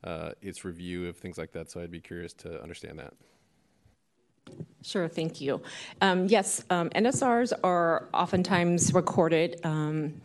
[0.05, 1.71] uh, its review of things like that.
[1.71, 3.15] So I'd be curious to understand that.
[4.83, 5.61] Sure, thank you.
[6.01, 10.21] Um, yes, um, NSRs are oftentimes recorded um,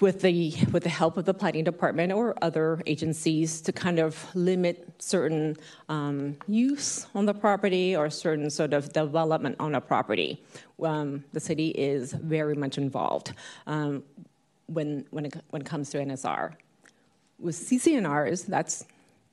[0.00, 4.34] with the with the help of the planning department or other agencies to kind of
[4.34, 5.56] limit certain
[5.88, 10.42] um, use on the property or certain sort of development on a property.
[10.82, 13.34] Um, the city is very much involved
[13.66, 14.02] um,
[14.66, 16.54] when when it, when it comes to NSR.
[17.38, 18.84] With CC&Rs, that's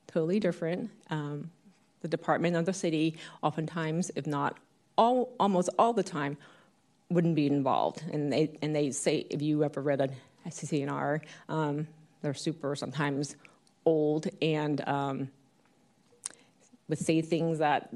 [0.06, 0.90] totally different.
[1.10, 1.50] Um,
[2.00, 4.56] the department of the city, oftentimes, if not
[4.96, 6.38] all, almost all the time,
[7.10, 8.02] wouldn't be involved.
[8.12, 10.08] And they and they say if you ever read a
[10.50, 11.86] CC&R, um,
[12.22, 13.36] they're super sometimes
[13.84, 15.30] old and um,
[16.88, 17.92] would say things that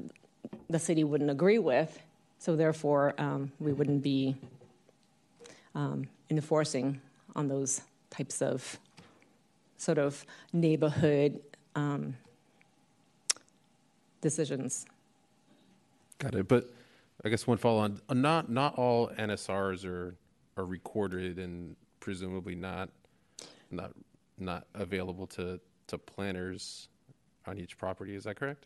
[0.69, 1.99] the city wouldn't agree with.
[2.39, 4.35] So therefore, um, we wouldn't be
[5.75, 6.99] um, enforcing
[7.35, 8.79] on those types of
[9.77, 11.39] sort of neighborhood
[11.75, 12.15] um,
[14.21, 14.85] decisions.
[16.19, 16.47] Got it.
[16.47, 16.71] But
[17.23, 18.01] I guess one follow on.
[18.11, 20.15] Not not all NSRs are
[20.57, 22.89] are recorded and presumably not
[23.71, 23.93] not
[24.37, 26.89] not available to to planners
[27.47, 28.13] on each property.
[28.13, 28.65] Is that correct?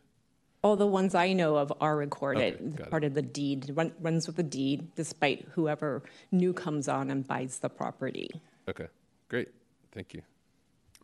[0.63, 2.89] All the ones I know of are recorded, Okay, got it.
[2.89, 7.25] part of the deed, run, runs with the deed, despite whoever new comes on and
[7.27, 8.29] buys the property.
[8.67, 8.87] Okay.
[9.29, 9.49] Great.
[9.91, 10.23] Thank you.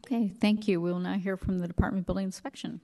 [0.06, 0.82] Okay, thank you.
[0.82, 2.82] We will now hear from the Department of Building Inspection.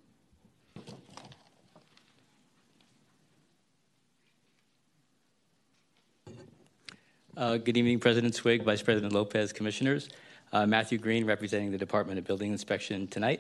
[7.39, 10.09] Uh, Good evening, President Swig, Vice President Lopez, Commissioners.
[10.51, 13.39] Uh, Matthew Greene, representing the Department of Building Inspection tonight.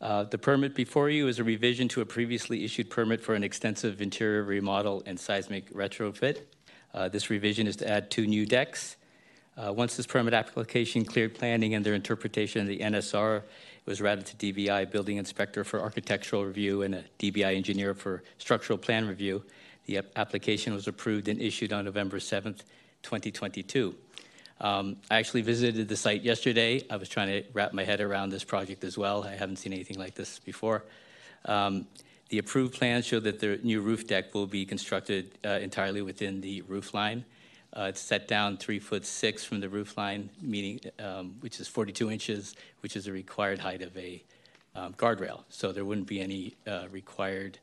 [0.00, 3.44] Uh, The permit before you is a revision to a previously issued permit for an
[3.44, 6.40] extensive interior remodel and seismic retrofit.
[6.92, 8.96] Uh, This revision is to add two new decks.
[9.56, 14.00] Uh, Once this permit application cleared planning and their interpretation of the NSR, it was
[14.00, 19.06] routed to DBI Building Inspector for architectural review and a DBI engineer for structural plan
[19.06, 19.44] review.
[19.86, 22.62] The ap- application was approved and issued on November 7th,
[23.02, 23.94] 2022.
[24.60, 26.84] Um, I actually visited the site yesterday.
[26.90, 29.24] I was trying to wrap my head around this project as well.
[29.24, 30.84] I haven't seen anything like this before.
[31.44, 31.86] Um,
[32.28, 36.40] the approved plans show that the new roof deck will be constructed uh, entirely within
[36.40, 37.24] the roof line.
[37.72, 41.68] Uh, it's set down three foot six from the roof line, meaning um, which is
[41.68, 44.22] 42 inches, which is the required height of a
[44.74, 45.44] um, guardrail.
[45.48, 47.58] So there wouldn't be any uh, required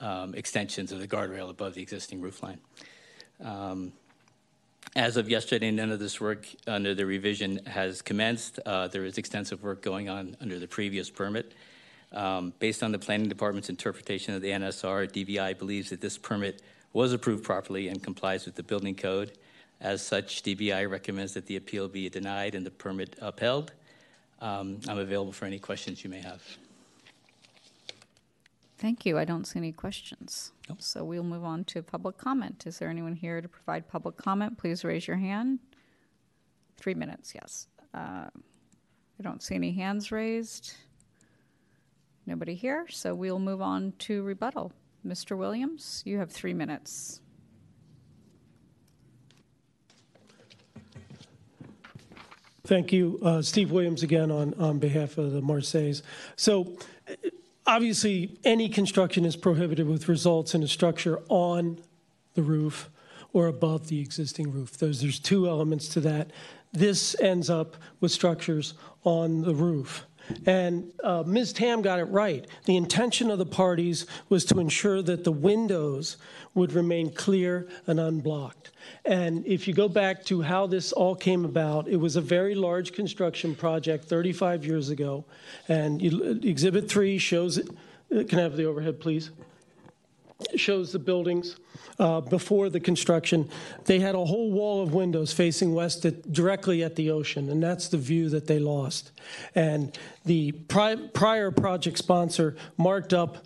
[0.00, 2.60] um, extensions of the guardrail above the existing roof line.
[4.96, 8.58] As of yesterday, none of this work under the revision has commenced.
[8.66, 11.52] Uh, There is extensive work going on under the previous permit.
[12.12, 16.62] Um, Based on the planning department's interpretation of the NSR, DBI believes that this permit
[16.92, 19.38] was approved properly and complies with the building code.
[19.80, 23.72] As such, DBI recommends that the appeal be denied and the permit upheld.
[24.40, 26.42] Um, I'm available for any questions you may have.
[28.80, 29.18] Thank you.
[29.18, 30.52] I don't see any questions.
[30.78, 32.66] So we'll move on to public comment.
[32.66, 34.56] Is there anyone here to provide public comment?
[34.56, 35.58] Please raise your hand.
[36.78, 37.66] Three minutes, yes.
[37.92, 40.72] Uh, I don't see any hands raised.
[42.24, 44.72] Nobody here, so we'll move on to rebuttal.
[45.06, 45.36] Mr.
[45.36, 47.20] Williams, you have three minutes.
[52.64, 56.02] Thank you, uh, Steve Williams, again on, on behalf of the Marseilles.
[56.36, 56.78] So,
[57.70, 61.78] obviously, any construction is prohibited with results in a structure on
[62.34, 62.90] the roof
[63.32, 64.76] or above the existing roof.
[64.76, 66.32] There's two elements to that.
[66.72, 70.04] This ends up with structures on the roof,
[70.46, 71.52] And uh, Ms.
[71.52, 72.46] Tam got it right.
[72.64, 76.16] The intention of the parties was to ensure that the windows
[76.54, 78.70] would remain clear and unblocked.
[79.04, 82.54] And if you go back to how this all came about, it was a very
[82.54, 85.24] large construction project 35 years ago.
[85.68, 87.68] And you, Exhibit 3 shows it.
[88.14, 89.30] uh, Can I have the overhead, please?
[90.56, 91.56] Shows the buildings
[91.98, 93.48] uh, before the construction.
[93.84, 97.62] They had a whole wall of windows facing west at, directly at the ocean, and
[97.62, 99.12] that's the view that they lost.
[99.54, 103.44] And the pri- prior project sponsor marked up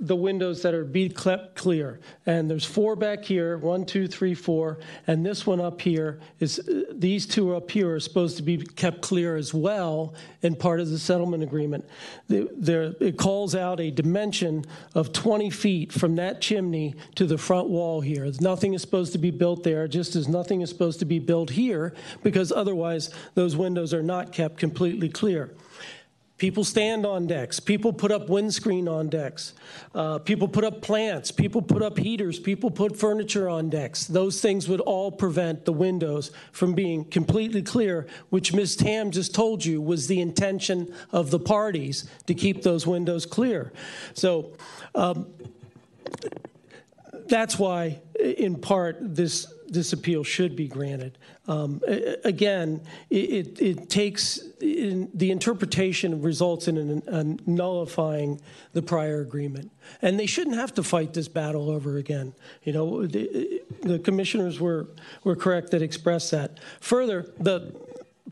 [0.00, 2.00] the windows that are be kept clear.
[2.26, 6.60] And there's four back here, one, two, three, four, and this one up here is,
[6.92, 10.90] these two up here are supposed to be kept clear as well in part of
[10.90, 11.84] the settlement agreement.
[12.28, 14.64] There, it calls out a dimension
[14.94, 18.30] of 20 feet from that chimney to the front wall here.
[18.40, 21.50] Nothing is supposed to be built there, just as nothing is supposed to be built
[21.50, 25.54] here, because otherwise those windows are not kept completely clear.
[26.36, 27.60] People stand on decks.
[27.60, 29.52] People put up windscreen on decks.
[29.94, 31.30] Uh, people put up plants.
[31.30, 32.40] People put up heaters.
[32.40, 34.04] People put furniture on decks.
[34.04, 38.74] Those things would all prevent the windows from being completely clear, which Ms.
[38.74, 43.72] Tam just told you was the intention of the parties to keep those windows clear.
[44.14, 44.56] So
[44.96, 45.32] um,
[47.28, 51.18] that's why, in part, this this appeal should be granted.
[51.46, 51.82] Um,
[52.24, 58.40] again, it, it, takes in, the interpretation results in an, an nullifying
[58.72, 59.70] the prior agreement,
[60.00, 62.34] and they shouldn't have to fight this battle over again.
[62.62, 64.88] You know, the, the commissioners were
[65.22, 66.60] were correct that expressed that.
[66.80, 67.74] Further, the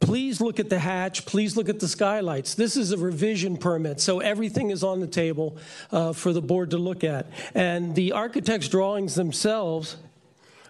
[0.02, 1.26] Please look at the hatch.
[1.26, 2.56] Please look at the skylights.
[2.56, 5.58] This is a revision permit, so everything is on the table
[5.92, 7.26] uh, for the board to look at.
[7.54, 9.96] And the architect's drawings themselves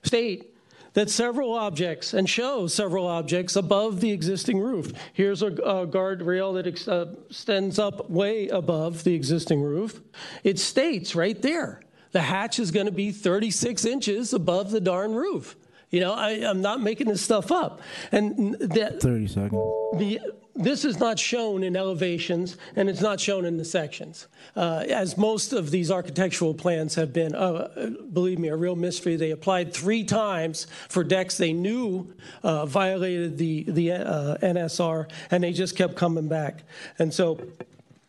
[0.03, 0.52] state
[0.95, 4.93] that several objects and show several objects above the existing roof.
[5.13, 10.01] Here's a, a guardrail that ex, uh, extends up way above the existing roof.
[10.45, 11.81] It states right there
[12.13, 15.57] the hatch is going to be 36 inches above the darn roof.
[15.91, 17.81] You know, I, I'm not making this stuff up.
[18.13, 19.63] And that 30 seconds.
[19.99, 20.21] the,
[20.55, 24.29] this is not shown in elevations and it's not shown in the sections.
[24.55, 29.17] Uh, as most of these architectural plans have been, uh, believe me, a real mystery.
[29.17, 35.43] They applied three times for decks they knew uh, violated the, the uh, NSR and
[35.43, 36.65] they just kept coming back.
[36.99, 37.41] And so,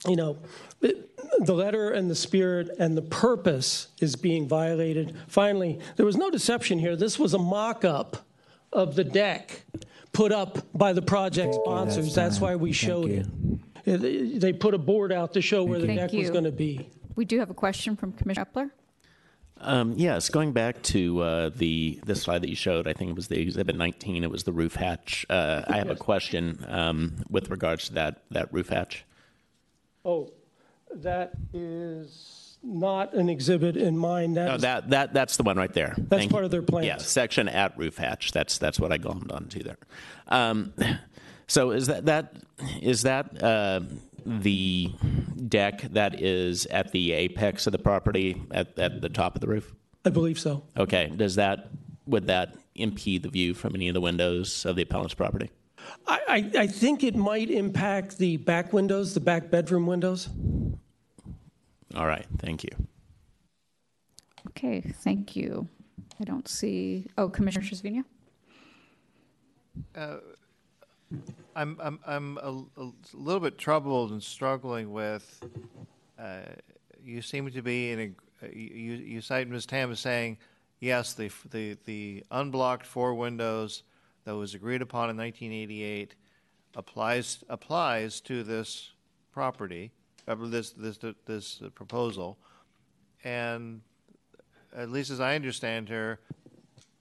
[0.07, 0.37] you know,
[0.81, 5.15] it- the letter and the spirit and the purpose is being violated.
[5.27, 6.95] Finally, there was no deception here.
[6.95, 8.17] This was a mock up
[8.71, 9.63] of the deck
[10.13, 12.15] put up by the project sponsors.
[12.15, 13.27] That's why we showed it.
[13.85, 16.31] It- They put a board out to show where the Thank deck was you.
[16.31, 16.89] going to be.
[17.15, 18.71] We do have a question from Commissioner Eppler.
[19.57, 23.15] Um, yes, going back to uh, the the slide that you showed, I think it
[23.15, 24.23] was the exhibit 19.
[24.23, 25.25] It was the roof hatch.
[25.29, 29.05] Uh, I have a question um, with regards to that that roof hatch.
[30.03, 30.31] Oh,
[30.95, 34.37] that is not an exhibit in mind.
[34.37, 35.93] That No, is- that that that's the one right there.
[35.97, 36.45] That's Thank part you.
[36.45, 36.87] of their plans.
[36.87, 38.31] Yeah, section at roof hatch.
[38.31, 39.77] That's that's what I glommed onto there.
[40.29, 40.73] Um,
[41.47, 42.35] so is that that
[42.81, 43.81] is that uh,
[44.25, 44.91] the
[45.47, 49.47] deck that is at the apex of the property at at the top of the
[49.47, 49.73] roof?
[50.05, 50.63] I believe so.
[50.77, 51.11] Okay.
[51.15, 51.69] Does that
[52.05, 55.49] would that impede the view from any of the windows of the appellant's property?
[56.07, 56.19] I,
[56.55, 60.29] I, I think it might impact the back windows, the back bedroom windows.
[61.95, 62.25] All right.
[62.39, 62.71] Thank you.
[64.49, 65.67] Okay, thank you.
[66.19, 68.03] I don't see, oh, Commissioner Trasviña?
[69.95, 70.17] Uh,
[71.55, 75.43] I'm, I'm, I'm a, a little bit troubled and struggling with,
[76.19, 76.41] uh,
[77.03, 77.99] you seem to be in
[78.41, 79.65] a, you, you cite Ms.
[79.65, 80.37] Tam as saying,
[80.79, 83.83] yes, the, the, the unblocked four windows
[84.25, 86.15] that was agreed upon in 1988
[86.75, 88.91] applies, applies to this
[89.31, 89.91] property,
[90.27, 92.37] uh, this, this, this proposal.
[93.23, 93.81] And
[94.75, 96.19] at least as I understand her,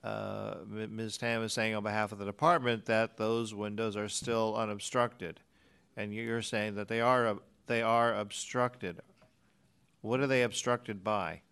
[0.05, 1.19] uh, Ms.
[1.19, 5.41] Tam is saying on behalf of the department that those windows are still unobstructed,
[5.97, 9.01] and you're saying that they are they are obstructed.
[10.01, 11.43] What are they obstructed by?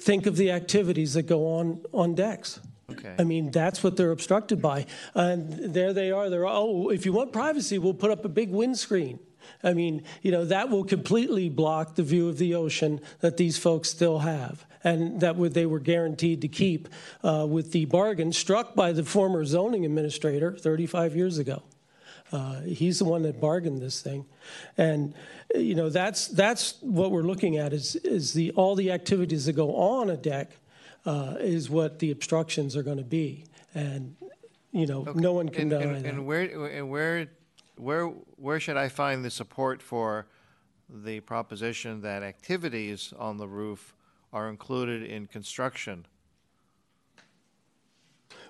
[0.00, 2.60] Think of the activities that go on on decks.
[2.90, 3.14] Okay.
[3.18, 4.86] I mean, that's what they're obstructed by.
[5.14, 6.30] And there they are.
[6.30, 9.18] They're, oh, if you want privacy, we'll put up a big windscreen.
[9.62, 13.58] I mean, you know, that will completely block the view of the ocean that these
[13.58, 14.64] folks still have.
[14.84, 16.88] And that they were guaranteed to keep
[17.24, 21.64] uh, with the bargain struck by the former zoning administrator 35 years ago.
[22.32, 24.26] Uh, he's the one that bargained this thing,
[24.76, 25.14] and
[25.54, 29.46] uh, you know that's that's what we're looking at is is the all the activities
[29.46, 30.50] that go on a deck
[31.04, 34.16] uh, is what the obstructions are going to be, and
[34.72, 36.08] you know no one can and, deny and, that.
[36.08, 37.28] and where and where
[37.76, 40.26] where where should I find the support for
[40.88, 43.94] the proposition that activities on the roof
[44.32, 46.06] are included in construction?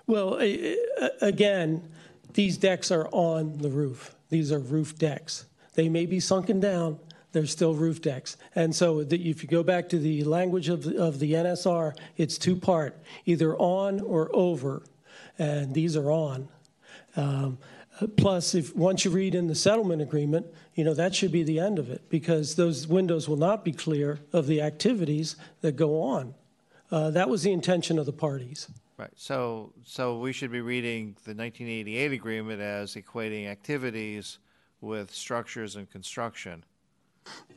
[0.05, 0.39] Well,
[1.21, 1.89] again,
[2.33, 4.15] these decks are on the roof.
[4.29, 5.45] These are roof decks.
[5.75, 6.99] They may be sunken down,
[7.33, 8.37] they're still roof decks.
[8.55, 12.37] And so if you go back to the language of, the- of the NSR, it's
[12.37, 14.83] two-part, either on or over,
[15.37, 16.47] and these are on.
[17.15, 17.57] Um,
[18.15, 20.45] Plus, if, once you read in the settlement agreement,
[20.75, 23.71] you know, that should be the end of it, because those windows will not be
[23.71, 26.35] clear of the activities that go on.
[26.91, 28.67] Uh, That was the intention of the parties.
[28.97, 29.11] Right.
[29.15, 34.39] So so we should be reading the 1988 agreement as equating activities
[34.81, 36.63] with structures and construction.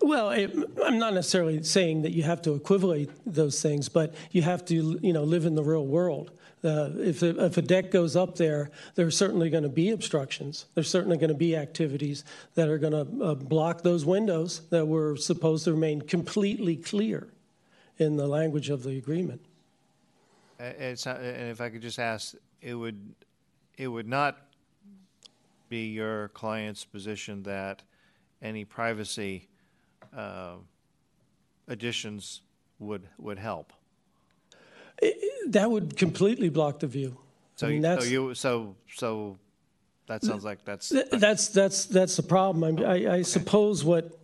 [0.03, 0.51] Well, it,
[0.85, 4.99] I'm not necessarily saying that you have to equivalate those things, but you have to,
[5.01, 6.33] you know, live in the real world.
[6.63, 10.67] Uh, if, a, if a deck goes up there, there's certainly going to be obstructions.
[10.75, 12.25] There's certainly going to be activities
[12.55, 17.29] that are going to uh, block those windows that were supposed to remain completely clear
[17.97, 19.41] in the language of the agreement.
[20.59, 23.15] Uh, It's not, and if I could just ask, it would
[23.79, 24.37] it would not
[25.71, 27.83] be your client's position that
[28.43, 29.49] any privacy
[30.15, 30.57] uh,
[31.69, 32.43] additions
[32.79, 33.73] would would help.
[35.49, 37.17] That would completely block the view.
[37.57, 39.39] So, I mean, you- so you so so
[40.11, 42.65] that sounds like that's That's, that's, that's the problem.
[42.65, 44.19] I, I, I suppose what,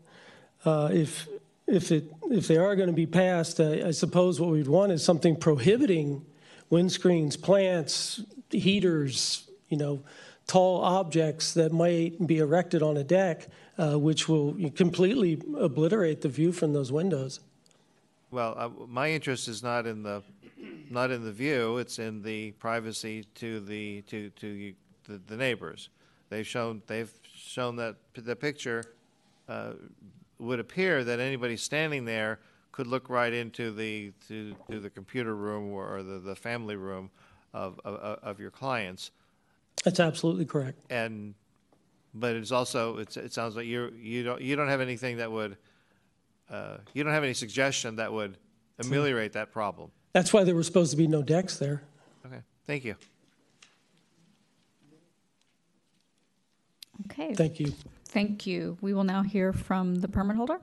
[0.65, 1.29] uh, if,
[1.69, 4.91] if it, if they are going to be passed, I, I suppose what we'd want
[4.91, 6.27] is something prohibiting
[6.73, 8.21] windscreens, plants,
[8.51, 10.03] heaters, you know,
[10.49, 13.47] tall objects that might be erected on a deck,
[13.79, 17.39] uh, which will completely obliterate the view from those windows.
[18.33, 20.25] Well, uh, my interest is not in the,
[20.91, 25.37] not in the view, it's in the privacy to the, to, to you- the, the
[25.37, 25.89] neighbors.
[26.31, 28.83] They've shown, they've shown that p- the picture,
[29.49, 29.75] uh,
[30.39, 32.41] would appear that anybody standing there
[32.73, 37.11] could look right into the, to, to the computer room or the, the family room
[37.55, 39.13] of, of, of your clients.
[39.85, 40.79] That's absolutely correct.
[40.91, 41.35] And,
[42.13, 45.31] but it's also, it's, it sounds like you're, you don't, you don't have anything that
[45.31, 45.57] would,
[46.51, 48.37] uh, you don't have any suggestion that would
[48.81, 49.91] ameliorate that problem.
[50.17, 51.83] That's why there were supposed to be no decks there.
[52.25, 52.97] Okay, thank you.
[57.05, 57.35] Okay.
[57.35, 57.75] Thank you.
[58.07, 58.79] Thank you.
[58.81, 60.59] We will now hear from the permit holder.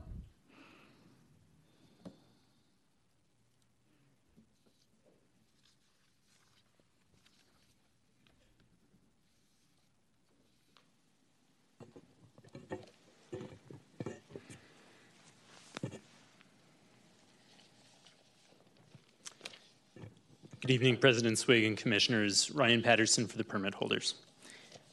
[20.66, 22.50] Good evening, President Swig and Commissioners.
[22.50, 24.14] Ryan Patterson for the permit holders.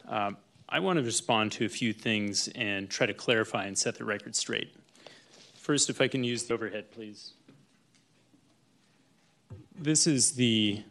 [0.05, 0.35] Um,
[0.67, 4.03] I want to respond to a few things and try to clarify and set the
[4.03, 4.75] record straight.
[5.55, 7.35] First, if I can use the overhead, please.
[9.79, 10.83] This is the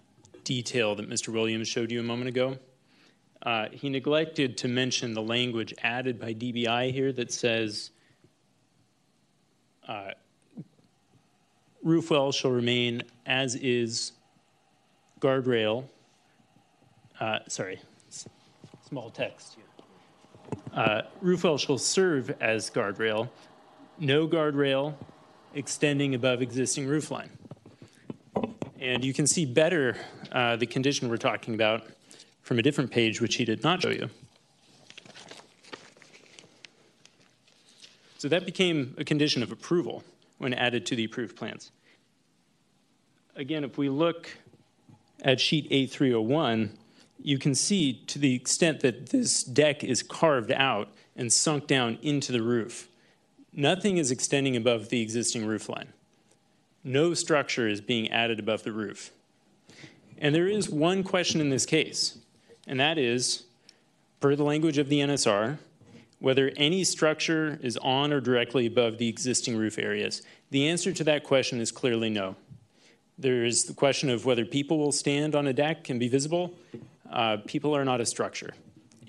[0.44, 1.28] detail that Mr.
[1.28, 2.56] Williams showed you a moment ago.
[3.42, 7.90] Uh, he neglected to mention the language added by DBI here that says
[9.86, 10.12] uh,
[11.82, 14.12] roof well shall remain as is
[15.20, 15.84] guardrail,
[17.20, 17.78] uh, sorry,
[18.88, 19.56] small text.
[20.74, 23.28] Uh, roof well shall serve as guardrail,
[23.98, 24.94] no guardrail
[25.54, 27.28] extending above existing roofline.
[28.80, 29.96] And you can see better
[30.32, 31.84] uh, the condition we're talking about
[32.42, 34.08] from a different page, which he did not show you.
[38.18, 40.02] So that became a condition of approval
[40.38, 41.72] when added to the approved plans.
[43.36, 44.30] Again, if we look
[45.22, 46.70] at sheet A301,
[47.22, 51.98] you can see to the extent that this deck is carved out and sunk down
[52.02, 52.88] into the roof,
[53.52, 55.92] nothing is extending above the existing roof line.
[56.82, 59.10] No structure is being added above the roof.
[60.16, 62.18] And there is one question in this case,
[62.66, 63.44] and that is,
[64.20, 65.58] per the language of the NSR,
[66.20, 70.22] whether any structure is on or directly above the existing roof areas.
[70.50, 72.36] The answer to that question is clearly no.
[73.20, 76.54] There is the question of whether people will stand on a deck and be visible.
[77.10, 78.54] Uh, people are not a structure.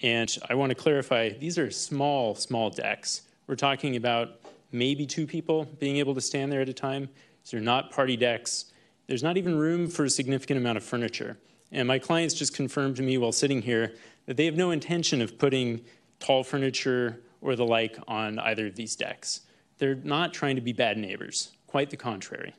[0.04, 3.22] And I want to clarify these are small, small decks.
[3.48, 4.42] We're talking about
[4.74, 7.08] maybe two people being able to stand there at a time.
[7.46, 8.66] These are not party decks.
[9.08, 11.38] There's not even room for a significant amount of furniture.
[11.72, 15.22] And my clients just confirmed to me while sitting here that they have no intention
[15.22, 15.86] of putting
[16.20, 19.42] tall furniture or the like on either of these decks.
[19.78, 22.54] They're not trying to be bad neighbors, quite the contrary.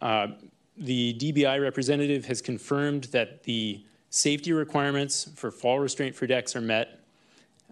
[0.00, 0.28] Uh,
[0.76, 6.60] the DBI representative has confirmed that the safety requirements for fall restraint for decks are
[6.60, 7.00] met.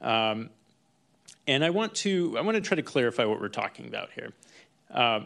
[0.01, 0.51] Um,
[1.47, 4.33] and I want to I want to try to clarify what we're talking about here.
[4.93, 5.21] Uh,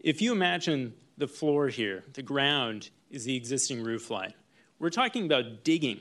[0.00, 4.34] if you imagine the floor here, the ground is the existing roof line.
[4.78, 6.00] We're talking about digging,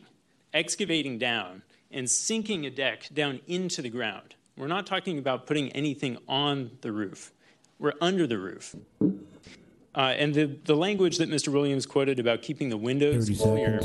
[0.53, 4.35] excavating down, and sinking a deck down into the ground.
[4.57, 7.31] We're not talking about putting anything on the roof.
[7.79, 8.75] We're under the roof.
[9.95, 11.47] Uh, and the, the language that Mr.
[11.49, 13.81] Williams quoted about keeping the windows clear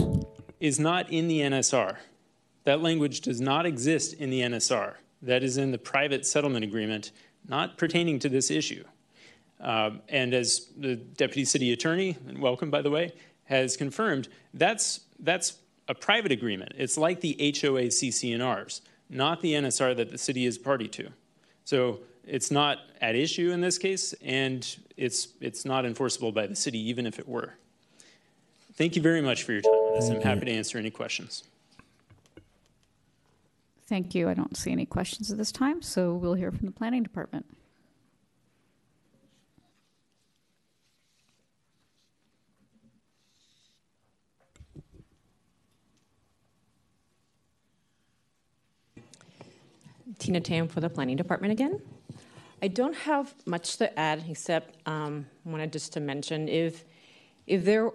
[0.60, 1.96] is not in the NSR.
[2.64, 4.94] That language does not exist in the NSR.
[5.22, 7.12] That is in the private settlement agreement,
[7.48, 8.84] not pertaining to this issue.
[9.60, 13.12] Um, and as the deputy city attorney, and welcome by the way,
[13.44, 15.58] has confirmed, that's that's
[15.88, 16.72] a private agreement.
[16.76, 21.10] It's like the HOA CC&Rs, not the NSR that the city is party to.
[21.64, 26.56] So it's not at issue in this case, and it's it's not enforceable by the
[26.56, 27.55] city, even if it were.
[28.74, 30.09] Thank you very much for your time on this.
[30.09, 31.44] I'm happy to answer any questions.
[33.86, 34.28] Thank you.
[34.28, 37.44] I don't see any questions at this time, so we'll hear from the planning department.
[50.19, 51.81] Tina Tam for the Planning Department again.
[52.62, 56.84] I don't have much to add except um, wanted just to mention if
[57.44, 57.90] if there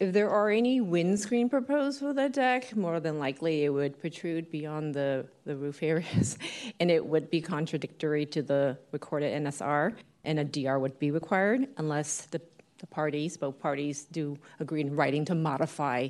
[0.00, 4.50] if there are any windscreen proposed for the deck, more than likely it would protrude
[4.50, 6.38] beyond the, the roof areas,
[6.80, 9.94] and it would be contradictory to the recorded NSR,
[10.24, 12.42] and a DR would be required unless the,
[12.78, 16.08] the parties, both parties, do agree in writing to modify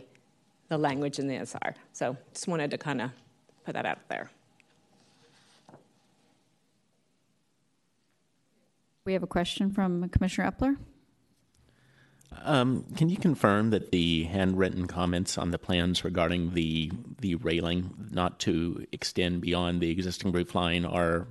[0.68, 1.74] the language in the NSR.
[1.92, 3.10] So just wanted to kind of
[3.64, 4.30] put that out there.
[9.06, 10.76] We have a question from Commissioner Eppler.
[12.42, 17.94] Um, can you confirm that the handwritten comments on the plans regarding the the railing
[18.10, 21.28] not to extend beyond the existing roof line are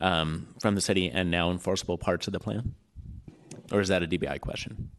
[0.00, 2.74] um, from the city and now enforceable parts of the plan,
[3.72, 4.90] or is that a DBI question?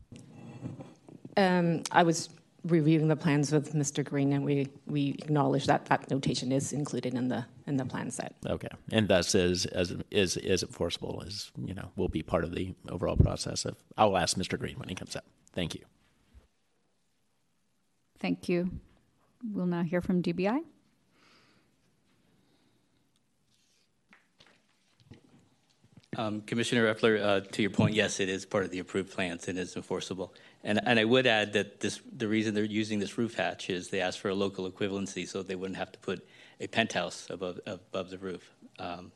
[1.35, 2.29] Um, I was
[2.65, 4.03] reviewing the plans with Mr.
[4.03, 8.11] Greene, and we, we acknowledge that that notation is included in the in the plan
[8.11, 8.35] set.
[8.45, 12.53] Okay, and thus is as is is enforceable as you know will be part of
[12.53, 13.75] the overall process of.
[13.97, 14.59] I'll ask Mr.
[14.59, 15.25] Greene when he comes up.
[15.53, 15.81] Thank you.
[18.19, 18.71] Thank you.
[19.53, 20.61] We'll now hear from DBI.
[26.17, 29.47] Um, Commissioner Eppler, uh, to your point, yes, it is part of the approved plans
[29.47, 30.33] and is enforceable.
[30.65, 33.89] And, and I would add that this, the reason they're using this roof hatch is
[33.89, 36.27] they asked for a local equivalency so they wouldn't have to put
[36.59, 38.51] a penthouse above, above the roof.
[38.79, 39.11] Um,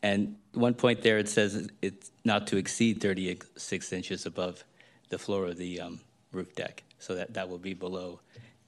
[0.00, 4.62] and one point there, it says it's not to exceed 36 inches above
[5.08, 6.00] the floor of the um,
[6.30, 6.84] roof deck.
[7.00, 8.20] So that, that will be below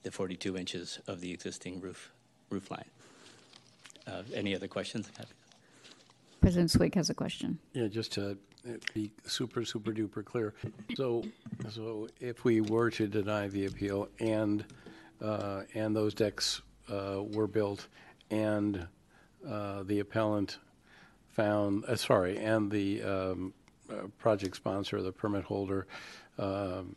[0.03, 2.11] the 42 inches of the existing roof,
[2.49, 2.85] roof line.
[4.05, 5.09] Uh, any other questions?
[6.41, 7.59] President Swig has a question.
[7.71, 8.37] Yeah, just to
[8.93, 10.53] be super, super duper clear.
[10.95, 11.23] So,
[11.69, 14.65] so if we were to deny the appeal and,
[15.21, 16.61] uh, and those decks
[16.91, 17.87] uh, were built
[18.31, 18.87] and
[19.47, 20.59] uh, the appellant
[21.31, 23.53] found, uh, sorry, and the um,
[23.89, 25.87] uh, project sponsor, the permit holder,
[26.37, 26.95] um,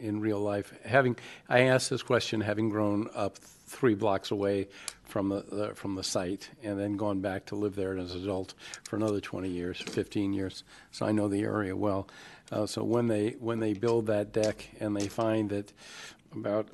[0.00, 1.16] in real life, having,
[1.48, 4.68] I asked this question having grown up three blocks away
[5.04, 8.22] from the, the, from the site and then gone back to live there as an
[8.22, 8.54] adult
[8.84, 10.64] for another 20 years, 15 years.
[10.90, 12.08] So I know the area well.
[12.50, 15.72] Uh, so when they when they build that deck and they find that
[16.32, 16.68] about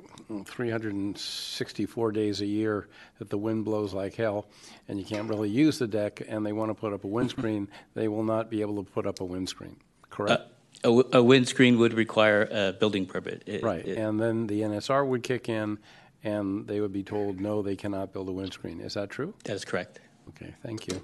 [0.45, 2.87] 364 days a year
[3.19, 4.47] that the wind blows like hell
[4.87, 7.67] and you can't really use the deck and they want to put up a windscreen,
[7.95, 9.77] they will not be able to put up a windscreen.
[10.09, 10.41] Correct?
[10.41, 10.45] Uh,
[10.83, 13.43] a, a windscreen would require a building permit.
[13.45, 15.79] It, right, it, and then the NSR would kick in
[16.23, 18.81] and they would be told, no, they cannot build a windscreen.
[18.81, 19.33] Is that true?
[19.43, 19.99] That is correct.
[20.29, 21.01] Okay, thank you.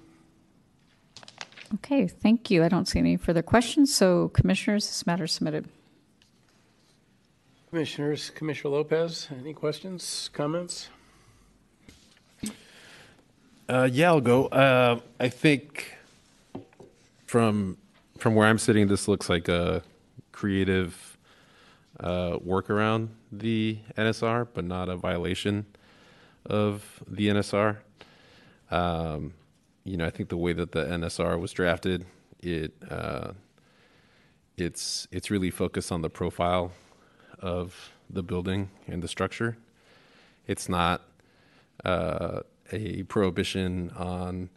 [1.76, 2.64] Okay, thank you.
[2.64, 3.94] I don't see any further questions.
[3.94, 5.68] So, commissioners, this matter is submitted.
[7.70, 10.90] Commissioners, Commissioner Lopez, any questions, comments?
[13.68, 14.46] Uh, yeah, I'll go.
[14.48, 15.96] Uh, I think
[17.26, 17.78] from
[18.24, 19.84] from where I'm sitting, this looks like a
[20.32, 21.18] creative
[22.00, 22.38] uh,
[23.34, 25.66] the NSR, but not a violation
[26.46, 27.80] of the NSR.
[28.72, 29.34] Um,
[29.84, 32.06] you know, I think the way that the NSR was drafted,
[32.40, 33.34] it uh,
[34.56, 36.72] it's it's really focused on the profile
[37.40, 39.58] of the building and the structure.
[40.48, 41.02] It's not
[41.84, 42.40] uh,
[42.72, 44.50] a prohibition on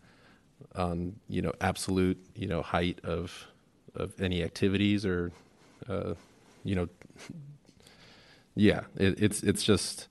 [0.76, 3.48] on you know absolute you know height of
[3.96, 5.32] of any activities or
[5.88, 6.14] uh,
[6.64, 6.88] you know
[8.56, 10.08] yeah, it, it's it's just.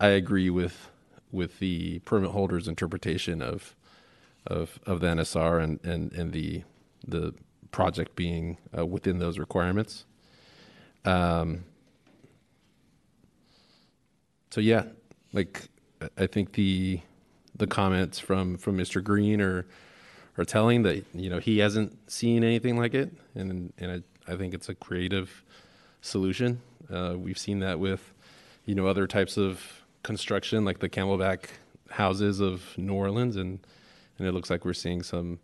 [0.00, 0.90] I agree with
[1.32, 3.74] with the permit holder's interpretation of
[4.46, 6.64] of of the NSR and and and the
[7.06, 7.34] the
[7.72, 10.06] project being uh, within those requirements.
[11.04, 11.64] Um,
[14.50, 14.84] so yeah,
[15.32, 15.68] like
[16.02, 17.00] I- think the
[17.56, 19.02] the comments from from Mr.
[19.04, 19.66] Greene are
[20.38, 24.36] are telling that you know he hasn't seen anything like it, and and I, I
[24.36, 25.44] think it's a creative
[26.00, 26.60] solution.
[26.92, 28.12] Uh, we've seen that with
[28.64, 31.46] you know other types of construction, like the Camelback
[31.90, 33.60] houses of New Orleans, and
[34.18, 35.38] and it looks like we're seeing some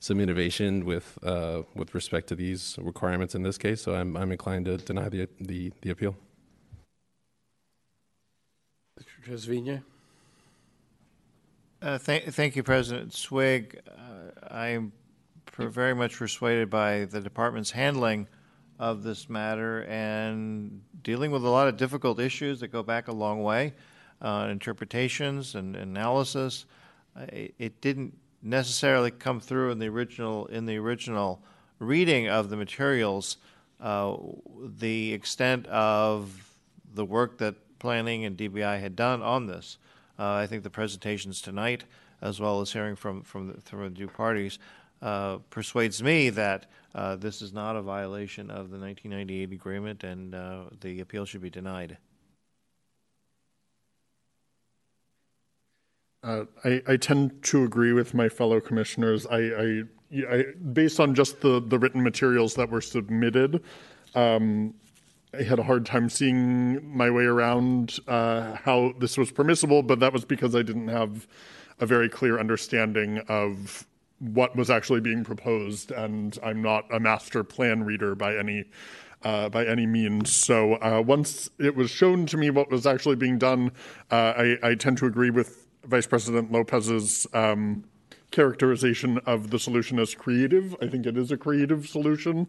[0.00, 3.80] some innovation with uh, with respect to these requirements in this case.
[3.80, 6.16] So I'm I'm inclined to deny the the, the appeal.
[9.00, 9.24] Mr.
[9.26, 9.82] Trasviña?
[11.84, 13.78] Uh, thank, thank you, President Swig.
[13.86, 14.90] Uh, I'm
[15.44, 18.26] per- very much persuaded by the department's handling
[18.78, 23.12] of this matter and dealing with a lot of difficult issues that go back a
[23.12, 23.74] long way,
[24.22, 26.64] uh, interpretations and analysis.
[27.18, 31.42] It, it didn't necessarily come through in the original in the original
[31.80, 33.36] reading of the materials.
[33.78, 34.16] Uh,
[34.78, 36.50] the extent of
[36.94, 39.76] the work that planning and DBI had done on this.
[40.18, 41.84] Uh, I think the presentations tonight,
[42.22, 44.58] as well as hearing from from the, from the two parties,
[45.02, 50.32] uh, persuades me that uh, this is not a violation of the 1998 agreement, and
[50.80, 51.98] the appeal should be denied.
[56.24, 59.26] Uh, I, I tend to agree with my fellow commissioners.
[59.26, 59.82] I, I,
[60.30, 63.62] I based on just the, the written materials that were submitted,
[64.14, 64.72] um,
[65.38, 70.00] I had a hard time seeing my way around uh, how this was permissible, but
[70.00, 71.26] that was because I didn't have
[71.80, 73.86] a very clear understanding of
[74.18, 78.64] what was actually being proposed, and I'm not a master plan reader by any
[79.22, 80.34] uh, by any means.
[80.34, 83.72] So uh, once it was shown to me what was actually being done,
[84.10, 87.84] uh, I, I tend to agree with Vice President Lopez's um,
[88.30, 90.76] characterization of the solution as creative.
[90.82, 92.48] I think it is a creative solution.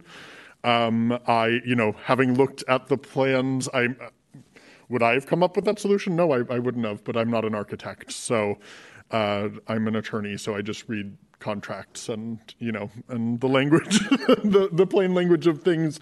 [0.66, 3.90] Um, I, you know, having looked at the plans, I
[4.90, 6.16] would I have come up with that solution?
[6.16, 7.04] No, I, I wouldn't have.
[7.04, 8.58] But I'm not an architect, so
[9.12, 10.38] uh, I'm an attorney.
[10.38, 14.00] So I just read contracts and you know and the language,
[14.44, 16.00] the the plain language of things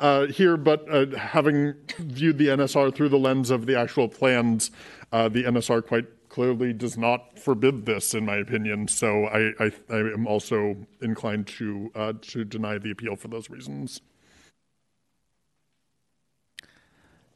[0.00, 0.56] uh, here.
[0.56, 4.70] But uh, having viewed the NSR through the lens of the actual plans,
[5.12, 6.06] uh, the NSR quite
[6.36, 8.86] clearly does not forbid this, in my opinion.
[8.88, 13.48] So I, I, I am also inclined to uh, to deny the appeal for those
[13.48, 14.02] reasons.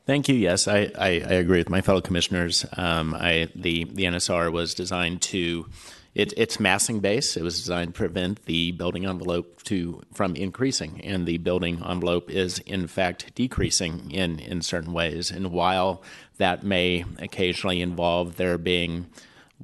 [0.05, 0.35] Thank you.
[0.35, 2.67] Yes, I, I, I agree with my fellow commissioners.
[2.77, 5.67] Um, I, the, the NSR was designed to,
[6.15, 7.37] it, it's massing base.
[7.37, 12.29] It was designed to prevent the building envelope to from increasing, and the building envelope
[12.29, 15.31] is in fact decreasing in, in certain ways.
[15.31, 16.03] And while
[16.41, 19.07] that may occasionally involve there being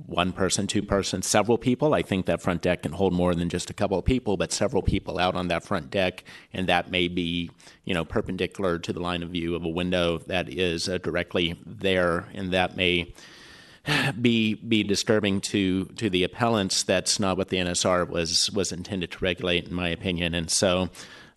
[0.05, 1.95] one person, two person, several people.
[1.95, 4.53] I think that front deck can hold more than just a couple of people, but
[4.53, 6.23] several people out on that front deck,
[6.53, 7.51] and that may be,
[7.87, 11.59] you know, perpendicular to the line of view of a window that is uh, directly
[11.65, 13.15] there, and that may
[14.21, 16.83] be be disturbing to to the appellants.
[16.83, 20.35] That's not what the NSR was was intended to regulate, in my opinion.
[20.35, 20.91] And so,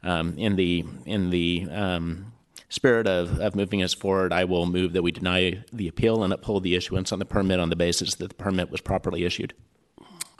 [0.03, 2.28] um, in the in the um,
[2.69, 6.31] spirit of, of moving us forward, I will move that we deny the appeal and
[6.31, 9.53] uphold the issuance on the permit on the basis that the permit was properly issued.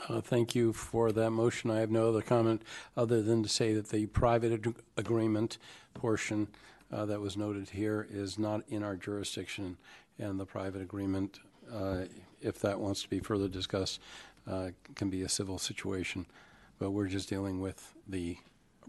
[0.08, 1.70] Uh, Thank you for that motion.
[1.70, 2.62] I have no other comment
[2.96, 5.58] other than to say that the private ag- agreement
[5.94, 6.48] portion
[6.92, 9.76] uh, that was noted here is not in our jurisdiction,
[10.18, 11.38] and the private agreement,
[11.72, 12.02] uh,
[12.40, 14.00] if that wants to be further discussed,
[14.50, 16.26] uh, can be a civil situation.
[16.78, 18.38] But we're just dealing with the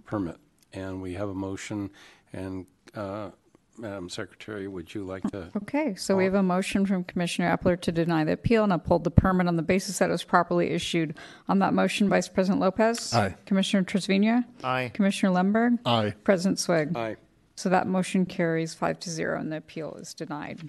[0.05, 0.38] permit.
[0.73, 1.91] And we have a motion,
[2.33, 3.31] and uh,
[3.77, 5.49] Madam Secretary, would you like to?
[5.57, 9.03] Okay, so we have a motion from Commissioner Eppler to deny the appeal and uphold
[9.03, 11.17] the permit on the basis that it was properly issued.
[11.47, 13.13] On that motion, Vice President Lopez?
[13.13, 13.35] Aye.
[13.45, 14.45] Commissioner Trasviña?
[14.63, 14.91] Aye.
[14.93, 15.79] Commissioner Lundberg?
[15.85, 16.13] Aye.
[16.23, 16.95] President Swig?
[16.95, 17.15] Aye.
[17.55, 20.61] So that motion carries five to zero and the appeal is denied.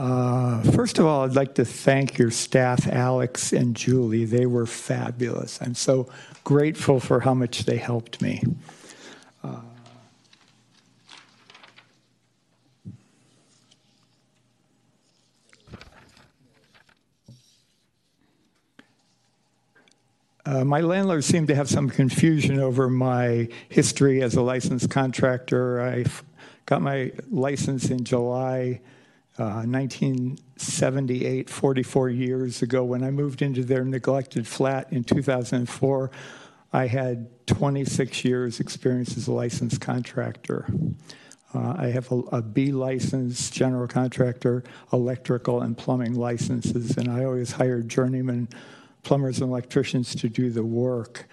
[0.00, 4.24] Uh, First of all, I'd like to thank your staff, Alex and Julie.
[4.24, 5.60] They were fabulous.
[5.60, 6.08] I'm so
[6.42, 8.42] grateful for how much they helped me.
[9.44, 9.60] Uh,
[20.46, 25.80] Uh, my landlord seemed to have some confusion over my history as a licensed contractor.
[25.80, 26.06] I
[26.64, 28.80] got my license in July
[29.40, 32.84] uh, 1978, 44 years ago.
[32.84, 36.10] When I moved into their neglected flat in 2004,
[36.74, 40.70] I had 26 years' experience as a licensed contractor.
[41.54, 44.62] Uh, I have a, a B license, general contractor,
[44.92, 48.50] electrical and plumbing licenses, and I always hired journeyman
[49.04, 51.26] plumbers and electricians to do the work.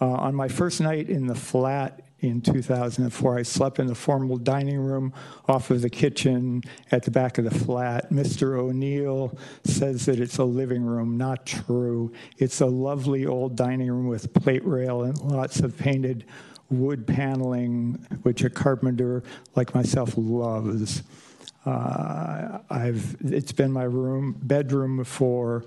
[0.00, 4.36] Uh, on my first night in the flat in 2004, I slept in the formal
[4.36, 5.12] dining room
[5.48, 8.10] off of the kitchen at the back of the flat.
[8.10, 8.58] Mr.
[8.58, 11.16] O'Neill says that it's a living room.
[11.16, 12.12] Not true.
[12.38, 16.24] It's a lovely old dining room with plate rail and lots of painted
[16.68, 19.22] wood paneling, which a carpenter
[19.56, 21.02] like myself loves.
[21.64, 25.64] Uh, I've it's been my room bedroom for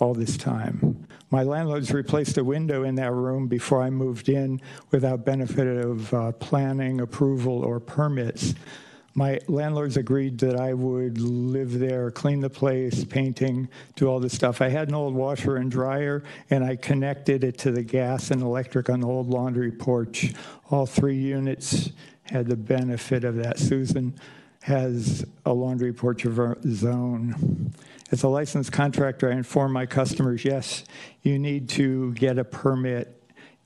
[0.00, 1.05] all this time.
[1.30, 4.60] My landlord's replaced a window in that room before I moved in
[4.92, 8.54] without benefit of uh, planning, approval, or permits.
[9.14, 14.34] My landlords agreed that I would live there, clean the place, painting, do all this
[14.34, 14.60] stuff.
[14.60, 18.42] I had an old washer and dryer, and I connected it to the gas and
[18.42, 20.34] electric on the old laundry porch.
[20.70, 21.90] All three units
[22.24, 23.58] had the benefit of that.
[23.58, 24.14] Susan
[24.60, 26.26] has a laundry porch
[26.68, 27.72] zone.
[28.12, 30.84] As a licensed contractor, I inform my customers yes,
[31.22, 33.12] you need to get a permit.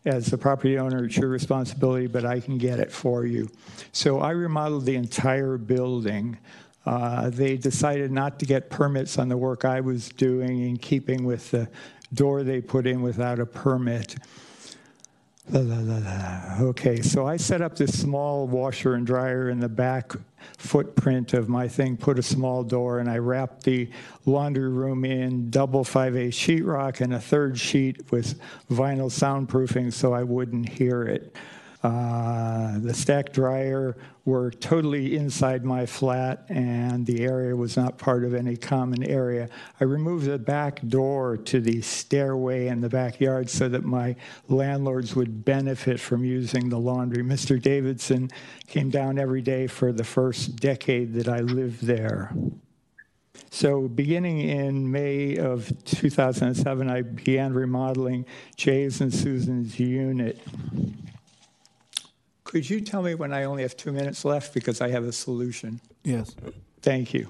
[0.06, 3.50] As the property owner, it's your responsibility, but I can get it for you.
[3.92, 6.38] So I remodeled the entire building.
[6.86, 11.24] Uh, they decided not to get permits on the work I was doing in keeping
[11.24, 11.68] with the
[12.14, 14.16] door they put in without a permit.
[15.50, 16.64] La, la, la.
[16.68, 20.12] Okay, so I set up this small washer and dryer in the back
[20.58, 23.88] footprint of my thing, put a small door, and I wrapped the
[24.26, 28.40] laundry room in double 5A sheetrock and a third sheet with
[28.70, 31.36] vinyl soundproofing so I wouldn't hear it.
[31.82, 33.96] Uh, the stack dryer
[34.26, 39.48] were totally inside my flat, and the area was not part of any common area.
[39.80, 44.14] I removed the back door to the stairway in the backyard so that my
[44.48, 47.22] landlords would benefit from using the laundry.
[47.22, 47.60] Mr.
[47.60, 48.30] Davidson
[48.66, 52.34] came down every day for the first decade that I lived there.
[53.52, 58.26] So, beginning in May of 2007, I began remodeling
[58.56, 60.38] Jay's and Susan's unit.
[62.50, 65.12] Could you tell me when I only have two minutes left because I have a
[65.12, 65.80] solution?
[66.02, 66.34] Yes.
[66.82, 67.28] Thank you.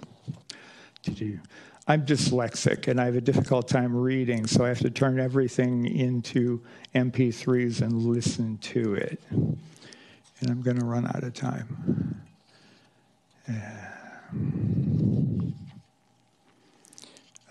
[1.02, 1.40] Did you?
[1.86, 5.84] I'm dyslexic and I have a difficult time reading, so I have to turn everything
[5.84, 6.62] into
[6.94, 9.20] MP3s and listen to it.
[9.30, 12.22] And I'm going to run out of time.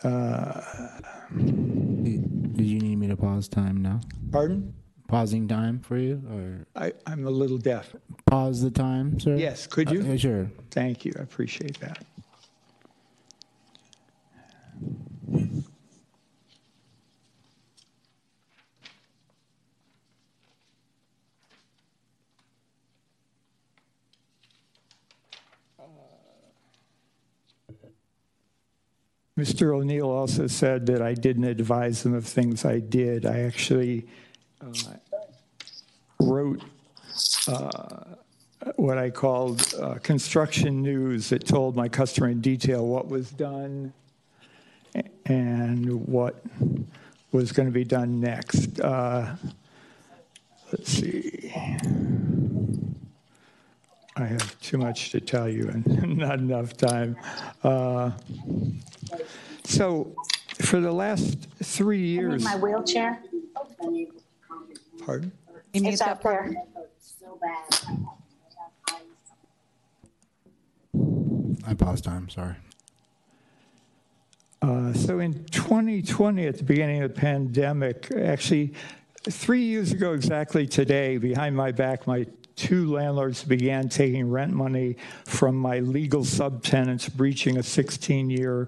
[0.03, 0.61] Uh,
[1.37, 3.99] Did did you need me to pause time now?
[4.31, 4.73] Pardon?
[5.09, 7.95] Pausing time for you, or I, I'm a little deaf.
[8.27, 9.37] pause the time, sir?
[9.37, 10.01] Yes, could you?
[10.01, 10.51] Uh, sure.
[10.69, 11.13] Thank you.
[11.17, 12.05] I appreciate that.
[29.35, 29.75] Mr.
[29.75, 33.25] O'Neill also said that I didn't advise them of things I did.
[33.25, 34.05] I actually
[34.61, 34.71] uh,
[36.19, 36.61] wrote
[37.47, 38.15] uh,
[38.75, 43.93] what I called uh, construction news that told my customer in detail what was done
[45.25, 46.43] and what
[47.31, 48.79] was going to be done next.
[48.79, 49.35] Uh,
[50.71, 51.53] let's see.
[54.15, 57.15] I have too much to tell you and not enough time.
[57.63, 58.11] Uh,
[59.63, 60.13] so,
[60.61, 62.43] for the last three years.
[62.43, 63.21] need my wheelchair.
[65.05, 65.31] Pardon?
[65.73, 66.53] It's out there.
[71.65, 72.29] I paused time.
[72.29, 72.55] Sorry.
[74.61, 78.73] Uh, so in 2020, at the beginning of the pandemic, actually,
[79.23, 84.97] three years ago exactly today, behind my back, my two landlords began taking rent money
[85.25, 88.67] from my legal subtenants, breaching a 16 year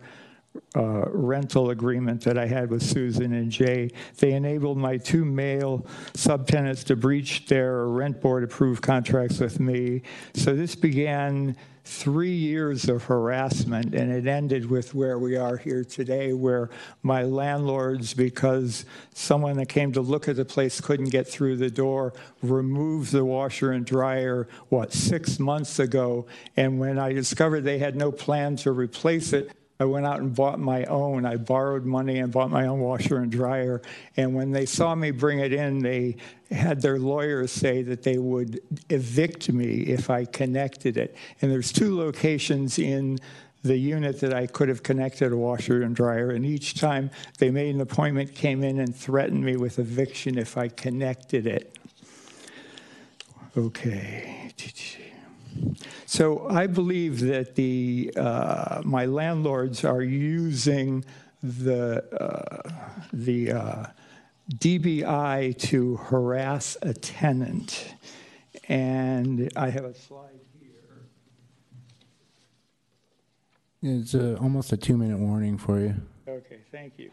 [0.75, 3.89] uh, rental agreement that I had with Susan and Jay.
[4.17, 10.01] They enabled my two male subtenants to breach their rent board approved contracts with me.
[10.33, 15.83] So this began three years of harassment, and it ended with where we are here
[15.83, 16.69] today, where
[17.01, 21.71] my landlords, because someone that came to look at the place couldn't get through the
[21.71, 22.13] door,
[22.43, 26.27] removed the washer and dryer, what, six months ago.
[26.55, 29.51] And when I discovered they had no plan to replace it,
[29.81, 31.25] I went out and bought my own.
[31.25, 33.81] I borrowed money and bought my own washer and dryer.
[34.15, 36.17] And when they saw me bring it in, they
[36.51, 41.15] had their lawyers say that they would evict me if I connected it.
[41.41, 43.17] And there's two locations in
[43.63, 46.29] the unit that I could have connected a washer and dryer.
[46.29, 47.09] And each time
[47.39, 51.75] they made an appointment, came in and threatened me with eviction if I connected it.
[53.57, 54.51] Okay.
[56.05, 61.05] So I believe that the uh, my landlords are using
[61.41, 62.69] the uh,
[63.13, 63.85] the uh,
[64.55, 67.95] DBI to harass a tenant,
[68.67, 71.07] and I have a slide here.
[73.81, 75.95] It's uh almost a two minute warning for you.
[76.27, 77.11] Okay, thank you.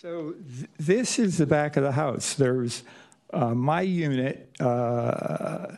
[0.00, 2.34] So th- this is the back of the house.
[2.34, 2.84] There's
[3.32, 4.48] uh, my unit.
[4.60, 5.74] Uh,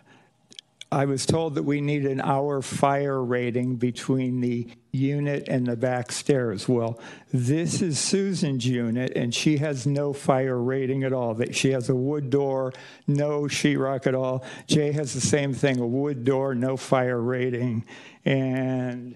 [0.93, 5.77] I was told that we need an hour fire rating between the unit and the
[5.77, 6.69] back stairs.
[6.69, 7.01] Well,
[7.33, 11.41] this is Susan's unit, and she has no fire rating at all.
[11.53, 12.75] She has a wood door,
[13.07, 14.45] no sheetrock at all.
[14.67, 17.87] Jay has the same thing, a wood door, no fire rating.
[18.27, 19.15] And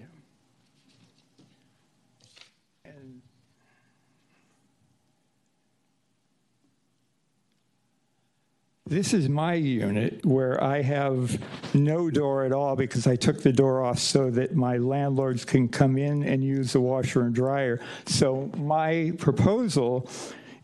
[8.87, 11.41] This is my unit where I have
[11.73, 15.67] no door at all because I took the door off so that my landlords can
[15.67, 17.79] come in and use the washer and dryer.
[18.05, 20.07] So my proposal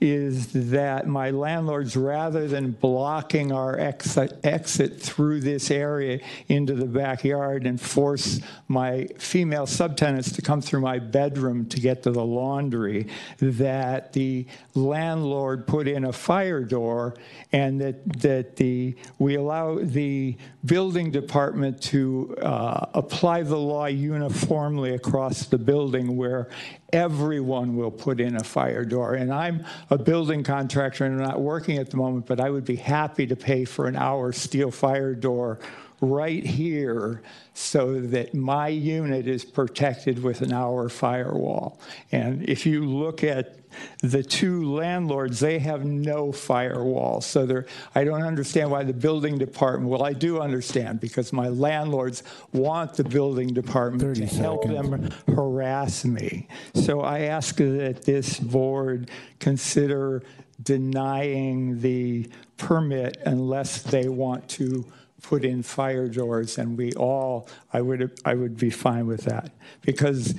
[0.01, 7.67] is that my landlords, rather than blocking our exit, through this area into the backyard
[7.67, 13.07] and force my female subtenants to come through my bedroom to get to the laundry,
[13.39, 17.13] that the landlord put in a fire door
[17.51, 24.95] and that, that the, we allow the building department to uh, apply the law uniformly
[24.95, 26.49] across the building where
[26.93, 29.15] everyone will put in a fire door.
[29.15, 32.65] And I'm a building contractor and I'm not working at the moment, but I would
[32.65, 35.59] be happy to pay for an hour steel fire door
[36.01, 37.21] right here
[37.53, 41.79] so that my unit is protected with an hour firewall.
[42.11, 43.60] And if you look at
[44.01, 47.21] the two landlords, they have no firewall.
[47.21, 47.65] So there,
[47.95, 52.93] I don't understand why the building department, well, I do understand because my landlords want
[52.93, 56.47] the building department to help them harass me.
[56.75, 60.23] So I ask that this board consider
[60.63, 64.85] denying the permit unless they want to
[65.21, 69.51] put in fire doors, and we all, I would, I would be fine with that
[69.81, 70.35] because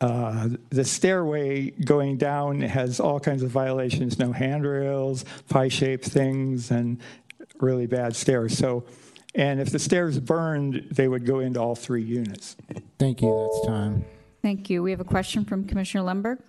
[0.00, 7.00] uh, the stairway going down has all kinds of violations, no handrails, pie-shaped things, and
[7.60, 8.56] really bad stairs.
[8.56, 8.84] So,
[9.34, 12.56] and if the stairs burned, they would go into all three units.
[12.98, 13.48] Thank you.
[13.52, 14.04] That's time.
[14.42, 14.82] Thank you.
[14.82, 16.40] We have a question from Commissioner Lundberg.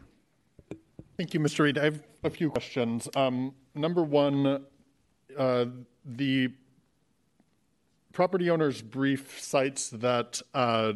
[1.17, 1.61] Thank you, Mr.
[1.61, 1.77] Reed.
[1.77, 3.09] I have a few questions.
[3.15, 4.65] Um, number one,
[5.37, 5.65] uh,
[6.05, 6.49] the
[8.13, 10.93] property owner's brief cites that uh,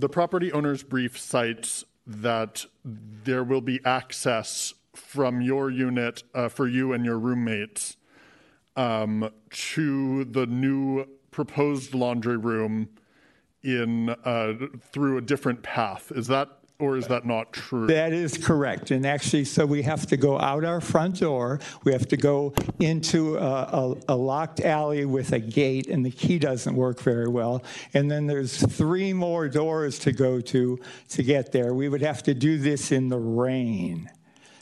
[0.00, 6.66] the property owner's brief cites that there will be access from your unit uh, for
[6.66, 7.96] you and your roommates
[8.76, 12.88] um, to the new proposed laundry room
[13.62, 14.54] in uh,
[14.90, 16.10] through a different path.
[16.14, 17.86] Is that or is that not true?
[17.86, 18.90] That is correct.
[18.90, 21.60] And actually, so we have to go out our front door.
[21.84, 26.10] We have to go into a, a, a, locked alley with a gate, and the
[26.10, 27.62] key doesn't work very well.
[27.94, 30.78] And then there's three more doors to go to
[31.08, 31.74] to get there.
[31.74, 34.10] We would have to do this in the rain.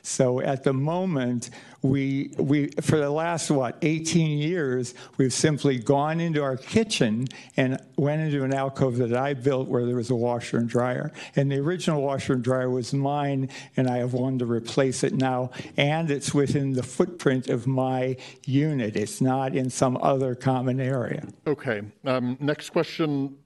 [0.09, 1.51] So at the moment,
[1.83, 7.29] we, we for the last, what, 18 years, we've simply gone into our kitchen
[7.59, 11.13] and went into an alcove that I built where there was a washer and dryer.
[11.37, 15.13] And the original washer and dryer was mine, and I have one to replace it
[15.13, 15.51] now.
[15.77, 18.17] And it's within the footprint of my
[18.47, 18.97] unit.
[18.97, 21.29] It's not in some other common area.
[21.47, 21.83] Okay.
[22.07, 23.37] Um, next question.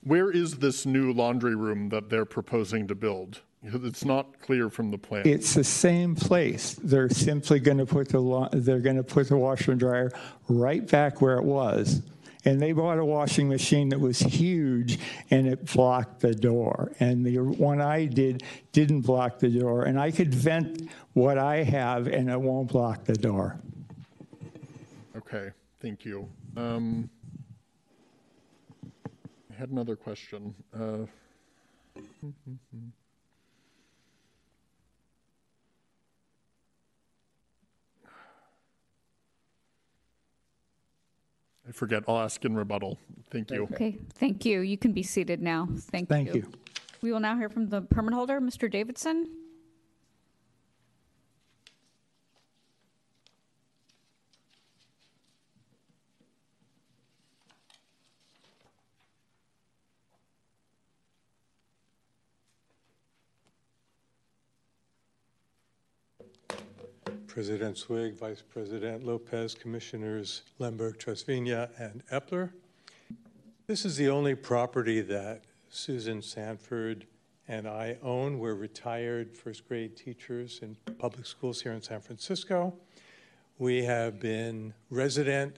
[0.00, 3.42] Where is this new laundry room that they're proposing to build?
[3.66, 5.26] It's not clear from the plan.
[5.26, 6.74] It's the same place.
[6.74, 10.12] They're simply going to put the lo- they're going to put the washer and dryer
[10.48, 12.02] right back where it was.
[12.44, 14.98] And they bought a washing machine that was huge
[15.30, 16.92] and it blocked the door.
[17.00, 18.42] And the one I did
[18.72, 19.84] didn't block the door.
[19.84, 23.58] And I could vent what I have and it won't block the door.
[25.16, 26.28] Okay, thank you.
[26.54, 27.08] Um,
[29.50, 30.54] I had another question.
[30.78, 31.06] Uh,
[41.68, 42.04] I forget.
[42.06, 42.98] I'll ask in rebuttal.
[43.30, 43.64] Thank you.
[43.72, 44.60] Okay, thank you.
[44.60, 45.68] You can be seated now.
[45.90, 46.14] Thank you.
[46.14, 46.50] Thank you.
[47.00, 48.70] We will now hear from the permit holder, Mr.
[48.70, 49.28] Davidson.
[67.34, 72.52] President Swig, Vice President Lopez, Commissioners Lundberg, Trasviña, and Eppler.
[73.66, 77.08] This is the only property that Susan Sanford
[77.48, 78.38] and I own.
[78.38, 82.72] We're retired first grade teachers in public schools here in San Francisco.
[83.58, 85.56] We have been resident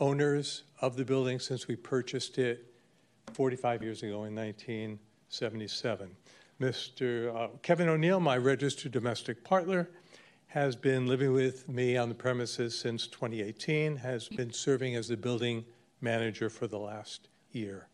[0.00, 2.72] owners of the building since we purchased it
[3.34, 6.16] 45 years ago in 1977.
[6.58, 7.36] Mr.
[7.36, 9.90] Uh, Kevin O'Neill, my registered domestic partner,
[10.52, 15.16] has been living with me on the premises since 2018, has been serving as the
[15.16, 15.64] building
[16.02, 17.88] manager for the last year.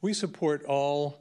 [0.00, 1.20] We support all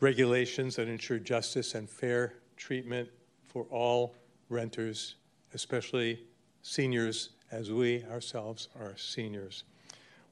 [0.00, 3.10] regulations that ensure justice and fair treatment
[3.44, 4.14] for all
[4.48, 5.16] renters,
[5.52, 6.24] especially
[6.62, 9.64] seniors, as we ourselves are seniors.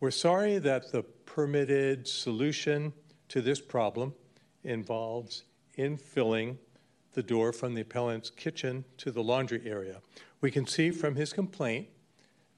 [0.00, 2.94] We're sorry that the permitted solution
[3.28, 4.14] to this problem
[4.64, 5.44] involves
[5.76, 6.56] infilling
[7.12, 10.00] the door from the appellant's kitchen to the laundry area.
[10.40, 11.88] We can see from his complaint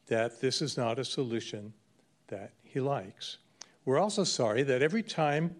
[0.06, 1.72] that this is not a solution
[2.28, 3.38] that he likes.
[3.84, 5.56] We're also sorry that every time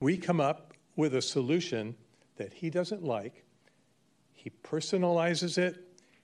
[0.00, 1.94] we come up with a solution
[2.36, 3.44] that he doesn't like,
[4.32, 5.76] he personalizes it,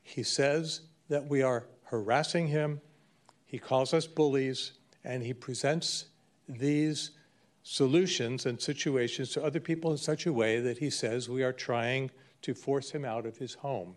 [0.03, 2.81] he says that we are harassing him,
[3.45, 4.73] he calls us bullies,
[5.05, 6.07] and he presents
[6.49, 7.11] these
[7.63, 11.53] solutions and situations to other people in such a way that he says we are
[11.53, 12.11] trying
[12.43, 13.95] to force him out of his home.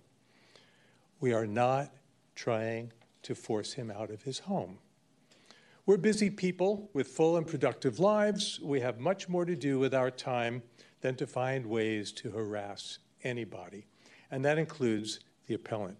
[1.19, 1.91] We are not
[2.35, 2.91] trying
[3.23, 4.77] to force him out of his home.
[5.87, 8.59] We're busy people with full and productive lives.
[8.59, 10.63] We have much more to do with our time
[11.01, 13.85] than to find ways to harass anybody,
[14.31, 15.97] and that includes the appellant.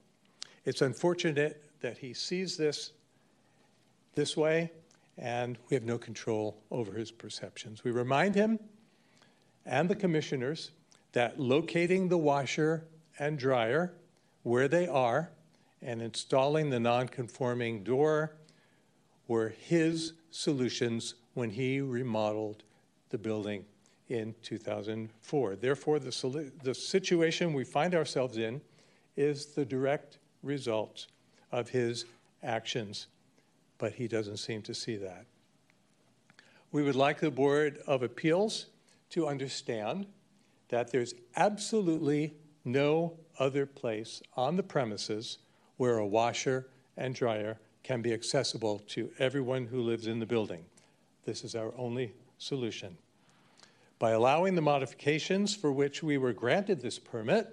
[0.65, 2.91] It's unfortunate that he sees this
[4.15, 4.71] this way,
[5.17, 7.83] and we have no control over his perceptions.
[7.83, 8.59] We remind him
[9.65, 10.71] and the commissioners
[11.13, 12.85] that locating the washer
[13.17, 13.93] and dryer
[14.43, 15.31] where they are
[15.81, 18.35] and installing the non-conforming door
[19.27, 22.63] were his solutions when he remodeled
[23.09, 23.65] the building
[24.09, 25.55] in 2004.
[25.55, 28.61] Therefore, the, solu- the situation we find ourselves in
[29.15, 31.07] is the direct result
[31.51, 32.05] of his
[32.43, 33.07] actions,
[33.77, 35.25] but he doesn't seem to see that.
[36.71, 38.67] We would like the Board of Appeals
[39.11, 40.07] to understand
[40.69, 42.33] that there's absolutely
[42.63, 45.37] no other place on the premises
[45.77, 50.65] where a washer and dryer can be accessible to everyone who lives in the building.
[51.25, 52.97] This is our only solution.
[53.99, 57.47] By allowing the modifications for which we were granted this permit,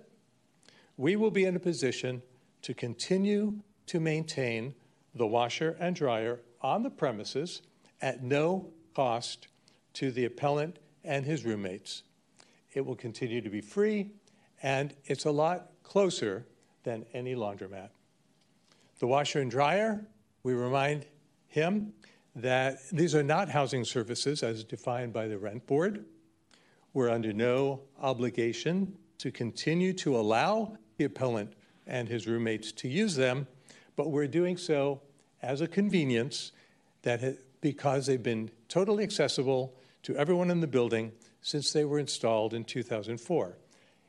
[0.97, 2.23] we will be in a position
[2.62, 3.55] to continue
[3.86, 4.74] to maintain
[5.14, 7.62] the washer and dryer on the premises
[8.01, 9.48] at no cost
[9.94, 12.02] to the appellant and his roommates.
[12.72, 14.12] It will continue to be free,
[14.62, 16.47] and it's a lot closer
[16.84, 17.90] than any laundromat.
[18.98, 20.06] The washer and dryer,
[20.43, 21.06] we remind
[21.48, 21.93] him
[22.34, 26.05] that these are not housing services as defined by the rent board.
[26.94, 31.52] We're under no obligation to continue to allow the appellant
[31.86, 33.47] and his roommates to use them,
[33.97, 35.01] but we're doing so
[35.43, 36.52] as a convenience
[37.02, 41.98] that ha- because they've been totally accessible to everyone in the building since they were
[41.98, 43.56] installed in 2004.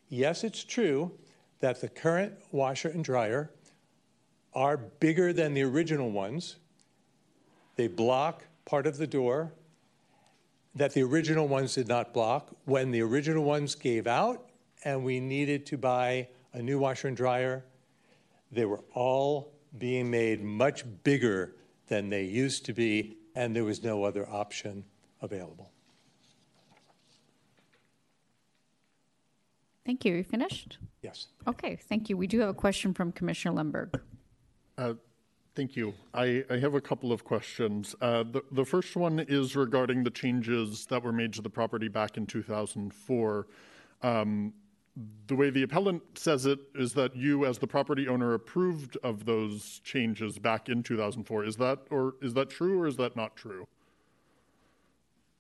[0.09, 1.11] yes, it's true
[1.59, 3.49] that the current washer and dryer
[4.53, 6.57] are bigger than the original ones.
[7.75, 9.53] They block part of the door
[10.75, 12.55] that the original ones did not block.
[12.65, 14.49] When the original ones gave out
[14.83, 17.63] and we needed to buy a new washer and dryer,
[18.51, 21.55] they were all being made much bigger
[21.87, 24.83] than they used to be, and there was no other option
[25.21, 25.71] available.
[29.85, 30.15] Thank you.
[30.15, 30.77] You finished?
[31.01, 31.27] Yes.
[31.45, 32.15] Okay, thank you.
[32.15, 33.99] We do have a question from Commissioner Lundberg.
[34.77, 34.93] Uh,
[35.55, 35.93] Thank you.
[36.15, 37.95] I, I have a couple of questions.
[38.01, 41.87] Uh, the, the first one is regarding the changes that were made to the property
[41.87, 43.47] back in 2004.
[44.01, 44.53] Um,
[45.27, 49.25] the way the appellant says it is that you, as the property owner, approved of
[49.25, 51.45] those changes back in 2004.
[51.45, 53.67] Is that or is that true or is that not true?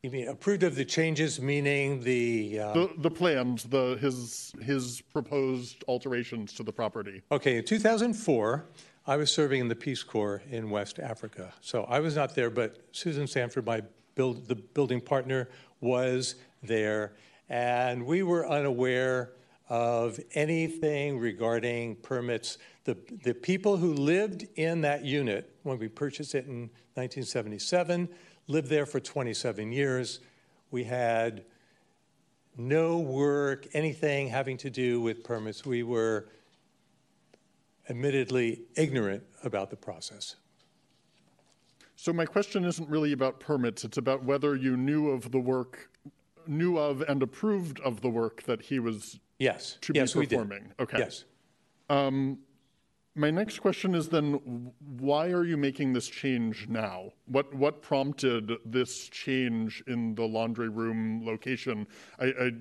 [0.01, 5.01] You mean approved of the changes, meaning the, uh, The, the plans, the his his
[5.13, 7.21] proposed alterations to the property.
[7.31, 8.65] Okay, in 2004,
[9.05, 11.53] I was serving in the Peace Corps in West Africa.
[11.61, 13.81] So I was not there, but Susan Sanford, my
[14.15, 15.49] build, the building partner,
[15.79, 17.13] was there.
[17.49, 19.33] And we were unaware
[19.73, 22.59] of anything regarding permits.
[22.83, 28.07] The, the people who lived in that unit when we purchased it in 1977
[28.47, 30.19] lived there for 27 years.
[30.69, 31.45] We had
[32.55, 35.65] no work, anything having to do with permits.
[35.65, 36.29] We were
[37.89, 40.35] admittedly ignorant about the process.
[41.95, 43.83] So my question isn't really about permits.
[43.83, 45.89] It's about whether you knew of the work,
[46.45, 50.25] knew of and approved of the work that he was yes to yes, be we
[50.25, 50.37] did.
[50.37, 50.71] performing.
[50.79, 50.99] Okay.
[50.99, 51.25] Yes.
[51.89, 52.39] Um,
[53.15, 57.11] my next question is then, why are you making this change now?
[57.25, 61.87] What what prompted this change in the laundry room location?
[62.19, 62.51] I, I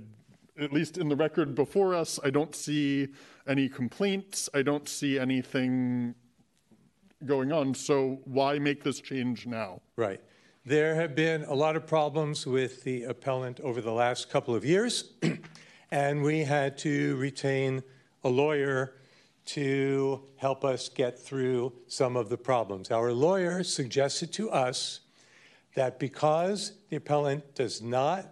[0.59, 3.09] at least in the record before us, I don't see
[3.47, 4.51] any complaints.
[4.53, 6.15] I don't see anything
[7.25, 7.75] going on.
[7.75, 9.81] So why make this change now?
[9.97, 10.21] Right.
[10.65, 14.65] There have been a lot of problems with the appellant over the last couple of
[14.65, 15.15] years,
[15.93, 17.83] and we had to retain
[18.25, 18.95] a lawyer
[19.45, 22.91] to help us get through some of the problems.
[22.91, 25.01] Our lawyer suggested to us
[25.75, 28.27] that because the appellant does not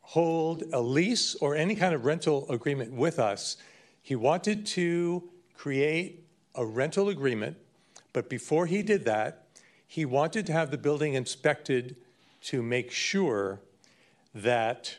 [0.00, 3.58] hold a lease or any kind of rental agreement with us,
[4.00, 6.24] he wanted to create
[6.54, 7.58] a rental agreement,
[8.14, 9.46] but before he did that,
[9.86, 11.96] he wanted to have the building inspected
[12.40, 13.60] to make sure
[14.34, 14.96] that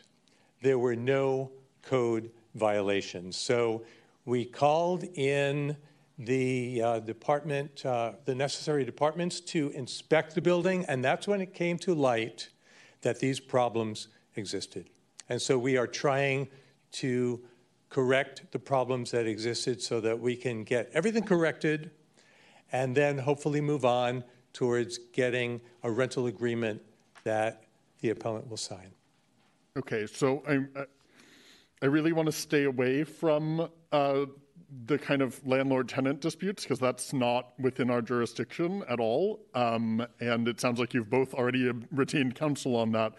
[0.62, 1.50] there were no
[1.82, 3.36] code violations.
[3.36, 3.82] So
[4.24, 5.76] we called in
[6.18, 11.52] the uh, department, uh, the necessary departments to inspect the building, and that's when it
[11.52, 12.50] came to light
[13.00, 14.88] that these problems existed.
[15.28, 16.48] And so we are trying
[16.92, 17.40] to
[17.88, 21.90] correct the problems that existed so that we can get everything corrected
[22.70, 26.80] and then hopefully move on towards getting a rental agreement
[27.24, 27.64] that
[28.00, 28.92] the appellant will sign.
[29.74, 30.84] Okay, so I,
[31.80, 34.26] I really want to stay away from uh,
[34.84, 39.40] the kind of landlord-tenant disputes because that's not within our jurisdiction at all.
[39.54, 43.14] Um, and it sounds like you've both already retained counsel on that.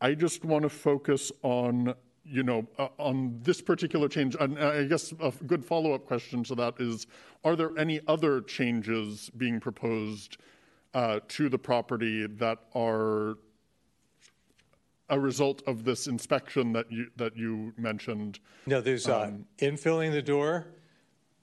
[0.00, 4.84] I just want to focus on you know, uh, on this particular change, and I
[4.84, 7.08] guess a good follow-up question to that is,
[7.42, 10.36] are there any other changes being proposed
[10.94, 13.38] uh, to the property that are
[15.12, 18.40] a result of this inspection that you that you mentioned?
[18.66, 20.66] No, there's uh, infilling the door,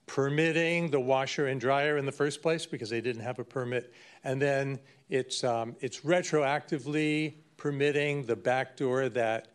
[0.06, 3.94] permitting the washer and dryer in the first place because they didn't have a permit,
[4.24, 9.52] and then it's um, it's retroactively permitting the back door that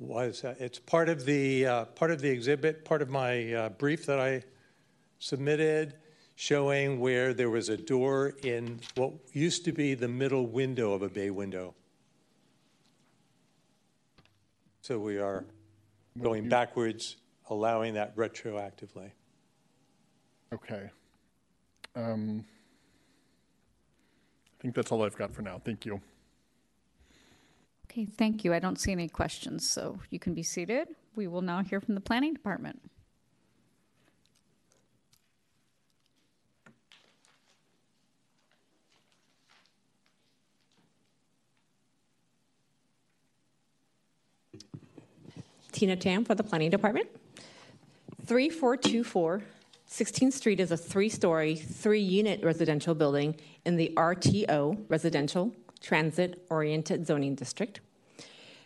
[0.00, 3.68] was uh, it's part of the uh, part of the exhibit, part of my uh,
[3.68, 4.42] brief that I
[5.20, 5.94] submitted,
[6.34, 11.02] showing where there was a door in what used to be the middle window of
[11.02, 11.76] a bay window.
[14.82, 15.44] So we are
[16.20, 17.16] going backwards,
[17.50, 19.12] allowing that retroactively.
[20.52, 20.90] Okay.
[21.94, 22.44] Um,
[24.58, 25.62] I think that's all I've got for now.
[25.64, 26.00] Thank you.
[27.88, 28.52] Okay, thank you.
[28.52, 30.88] I don't see any questions, so you can be seated.
[31.14, 32.80] We will now hear from the Planning Department.
[45.72, 47.08] Tina Tam for the Planning Department.
[48.24, 49.42] 3424
[49.92, 53.36] 16th Street is a three story, three unit residential building
[53.66, 57.80] in the RTO, Residential Transit Oriented Zoning District.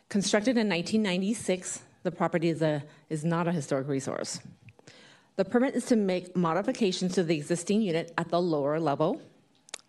[0.09, 4.39] Constructed in 1996, the property is, a, is not a historic resource.
[5.35, 9.21] The permit is to make modifications to the existing unit at the lower level,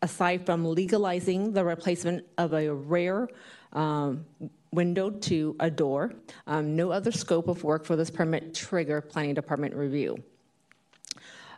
[0.02, 3.30] aside from legalizing the replacement of a rare
[3.74, 4.26] um,
[4.78, 6.14] window to a door.
[6.46, 10.24] Um, no other scope of work for this permit trigger planning department review.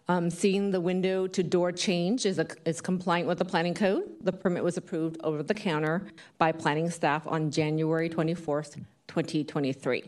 [0.07, 4.03] Um, seeing the window to door change is, a, is compliant with the planning code.
[4.21, 8.75] The permit was approved over the counter by planning staff on January 24th,
[9.07, 10.03] 2023.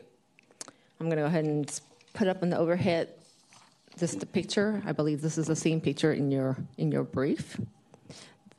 [0.99, 1.81] I'm going to go ahead and
[2.13, 3.09] put up in the overhead
[3.97, 4.81] this the picture.
[4.85, 7.59] I believe this is the same picture in your in your brief.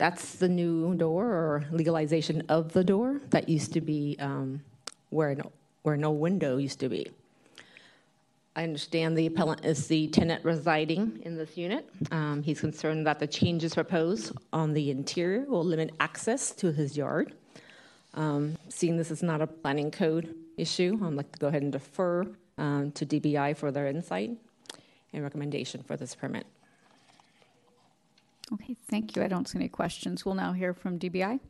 [0.03, 4.61] That's the new door or legalization of the door that used to be um,
[5.11, 5.53] where no,
[5.83, 7.07] where no window used to be.
[8.57, 11.89] I understand the appellant is the tenant residing in this unit.
[12.11, 16.97] Um, he's concerned that the changes proposed on the interior will limit access to his
[16.97, 17.37] yard.
[18.15, 21.71] Um, seeing this is not a planning code issue, I'd like to go ahead and
[21.71, 22.27] defer
[22.59, 24.33] um, to DBI for their insight
[25.13, 26.45] and recommendation for this permit.
[28.53, 29.23] Okay, thank you.
[29.23, 30.25] I don't see any questions.
[30.27, 31.41] We'll now hear from DBI.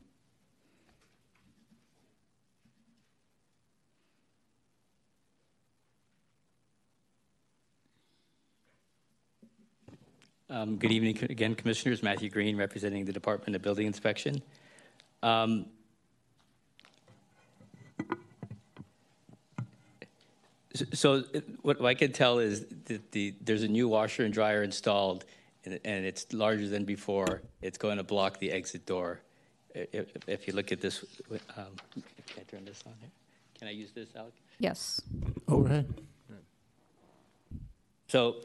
[10.49, 12.03] Um, Good evening again, Commissioners.
[12.03, 14.41] Matthew Greene, representing the Department of Building Inspection.
[15.23, 15.65] Um,
[20.93, 24.63] So uh, what I can tell is that the, there's a new washer and dryer
[24.63, 25.23] installed,
[25.65, 27.41] and and it's larger than before.
[27.61, 29.21] It's going to block the exit door.
[29.73, 31.03] If if you look at this,
[31.57, 31.65] um,
[31.95, 32.03] can
[32.37, 33.09] I turn this on here?
[33.57, 34.33] Can I use this, Alec?
[34.59, 35.01] Yes.
[35.47, 35.93] Overhead.
[38.07, 38.35] So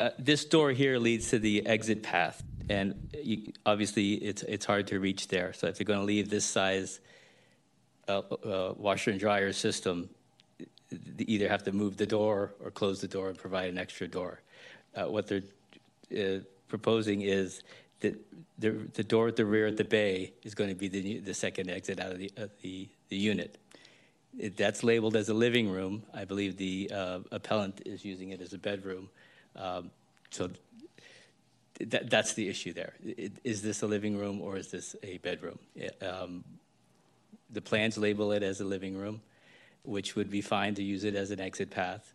[0.00, 4.88] uh, this door here leads to the exit path, and you, obviously it's it's hard
[4.88, 5.52] to reach there.
[5.52, 7.00] So if you're going to leave this size
[8.08, 10.10] uh, uh, washer and dryer system,
[10.58, 10.66] you
[11.18, 14.40] either have to move the door or close the door and provide an extra door.
[14.94, 15.42] Uh, what they're
[16.16, 17.62] uh, proposing is
[18.00, 18.14] that
[18.58, 21.34] the the door at the rear at the bay is going to be the the
[21.34, 23.58] second exit out of the the, the unit.
[24.38, 26.04] It, that's labeled as a living room.
[26.14, 29.08] I believe the uh, appellant is using it as a bedroom.
[29.56, 29.90] Um,
[30.30, 30.50] so
[31.80, 32.94] that, that's the issue there.
[33.04, 35.58] I- Is this a living room or is this a bedroom?
[35.74, 36.44] It, um,
[37.50, 39.20] the plans label it as a living room,
[39.82, 42.14] which would be fine to use it as an exit path.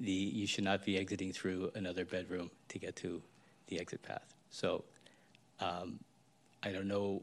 [0.00, 3.22] The, you should not be exiting through another bedroom to get to
[3.68, 4.34] the exit path.
[4.50, 4.84] So
[5.60, 5.98] um,
[6.62, 7.22] I don't know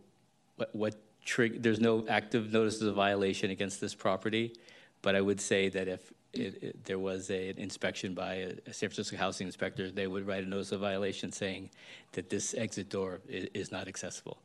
[0.55, 4.53] what, what trig, there's no active notices of violation against this property,
[5.01, 8.53] but I would say that if it, it, there was a, an inspection by a,
[8.67, 11.69] a San Francisco housing inspector, they would write a notice of violation saying
[12.11, 14.37] that this exit door is, is not accessible.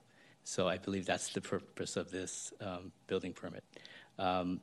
[0.45, 3.65] So I believe that's the purpose of this um, building permit.
[4.19, 4.61] Um,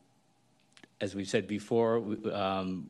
[0.99, 2.89] as we've said before, we- um,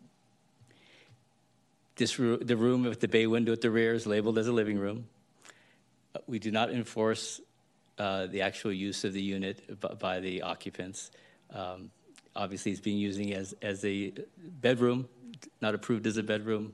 [2.02, 4.80] this the room with the bay window at the rear is labeled as a living
[4.80, 5.06] room.
[6.16, 7.40] Uh, We do not enforce
[8.00, 9.58] uh, the actual use of the unit
[10.00, 11.12] by the occupants.
[11.54, 11.92] Um,
[12.34, 14.14] Obviously, it's being using as, as a
[14.62, 15.10] bedroom,
[15.62, 16.74] not approved as a bedroom,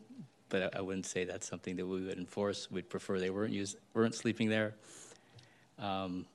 [0.50, 2.70] but I I wouldn't say that's something that we would enforce.
[2.70, 4.76] We'd prefer they weren't use, weren't sleeping there.
[5.80, 6.28] Um,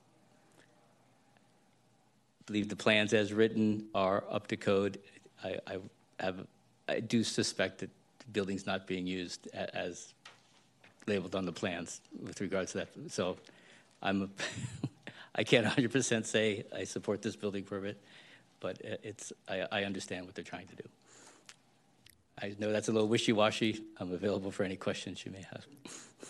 [2.47, 4.99] believe the plans as written are up to code.
[5.45, 5.75] I, I
[6.19, 6.47] have,
[6.89, 7.91] I do suspect that
[8.33, 10.15] building's not being used a- as
[11.07, 12.89] labeled on the plans with regards to that.
[13.11, 13.37] So
[14.03, 14.31] I'm,
[15.35, 18.01] I can't 100% say I support this building permit,
[18.61, 20.85] but i- it's, I, I understand what they're trying to do.
[22.41, 23.83] I know that's a little wishy-washy.
[23.99, 25.65] I'm available for any questions you may have.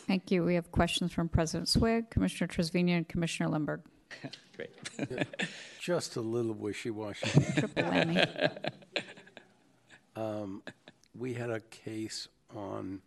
[0.06, 0.42] Thank you.
[0.44, 3.80] We have questions from President Swig, Commissioner Trasviña, and Commissioner Lundberg.
[4.56, 4.70] Great.
[5.80, 7.30] Just a little wishy-washy.
[7.54, 8.58] Triple whammy.
[10.16, 10.62] Um,
[11.14, 13.02] We had a case on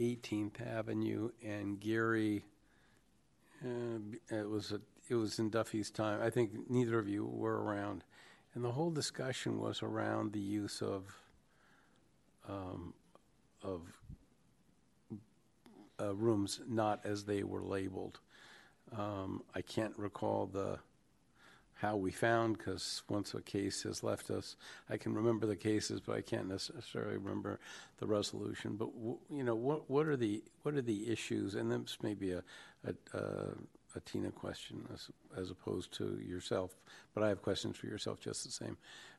[0.00, 2.44] 18th Avenue, and Gary,
[3.64, 3.98] uh,
[4.30, 6.22] it was, a- it was in Duffy's time.
[6.22, 8.04] I think neither of you were around.
[8.54, 11.04] And the whole discussion was around the use of,
[12.48, 12.94] um,
[13.62, 13.82] of
[16.00, 18.20] uh, rooms not as they were labeled.
[18.96, 20.78] Um, I can't recall the,
[21.80, 24.56] how we found, because once a case has left us,
[24.90, 27.60] I can remember the cases, but I can't necessarily remember
[27.98, 28.74] the resolution.
[28.76, 31.54] But, w- you know, what, what are the, what are the issues?
[31.54, 32.42] And this may be a,
[32.84, 33.54] a, a-
[33.96, 36.72] a Tina question as, as opposed to yourself,
[37.14, 38.76] but I have questions for yourself just the same.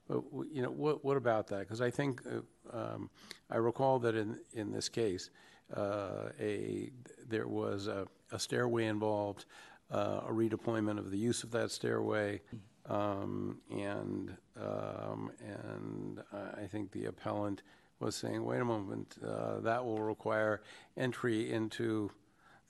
[0.07, 0.22] But,
[0.52, 1.61] you know, what, what about that?
[1.61, 3.10] Because I think, uh, um,
[3.49, 5.31] I recall that in, in this case,
[5.76, 6.91] uh, a,
[7.27, 9.45] there was a, a stairway involved,
[9.91, 12.41] uh, a redeployment of the use of that stairway,
[12.90, 16.24] Um, and, um, and
[16.64, 17.61] I think the appellant
[17.99, 20.61] was saying, wait a moment, uh, that will require
[20.98, 22.10] entry into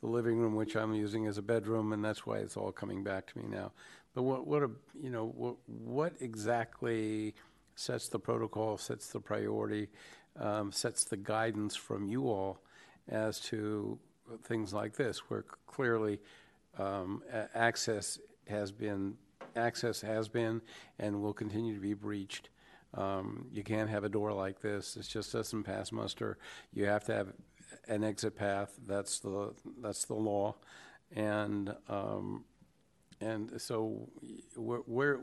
[0.02, 3.02] the living room, which I'm using as a bedroom, and that's why it's all coming
[3.02, 3.72] back to me now.
[4.14, 4.72] But what, what, a,
[5.02, 7.34] you know, what, what exactly
[7.76, 9.88] sets the protocol, sets the priority,
[10.36, 12.60] um, sets the guidance from you all
[13.08, 13.98] as to
[14.44, 16.20] things like this, where clearly
[16.78, 17.24] um,
[17.54, 19.16] access has been,
[19.56, 20.62] access has been
[20.98, 22.50] and will continue to be breached.
[22.94, 24.98] Um, you can't have a door like this.
[24.98, 26.38] It just doesn't pass muster.
[26.74, 27.28] You have to have
[27.88, 28.72] an exit path.
[28.88, 30.56] That's the that's the law,
[31.16, 32.46] and um,
[33.22, 34.10] and so
[34.56, 35.20] where, where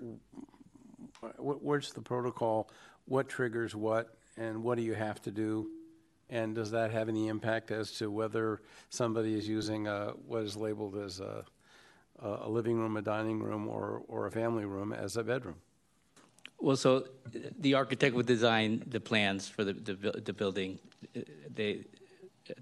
[1.39, 2.71] where's the protocol?
[3.07, 5.69] What triggers what, and what do you have to do?
[6.29, 10.57] And does that have any impact as to whether somebody is using a, what is
[10.57, 11.45] labeled as a,
[12.21, 15.57] a living room, a dining room, or, or a family room as a bedroom?
[16.59, 20.79] Well, so uh, the architect would design the plans for the, the, the building,
[21.17, 21.21] uh,
[21.55, 21.85] they,
[22.51, 22.55] uh,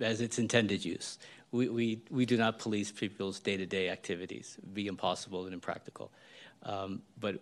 [0.00, 1.18] as its intended use.
[1.50, 6.10] We, we, we do not police people's day-to-day activities, It'd be impossible and impractical.
[6.62, 7.40] Um, But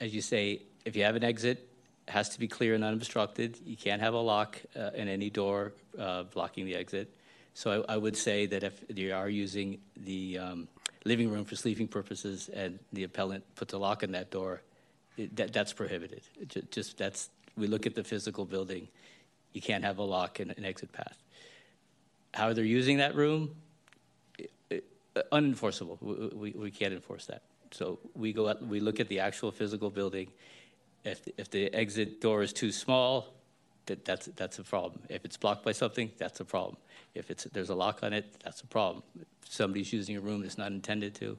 [0.00, 1.68] as you say, if you have an exit, it
[2.08, 3.58] has to be clear and unobstructed.
[3.64, 7.14] You can't have a lock uh, in any door uh, blocking the exit.
[7.54, 10.68] So I, I would say that if you are using the um,
[11.04, 14.60] living room for sleeping purposes and the appellant puts a lock on that door,
[15.16, 16.22] it, that, that's prohibited.
[16.40, 18.88] It ju- just that's we look at the physical building.
[19.52, 21.16] You can't have a lock and an exit path.
[22.34, 23.54] How are they're using that room,
[24.40, 25.96] i- i- unenforceable.
[26.02, 27.42] We, we, we can't enforce that.
[27.70, 30.28] So we go out, we look at the actual physical building.
[31.04, 33.34] If, if the exit door is too small,
[33.86, 35.02] that, that's, that's a problem.
[35.08, 36.76] If it's blocked by something, that's a problem.
[37.14, 39.02] If it's, there's a lock on it, that's a problem.
[39.20, 41.36] If somebody's using a room that's not intended to,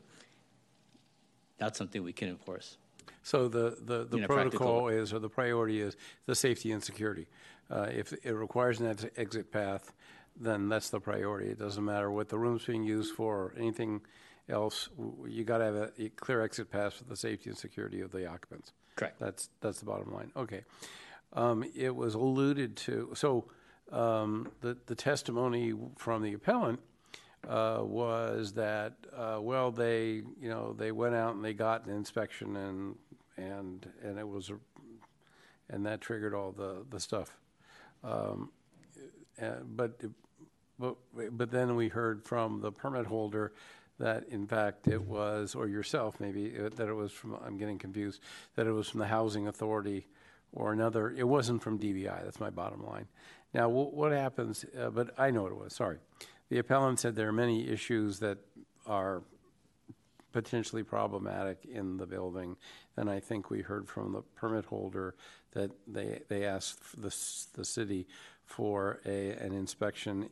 [1.59, 2.77] not something we can enforce.
[3.23, 5.97] So the, the, the In a practical protocol is, or the priority is,
[6.27, 7.25] the safety and security.
[7.71, 9.91] Uh, If it requires an ex- exit path,
[10.39, 11.49] then that's the priority.
[11.49, 14.01] It doesn't matter what the room's being used for or anything
[14.47, 14.89] else.
[15.27, 18.11] You got to have a a clear exit path for the safety and security of
[18.11, 18.73] the occupants.
[18.95, 19.19] Correct.
[19.19, 20.31] That's, that's the bottom line.
[20.35, 20.63] Okay.
[21.33, 23.45] Um, It was alluded to, so
[23.91, 26.79] um, the, the testimony from the appellant
[27.47, 31.93] uh, was that, uh, well, they, you know, they went out and they got an
[31.93, 32.95] inspection and,
[33.37, 34.51] and, and it was,
[35.69, 37.37] and that triggered all the, the stuff.
[38.03, 38.51] Um,
[39.41, 40.01] uh, But,
[40.79, 40.95] but,
[41.31, 43.53] but then we heard from the permit holder
[43.99, 47.77] that in fact it was, or yourself maybe, uh, that it was from, I'm getting
[47.77, 48.21] confused,
[48.55, 50.07] that it was from the housing authority
[50.53, 53.07] or another, it wasn't from DBI, that's my bottom line.
[53.53, 55.97] Now, wh- what happens, uh, but I know what it was, sorry.
[56.49, 58.37] The appellant said there are many issues that
[58.85, 59.23] are
[60.35, 62.57] potentially problematic in the building.
[62.97, 65.15] And I think we heard from the permit holder
[65.53, 67.15] that they, they asked the,
[67.53, 68.05] the city
[68.43, 70.29] for a, an inspection,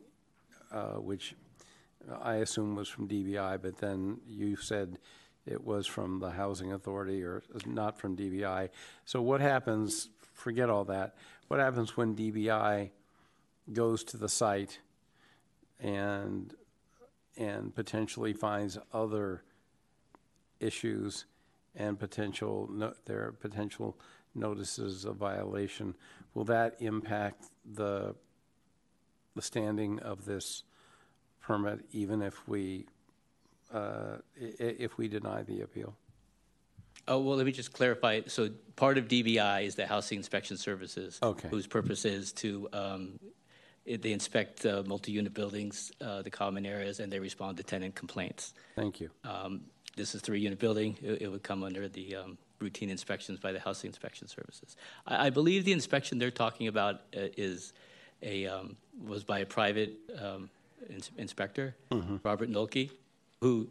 [0.70, 1.34] uh, which
[2.22, 4.98] I assume was from DBI, but then you said
[5.46, 8.70] it was from the housing authority or not from DBI.
[9.04, 11.16] So what happens, forget all that,
[11.48, 12.90] what happens when DBI
[13.72, 14.80] goes to the site
[15.80, 16.54] and,
[17.36, 19.42] and potentially finds other
[20.60, 21.26] issues
[21.76, 23.98] and potential, no- there are potential
[24.34, 25.94] notices of violation,
[26.34, 28.14] will that impact the,
[29.34, 30.62] the standing of this
[31.46, 32.86] permit even if we,
[33.72, 35.94] uh, i- i- if we deny the appeal?
[37.06, 38.22] Oh, well, let me just clarify.
[38.26, 41.18] So part of DBI is the Housing Inspection Services.
[41.22, 41.48] Okay.
[41.50, 43.18] Whose purpose is to, um,
[43.84, 47.94] it- they inspect uh, multi-unit buildings, uh, the common areas, and they respond to tenant
[47.94, 48.54] complaints.
[48.74, 49.10] Thank you.
[49.24, 49.66] Um,
[49.96, 50.98] This is a three-unit building.
[51.02, 54.76] It it would come under the um, routine inspections by the Housing Inspection Services.
[55.06, 57.72] I I believe the inspection they're talking about uh, is
[58.22, 60.50] a, um, was by a private um,
[60.88, 61.74] ins- inspector,
[62.22, 62.90] Robert Nolke,
[63.40, 63.68] who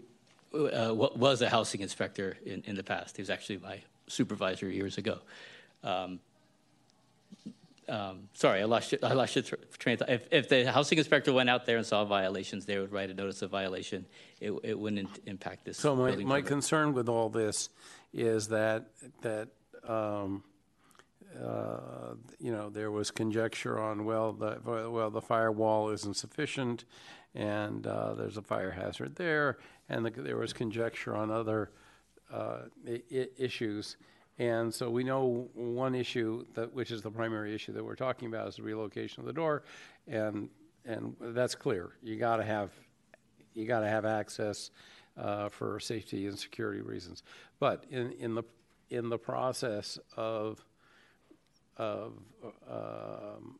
[0.54, 3.18] uh, wa- was a housing inspector in in the past.
[3.18, 5.20] He was actually my supervisor years ago.
[5.84, 6.20] Um,
[7.90, 9.44] um, Sorry, I lost, your- I lost your
[9.78, 9.98] train.
[10.08, 13.14] If, if the housing inspector went out there and saw violations, they would write a
[13.14, 14.06] notice of violation.
[14.40, 16.46] It, it wouldn't impact this So my, my permit.
[16.46, 17.70] concern with all this
[18.14, 18.86] is that,
[19.22, 19.50] that,
[19.88, 20.44] um,
[21.42, 26.86] uh, you know, there was conjecture on, well, the, well, the firewall isn't sufficient,
[27.36, 29.58] and uh, there's a fire hazard there,
[29.90, 31.72] and the, there was conjecture on other
[32.32, 33.98] uh, I- issues.
[34.40, 38.28] And so we know one issue, that, which is the primary issue that we're talking
[38.28, 39.64] about, is the relocation of the door,
[40.08, 40.50] and,
[40.86, 41.92] and that's clear.
[42.02, 42.72] You got to have,
[43.54, 44.72] you got to have access.
[45.18, 47.24] uh, for safety and security reasons.
[47.60, 48.44] But in, in the,
[48.90, 50.64] in the process of,
[51.78, 52.14] of,
[52.70, 53.60] um,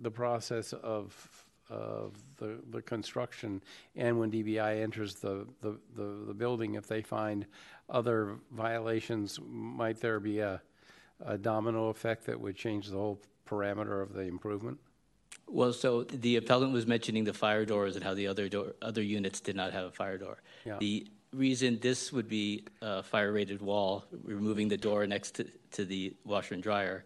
[0.00, 3.62] the process of, of the, the construction,
[3.94, 7.46] and when DBI enters the, the, the, the building, if they find
[7.88, 10.60] other violations, might there be a,
[11.24, 14.78] a domino effect that would change the whole parameter of the improvement?
[15.48, 19.02] Well, so the appellant was mentioning the fire doors and how the other door, other
[19.02, 20.38] units did not have a fire door.
[20.64, 20.78] Yeah.
[20.80, 26.14] The reason this would be a fire-rated wall, removing the door next to, to the
[26.24, 27.04] washer and dryer,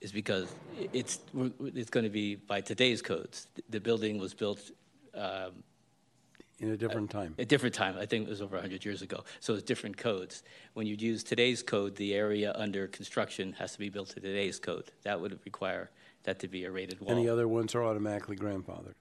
[0.00, 0.54] is because
[0.92, 1.20] it's
[1.60, 3.46] it's going to be by today's codes.
[3.68, 4.70] The building was built
[5.14, 5.62] um,
[6.58, 7.34] in a different time.
[7.38, 7.96] A different time.
[7.98, 9.24] I think it was over 100 years ago.
[9.40, 10.42] So it's different codes.
[10.74, 14.58] When you use today's code, the area under construction has to be built to today's
[14.58, 14.90] code.
[15.02, 15.90] That would require
[16.24, 17.10] that to be a rated wall.
[17.10, 18.94] And the other ones are automatically grandfathered.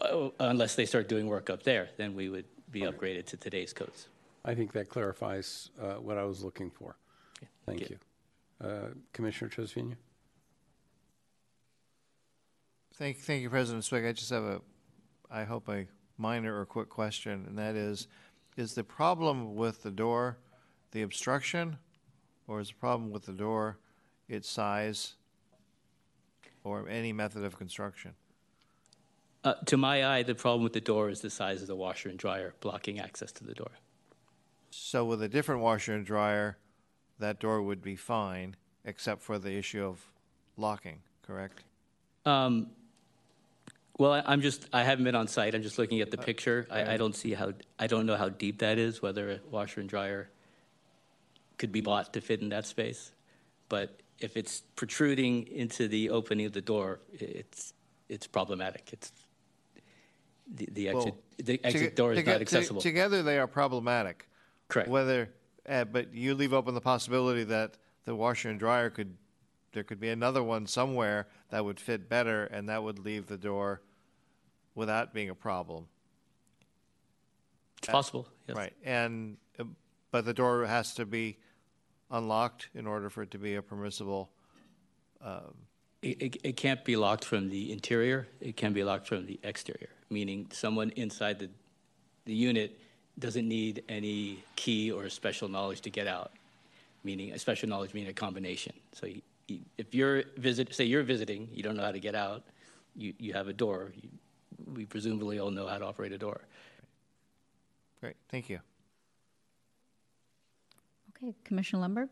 [0.00, 3.72] Oh, Unless they start doing work up there, then we would be upgraded to today's
[3.72, 4.08] codes.
[4.44, 6.96] I think that clarifies uh, what I was looking for.
[7.66, 7.98] Thank you.
[8.62, 9.96] Uh, Commissioner Trasviña?
[12.94, 14.04] Thank, thank you, President Swig.
[14.04, 14.60] I just have a,
[15.30, 15.86] I hope a
[16.18, 18.06] minor or quick question, and that is,
[18.56, 20.38] is the problem with the door
[20.92, 21.78] the obstruction,
[22.46, 23.78] or is the problem with the door
[24.28, 25.14] its size,
[26.64, 28.12] or any method of construction?
[29.42, 32.08] Uh, to my eye, the problem with the door is the size of the washer
[32.08, 33.70] and dryer blocking access to the door.
[34.70, 36.58] So with a different washer and dryer,
[37.18, 38.54] that door would be fine,
[38.84, 40.00] except for the issue of
[40.56, 41.64] locking, correct?
[42.24, 42.70] Um,
[44.02, 45.54] well, I, I'm just, I haven't been on site.
[45.54, 46.66] I'm just looking at the picture.
[46.70, 49.80] I, I don't see how, I don't know how deep that is, whether a washer
[49.80, 50.28] and dryer
[51.56, 53.12] could be bought to fit in that space.
[53.68, 57.74] But if it's protruding into the opening of the door, i- it's,
[58.08, 58.90] it's problematic.
[58.92, 59.12] It's,
[60.52, 62.80] the, the exit, the exit door is not accessible.
[62.82, 64.28] Together, they are problematic.
[64.66, 64.88] Correct.
[64.88, 65.30] Whether,
[65.68, 69.14] uh, but you leave open the possibility that the washer and dryer could,
[69.72, 73.38] there could be another one somewhere that would fit better, and that would leave the
[73.38, 73.80] door
[74.74, 75.86] without being a problem.
[77.78, 78.56] It's possible, yes.
[78.56, 79.64] Right, and, uh,
[80.10, 81.38] but the door has to be
[82.10, 84.30] unlocked in order for it to be a permissible,
[85.20, 85.54] um,
[86.02, 88.26] It, it, it can't be locked from the interior.
[88.40, 91.48] It can be locked from the exterior, meaning someone inside the,
[92.24, 92.78] the unit
[93.18, 96.32] doesn't need any key or special knowledge to get out.
[97.04, 98.72] Meaning, a special knowledge meaning a combination.
[98.92, 102.14] So you, you, if you're visit, say you're visiting, you don't know how to get
[102.14, 102.42] out,
[102.96, 103.92] you, you have a door.
[103.94, 104.08] You,
[104.66, 106.42] we presumably all know how to operate a door.
[108.00, 108.58] Great, thank you.
[111.10, 112.08] Okay, Commissioner Lundberg?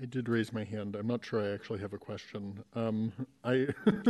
[0.00, 0.96] I did raise my hand.
[0.96, 2.64] I'm not sure I actually have a question.
[2.74, 3.12] Um,
[3.44, 3.68] I.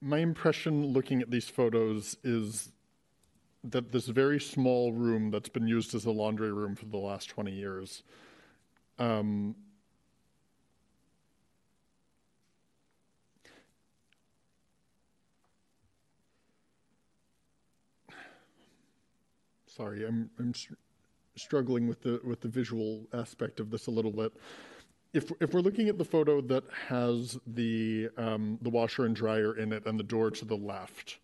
[0.00, 2.70] my impression looking at these photos is
[3.62, 7.28] that this very small room that's been used as a laundry room for the last
[7.28, 8.02] 20 years
[8.98, 9.54] um,
[19.80, 20.74] sorry, I'm I'm str-
[21.36, 24.32] struggling with the with the visual aspect of this a little bit.
[25.14, 29.56] If if we're looking at the photo that has the um, the washer and dryer
[29.56, 31.18] in it and the door to the left,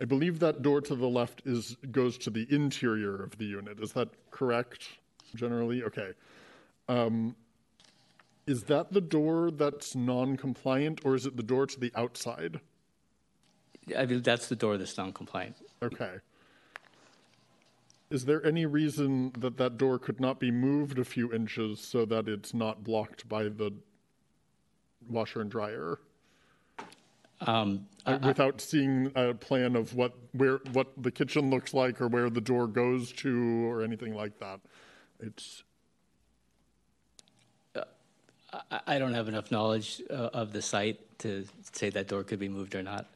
[0.00, 3.78] I believe that door to the left is goes to the interior of the unit.
[3.80, 4.88] Is that correct?
[5.34, 6.12] Generally, okay.
[6.88, 7.36] Um,
[8.46, 12.60] is that the door that's non-compliant, or is it the door to the outside?
[13.96, 15.56] I mean, that's the door that's non-compliant.
[15.82, 16.14] Okay.
[18.08, 22.04] Is there any reason that that door could not be moved a few inches so
[22.06, 23.72] that it's not blocked by the
[25.08, 26.00] washer and dryer?
[27.46, 32.08] Um, Uh, Without seeing a plan of what where what the kitchen looks like or
[32.08, 34.60] where the door goes to or anything like that,
[35.20, 35.62] it's
[38.52, 42.38] I, I don't have enough knowledge uh, of the site to say that door could
[42.38, 43.06] be moved or not.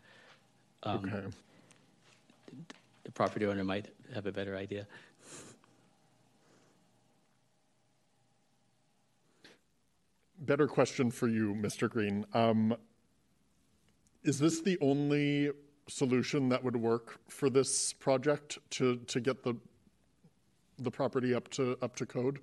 [0.82, 1.26] Um, okay.
[3.04, 4.86] The property owner might have a better idea.
[10.40, 11.88] Better question for you, Mr.
[11.88, 12.26] Greene.
[12.34, 12.76] Um,
[14.24, 15.50] is this the only
[15.86, 19.54] solution that would work for this project to, to get the
[20.78, 22.40] the property up to up to code?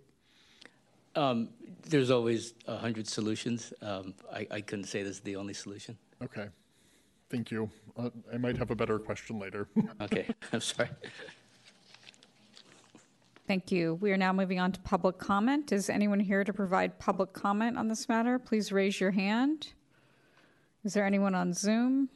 [1.15, 1.49] Um,
[1.83, 3.73] there's always a hundred solutions.
[3.81, 5.97] Um, I, I couldn't say this is the only solution.
[6.23, 6.47] Okay,
[7.29, 7.69] thank you.
[7.97, 9.67] Uh, I might have a better question later.
[10.01, 10.89] Okay, I'm sorry.
[13.47, 13.95] Thank you.
[13.95, 15.73] We are now moving on to public comment.
[15.73, 18.39] Is anyone here to provide public comment on this matter?
[18.39, 19.73] Please raise your hand.
[20.83, 22.09] Is there anyone on Zoom?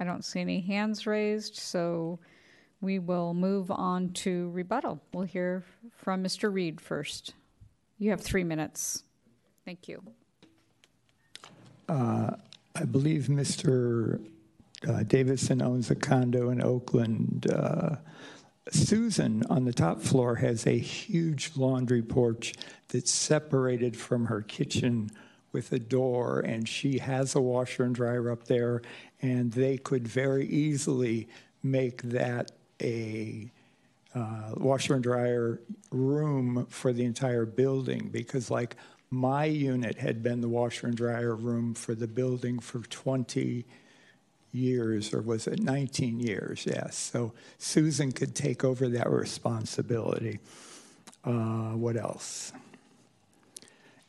[0.00, 2.18] I don't see any hands raised, so
[2.80, 5.00] we will move on to rebuttal.
[5.12, 5.64] We'll hear
[5.96, 6.52] from Mr.
[6.52, 7.34] Reed first.
[7.98, 9.02] You have three minutes.
[9.64, 10.02] Thank you.
[11.88, 12.30] Uh,
[12.74, 14.24] I believe Mr.
[14.88, 17.50] Uh, Davidson owns a condo in Oakland.
[17.52, 17.96] Uh,
[18.70, 22.54] Susan on the top floor has a huge laundry porch
[22.88, 25.10] that's separated from her kitchen
[25.52, 28.82] with a door, and she has a washer and dryer up there,
[29.22, 31.28] and they could very easily
[31.62, 33.50] make that a
[34.14, 35.60] uh, washer and dryer
[35.90, 38.76] room for the entire building because, like,
[39.10, 43.64] my unit had been the washer and dryer room for the building for 20
[44.52, 46.64] years, or was it 19 years?
[46.66, 46.96] Yes.
[46.96, 50.40] So Susan could take over that responsibility.
[51.24, 52.52] Uh, what else?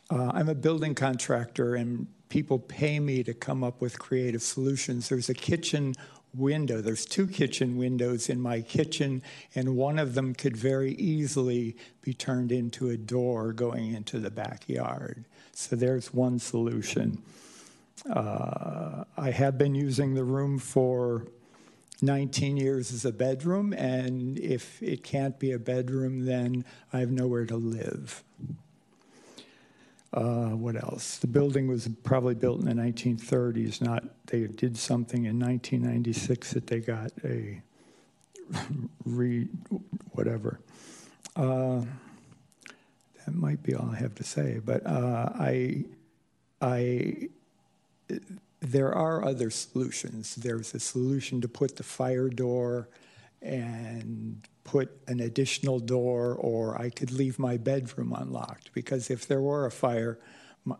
[0.09, 5.09] Uh, I'm a building contractor, and people pay me to come up with creative solutions.
[5.09, 5.93] There's a kitchen
[6.33, 6.81] window.
[6.81, 9.21] There's two kitchen windows in my kitchen,
[9.53, 14.31] and one of them could very easily be turned into a door going into the
[14.31, 15.25] backyard.
[15.53, 17.21] So there's one solution.
[18.09, 21.27] Uh, I have been using the room for
[22.01, 27.11] 19 years as a bedroom, and if it can't be a bedroom, then I have
[27.11, 28.23] nowhere to live.
[30.11, 31.17] Uh, what else?
[31.17, 33.81] The building was probably built in the 1930s.
[33.81, 37.61] Not they did something in 1996 that they got a
[39.05, 39.47] re
[40.13, 40.59] whatever.
[41.35, 41.81] Uh,
[43.25, 44.59] that might be all I have to say.
[44.63, 45.85] But uh, I,
[46.61, 47.29] I,
[48.59, 50.35] there are other solutions.
[50.35, 52.89] There's a solution to put the fire door
[53.41, 54.41] and
[54.71, 59.65] put an additional door, or I could leave my bedroom unlocked because if there were
[59.65, 60.19] a fire,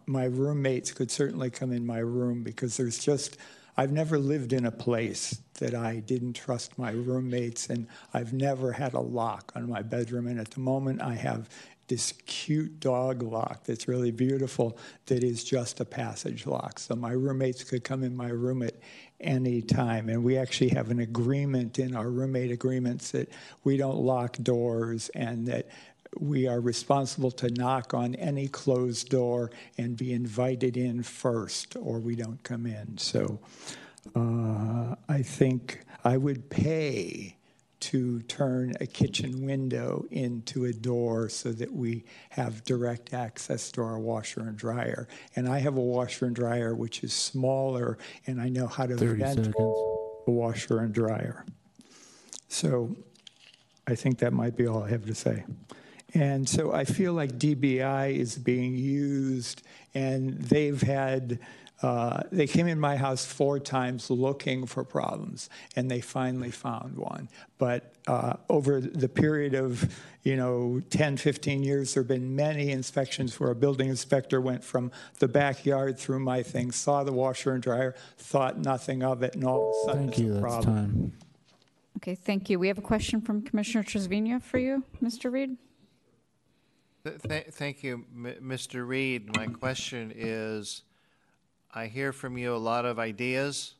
[0.06, 3.38] my, roommates could certainly come in my room because there's just
[3.76, 8.74] I've never lived in a place that I didn't trust my roommates, and I've never
[8.74, 10.28] had a lock on my bedroom.
[10.28, 11.49] And at the moment, I have
[11.88, 16.78] this cute dog lock that's really beautiful that is just a passage lock.
[16.78, 18.76] So my roommates could come in my room at
[19.20, 20.10] any time.
[20.10, 23.30] And we actually have an agreement in our roommate agreements that
[23.64, 25.68] we don't lock doors and that
[26.20, 32.00] we are responsible to knock on any closed door and be invited in first, or
[32.00, 32.98] we don't come in.
[32.98, 33.40] So
[34.16, 37.36] uh, I think I would pay
[37.80, 43.81] to turn a kitchen window into a door so that we have direct access to
[43.81, 45.07] our washer and dryer.
[45.35, 47.97] And I have a washer and dryer which is smaller,
[48.27, 49.56] and I know how to 30 vent seconds.
[49.57, 51.45] a washer and dryer.
[52.47, 52.95] So
[53.88, 55.45] I think that might be all I have to say.
[56.14, 59.61] And so I feel like DBI is being used,
[59.93, 61.39] and they've had.
[61.81, 66.97] Uh, they came in my house four times looking for problems, and they finally found
[66.97, 67.30] one.
[67.57, 69.89] But uh, over the period of,
[70.23, 74.61] you know, 10, 15 years, there have been many inspections where a building inspector went
[74.64, 79.35] from the backyard through my thing, saw the washer and dryer, thought nothing of it,
[79.35, 80.30] and all of a sudden Thank it's you.
[80.31, 80.76] a That's problem.
[80.76, 81.14] time.
[81.97, 82.60] Okay, thank you.
[82.60, 85.31] We have a question from Commissioner Trasviña for you, Mr.
[85.31, 85.57] Reed.
[87.06, 88.85] Th- th- Thank you, M- Mr.
[88.85, 89.35] Reed.
[89.35, 90.84] My question is,
[91.74, 93.76] I hear from you a lot of ideas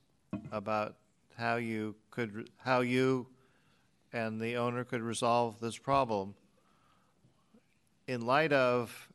[0.52, 0.96] about
[1.38, 3.28] how you could, how you
[4.14, 6.36] and the owner could resolve this problem.
[8.08, 9.10] In light of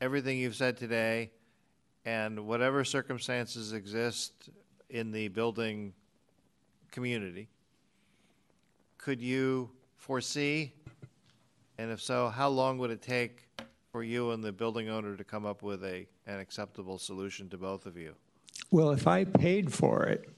[0.00, 1.30] everything you've said today
[2.04, 4.50] and whatever circumstances exist
[4.90, 5.92] in the building
[6.90, 7.48] community,
[8.98, 10.72] could you foresee
[11.78, 13.45] and if so, how long would it take
[13.96, 17.56] for you and the building owner to come up with a, an acceptable solution to
[17.56, 18.14] both of you?
[18.70, 20.28] Well, if I paid for it,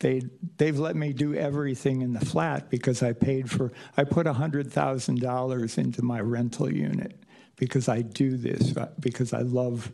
[0.00, 0.22] they
[0.56, 4.72] they've let me do everything in the flat because I paid for I put hundred
[4.72, 7.16] thousand dollars into my rental unit
[7.54, 9.92] because I do this uh, because I love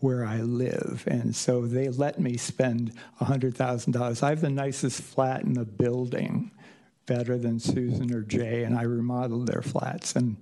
[0.00, 4.22] where I live, and so they let me spend hundred thousand dollars.
[4.22, 6.50] I have the nicest flat in the building,
[7.06, 10.36] better than Susan or Jay, and I remodeled their flats and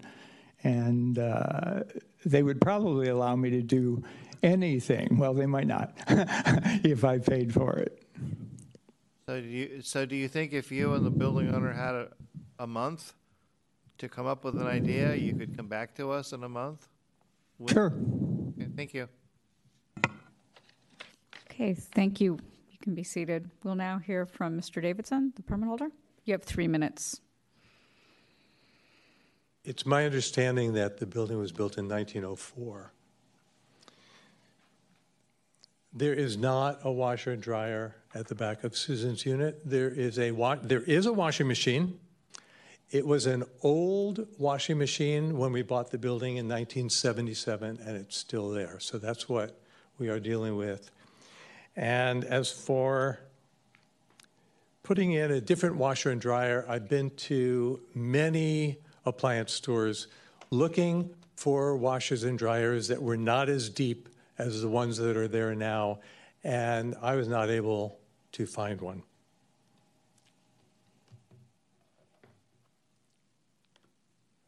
[0.65, 1.81] and uh,
[2.25, 4.03] they would probably allow me to do
[4.43, 5.19] anything.
[5.19, 8.03] Well, they might not if I paid for it.
[9.27, 12.09] So do you, so do you think if you and the building owner had a,
[12.59, 13.15] a month
[13.99, 16.89] to come up with an idea, you could come back to us in a month?
[17.59, 17.93] with- Sure.
[18.59, 19.09] Okay, thank you.
[21.51, 22.39] Okay, thank you.
[22.71, 23.49] You can be seated.
[23.63, 24.83] We'll now hear from Mr.
[24.83, 25.89] Davidson, the permit holder.
[26.25, 27.21] You have three minutes.
[29.65, 32.93] It's my understanding that the building was built in 1904.
[35.95, 39.61] There is not a washer and dryer at the back of Susan's unit.
[39.65, 42.01] There is a wa- there is a washing machine.
[42.91, 48.17] It was an old washing machine when we bought the building in 1977, and it's
[48.17, 48.81] still there.
[48.81, 49.59] So that's what
[49.99, 50.91] we are dealing with.
[51.77, 53.21] And as for
[54.83, 60.09] putting in a different washer and dryer, I've been to many appliance stores
[60.51, 64.09] looking for washers and dryers that were not as deep
[64.39, 65.99] as the ones that are there now,
[66.45, 67.99] and I was not able
[68.33, 69.03] to find one.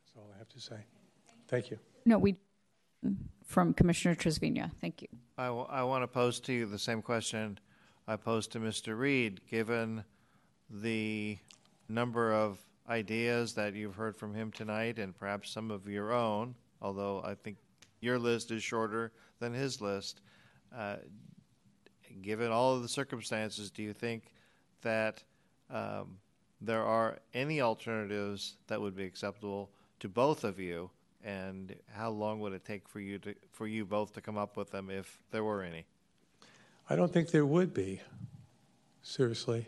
[0.05, 0.77] That's all I have to say.
[1.49, 1.79] Thank you.
[2.07, 2.37] No, we,
[3.45, 4.71] from Commissioner Trasviña.
[4.81, 5.09] Thank you.
[5.37, 7.59] I, w- I want to pose to you the same question
[8.07, 8.99] I posed to Mr.
[8.99, 10.05] Reed, given
[10.71, 11.39] the
[11.89, 12.59] number of
[12.89, 17.35] ideas that you've heard from him tonight and perhaps some of your own, although I
[17.35, 17.57] think
[18.01, 20.21] your list is shorter than his list.
[20.75, 20.97] Uh,
[22.23, 24.35] given all of the circumstances, do you think
[24.83, 25.23] that
[25.71, 26.19] um,
[26.61, 29.71] there are any alternatives that would be acceptable
[30.01, 30.91] to both of you?
[31.25, 34.59] And how long would it take for you to for you both to come up
[34.59, 35.87] with them if there were any?
[36.91, 38.03] I don't think there would be,
[39.01, 39.67] seriously.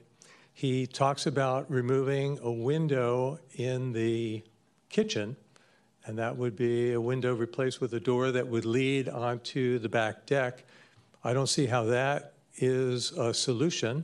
[0.56, 4.42] He talks about removing a window in the
[4.88, 5.36] kitchen,
[6.06, 9.90] and that would be a window replaced with a door that would lead onto the
[9.90, 10.64] back deck.
[11.22, 14.02] I don't see how that is a solution,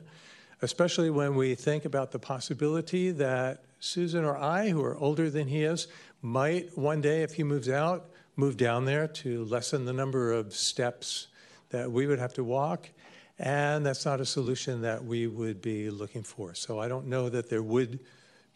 [0.60, 5.48] especially when we think about the possibility that Susan or I, who are older than
[5.48, 5.88] he is,
[6.20, 10.52] might one day, if he moves out, move down there to lessen the number of
[10.52, 11.28] steps
[11.70, 12.90] that we would have to walk.
[13.38, 16.54] And that's not a solution that we would be looking for.
[16.54, 18.00] So I don't know that there would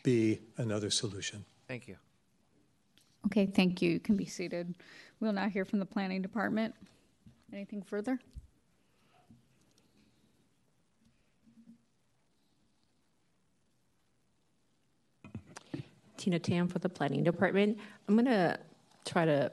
[0.02, 1.44] be another solution.
[1.66, 1.96] Thank you.
[3.26, 3.90] Okay, thank you.
[3.90, 4.74] You can be seated.
[5.18, 6.74] We'll now hear from the Planning Department.
[7.52, 8.20] Anything further?
[16.16, 17.78] Tina Tam for the Planning Department.
[18.08, 18.58] I'm going to
[19.04, 19.50] try to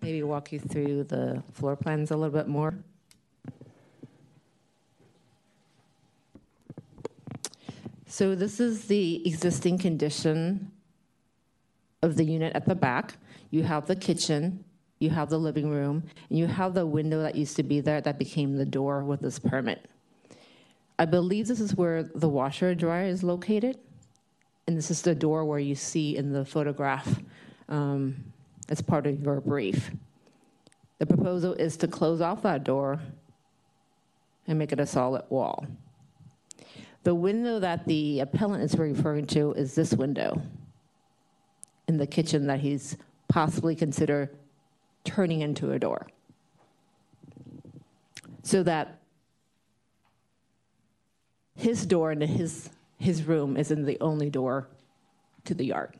[0.00, 2.74] maybe walk you through the floor plans a little bit more.
[8.12, 10.70] So this is the existing condition
[12.02, 13.14] of the unit at the back.
[13.50, 14.64] You have the kitchen,
[14.98, 18.02] you have the living room, and you have the window that used to be there
[18.02, 19.88] that became the door with this permit.
[20.98, 23.78] I believe this is where the washer and dryer is located.
[24.66, 27.18] And this is the door where you see in the photograph
[27.70, 28.14] um,
[28.68, 29.90] as part of your brief.
[30.98, 33.00] The proposal is to close off that door
[34.46, 35.66] and make it a solid wall.
[37.04, 40.40] The window that the appellant is referring to is this window
[41.88, 42.96] in the kitchen that he's
[43.28, 44.30] possibly consider
[45.04, 46.06] turning into a door.
[48.44, 49.00] So that
[51.56, 54.68] his door into his his room isn't the only door
[55.44, 55.96] to the yard.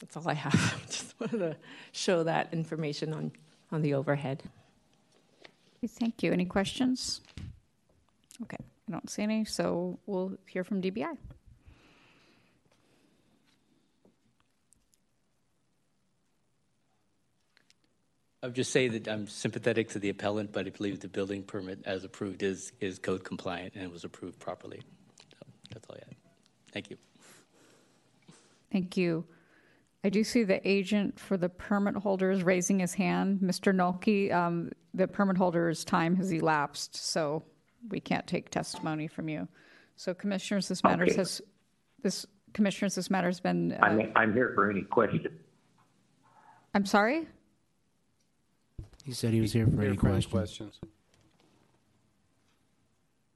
[0.00, 0.86] That's all I have.
[0.86, 1.56] Just wanted to
[1.90, 3.32] show that information on,
[3.72, 4.42] on the overhead.
[5.86, 6.30] Thank you.
[6.32, 7.20] Any questions?
[8.42, 8.58] Okay,
[8.88, 11.16] I don't see any, so we'll hear from DBI.
[18.42, 21.44] I would just say that I'm sympathetic to the appellant, but I believe the building
[21.44, 24.80] permit as approved is, is code compliant and was approved properly.
[25.30, 26.16] So that's all I had.
[26.72, 26.96] Thank you.
[28.72, 29.24] Thank you.
[30.04, 33.38] I do see the agent for the permit holders raising his hand.
[33.40, 33.72] Mr.
[33.74, 37.44] Nolke, um, the permit holder's time has elapsed, so
[37.88, 39.46] we can't take testimony from you.
[39.96, 41.18] So commissioners, this matters Okay.
[41.18, 41.40] has,
[42.02, 45.28] this, commissioners, this matter's been, uh, I'm, I'm here for any questions.
[46.74, 47.28] I'm sorry?
[49.04, 50.26] He said he was here for any questions.
[50.26, 50.80] questions.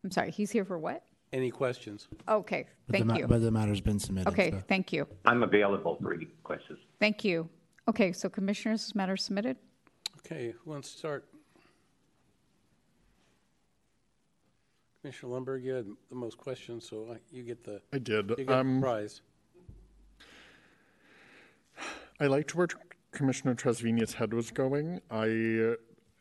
[0.02, 1.04] I'm sorry, he's here for what?
[1.32, 2.08] Any questions?
[2.28, 3.26] Okay, But the thank ma- you.
[3.26, 4.28] But the matter's been submitted.
[4.30, 4.62] Okay, so.
[4.68, 5.06] thank you.
[5.24, 6.78] I'm available for any questions.
[7.00, 7.48] Thank you.
[7.88, 9.56] Okay, so commissioners, this matter submitted?
[10.18, 11.28] Okay, who wants to start?
[15.02, 17.80] Commissioner Lundberg, you had the most questions, so I- you get the.
[17.92, 18.30] I did.
[18.30, 19.20] You get Um, the prize.
[22.20, 22.68] I liked where
[23.12, 25.00] Commissioner Trasviña's head was going.
[25.10, 25.74] I, uh,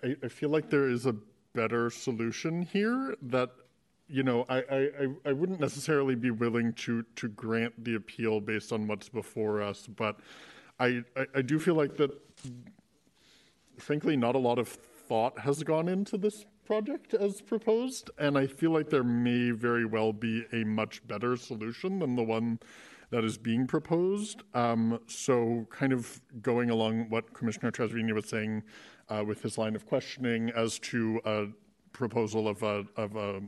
[0.03, 1.15] I, I feel like there is a
[1.53, 3.49] better solution here that,
[4.07, 8.71] you know, I, I, I- wouldn't necessarily be willing to, to grant the appeal based
[8.71, 10.19] on what's before us, but
[10.79, 12.11] I, I, I do feel like that,
[13.77, 18.47] frankly, not a lot of thought has gone into this project as proposed, and I
[18.47, 22.59] feel like there may very well be a much better solution than the one
[23.11, 24.41] that is being proposed.
[24.53, 28.63] Um, so, kind of going along what Commissioner Trasviña was saying
[29.09, 31.45] uh, with his line of questioning as to a
[31.93, 33.41] proposal of a of a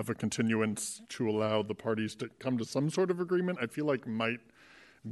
[0.00, 3.66] of a continuance to allow the parties to come to some sort of agreement, I
[3.66, 4.40] feel like might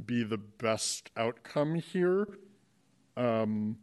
[0.05, 2.27] be the best outcome here.
[3.15, 3.77] Um,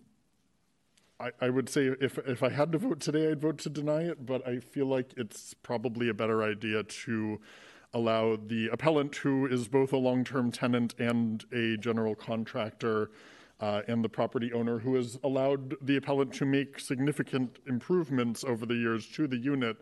[1.18, 4.02] I, I would say if if I had to vote today, I'd vote to deny
[4.02, 7.40] it, but I feel like it's probably a better idea to
[7.94, 13.10] allow the appellant, who is both a long-term tenant and a general contractor,
[13.60, 18.66] uh, and the property owner, who has allowed the appellant to make significant improvements over
[18.66, 19.78] the years to the unit,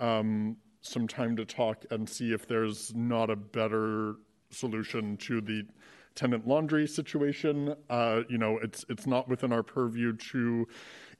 [0.00, 4.16] um, some time to talk and see if there's not a better
[4.50, 5.64] solution to the
[6.14, 7.74] tenant laundry situation.
[7.88, 10.66] Uh, you know, it's it's not within our purview to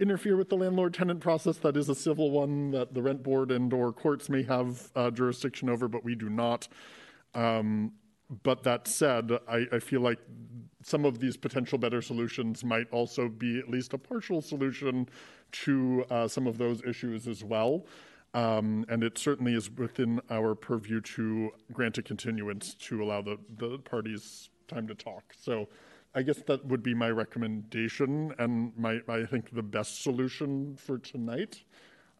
[0.00, 1.56] interfere with the landlord-tenant process.
[1.58, 5.10] That is a civil one that the rent board and or courts may have uh,
[5.10, 6.68] jurisdiction over, but we do not.
[7.34, 7.92] Um,
[8.42, 10.18] but that said, I, I feel like
[10.82, 15.08] some of these potential better solutions might also be at least a partial solution
[15.50, 17.86] to uh, some of those issues as well.
[18.34, 23.38] Um, and it certainly is within our purview to grant a continuance to allow the,
[23.56, 25.34] the parties time to talk.
[25.40, 25.68] So
[26.14, 30.98] I guess that would be my recommendation and my, I think the best solution for
[30.98, 31.62] tonight.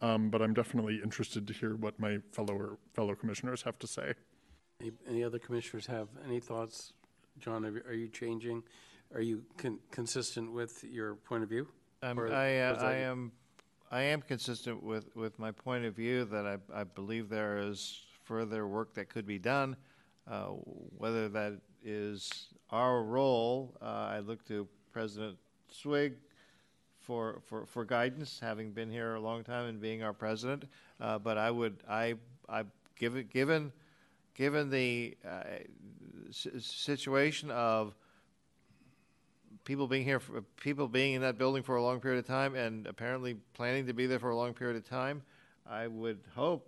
[0.01, 4.13] Um, but I'm definitely interested to hear what my fellow fellow commissioners have to say.
[4.79, 6.93] Any, any other commissioners have any thoughts?
[7.37, 8.63] John, are you, are you changing?
[9.13, 11.67] Are you con- consistent with your point of view?
[12.01, 13.33] Um, Or I, uh, I am,
[13.91, 18.03] I am consistent with, with my point of view that I, I believe there is
[18.23, 19.75] further work that could be done.
[20.29, 20.49] Uh,
[20.97, 21.53] whether that
[21.83, 25.37] is our role, uh, I look to President
[25.71, 26.13] Swig
[26.99, 30.65] for, for, for guidance, having been here a long time and being our president.
[31.01, 32.13] Uh, but I would, I,
[32.47, 33.71] I, given, given,
[34.35, 35.41] given the uh,
[36.29, 37.95] situation of
[39.69, 42.55] people being here, for, people being in that building for a long period of time,
[42.55, 45.21] and apparently planning to be there for a long period of time,
[45.69, 46.67] I would hope,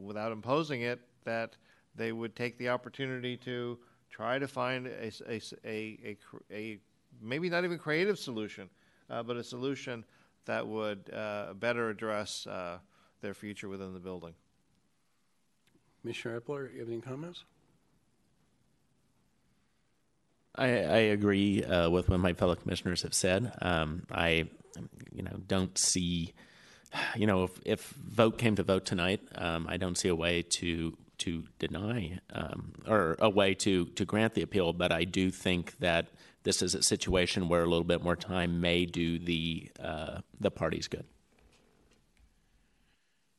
[0.00, 1.56] without imposing it, that
[1.96, 3.76] they would take the opportunity to
[4.08, 6.16] try to find a, a a-
[6.52, 6.78] a
[7.20, 8.70] maybe not even creative solution,
[9.10, 10.04] uh, but a solution
[10.44, 12.78] that would uh, better address uh,
[13.20, 14.34] their future within the building.
[16.02, 17.42] Commissioner Eppler, you have any comments?
[20.54, 23.52] I, I agree uh, with what my fellow commissioners have said.
[23.62, 24.48] Um, I,
[25.10, 26.34] you know, don't see,
[27.16, 30.42] you know, if, if vote came to vote tonight, um, I don't see a way
[30.42, 34.72] to to deny um, or a way to to grant the appeal.
[34.72, 36.08] But I do think that
[36.42, 40.50] this is a situation where a little bit more time may do the uh, the
[40.50, 41.04] parties good.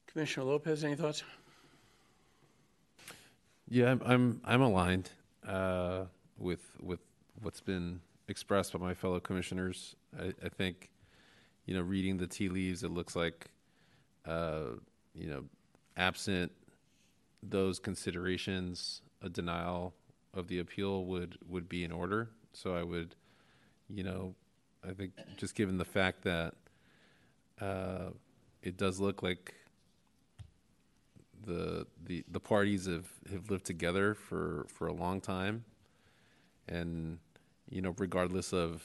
[0.07, 1.23] Commissioner Lopez, any thoughts?
[3.67, 5.09] Yeah, I'm I'm, I'm aligned
[5.47, 6.05] uh,
[6.37, 6.99] with with
[7.41, 9.95] what's been expressed by my fellow commissioners.
[10.19, 10.89] I, I think,
[11.65, 13.47] you know, reading the tea leaves, it looks like,
[14.25, 14.75] uh,
[15.13, 15.43] you know,
[15.97, 16.51] absent
[17.41, 19.93] those considerations, a denial
[20.33, 22.29] of the appeal would would be in order.
[22.53, 23.15] So I would,
[23.89, 24.35] you know,
[24.87, 26.53] I think just given the fact that
[27.59, 28.09] uh,
[28.61, 29.53] it does look like
[31.45, 35.65] the the the parties have have lived together for for a long time
[36.67, 37.19] and
[37.69, 38.83] you know regardless of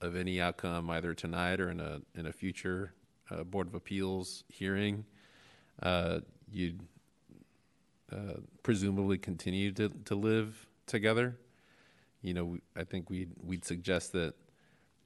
[0.00, 2.92] of any outcome either tonight or in a in a future
[3.30, 5.04] uh, board of appeals hearing
[5.82, 6.20] uh,
[6.50, 6.80] you'd
[8.12, 11.36] uh, presumably continue to to live together.
[12.22, 14.34] You know I think we'd we'd suggest that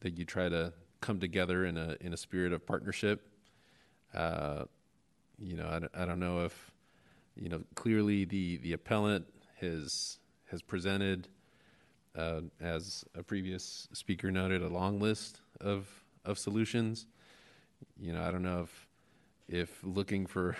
[0.00, 3.26] that you try to come together in a in a spirit of partnership.
[4.14, 4.64] Uh,
[5.38, 6.70] you know, I, don't- I don't know if,
[7.34, 9.24] you know, clearly the, the appellant
[9.60, 10.18] has,
[10.50, 11.28] has presented,
[12.16, 15.88] uh, as a previous speaker noted, a long list of,
[16.24, 17.06] of solutions.
[18.00, 18.86] You know, I don't know if,
[19.48, 20.56] if looking for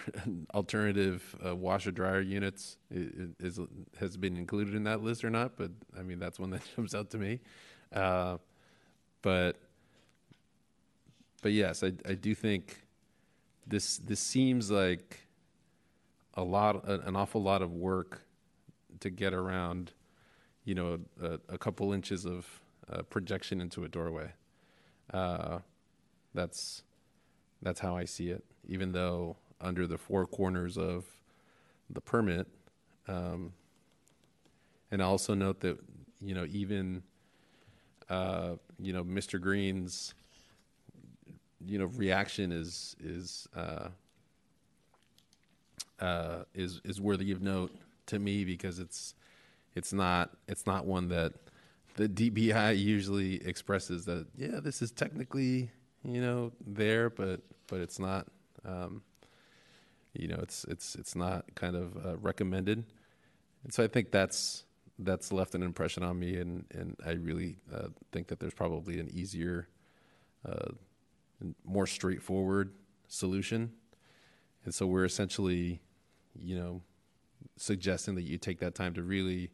[0.55, 3.61] alternative uh, washer dryer units i- i- is,
[3.99, 6.95] has been included in that list or not, but I mean, that's one that jumps
[6.95, 7.41] out to me.
[7.93, 8.39] Uh,
[9.23, 9.57] but,
[11.43, 12.83] but yes, I, I do think,
[13.67, 15.21] this this seems like
[16.35, 18.23] a lot an awful lot of work
[19.01, 19.93] to get around
[20.65, 22.47] you know a, a couple inches of
[22.93, 24.31] uh, projection into a doorway
[25.13, 25.59] uh,
[26.35, 26.83] that's
[27.63, 31.05] that's how I see it even though under the four corners of
[31.89, 32.47] the permit
[33.09, 33.53] um,
[34.91, 35.79] and I also note that
[36.21, 37.03] you know even
[38.09, 39.41] uh, you know Mr.
[39.41, 40.15] Greene's
[41.67, 43.89] you know, reaction is is uh,
[46.01, 47.75] uh, is is worthy of note
[48.07, 49.15] to me because it's
[49.75, 51.33] it's not it's not one that
[51.97, 55.71] the DBI usually expresses that yeah this is technically
[56.05, 58.27] you know there but but it's not
[58.65, 59.03] um,
[60.13, 62.85] you know it's it's it's not kind of uh, recommended.
[63.65, 64.65] And so I think that's
[64.99, 68.99] that's left an impression on me and and I really uh, think that there's probably
[68.99, 69.69] an easier
[70.47, 70.73] uh,
[71.65, 72.73] more straightforward
[73.09, 73.73] solution.
[74.65, 75.81] And so we're essentially
[76.35, 76.83] you know
[77.57, 79.51] suggesting that you take that time to really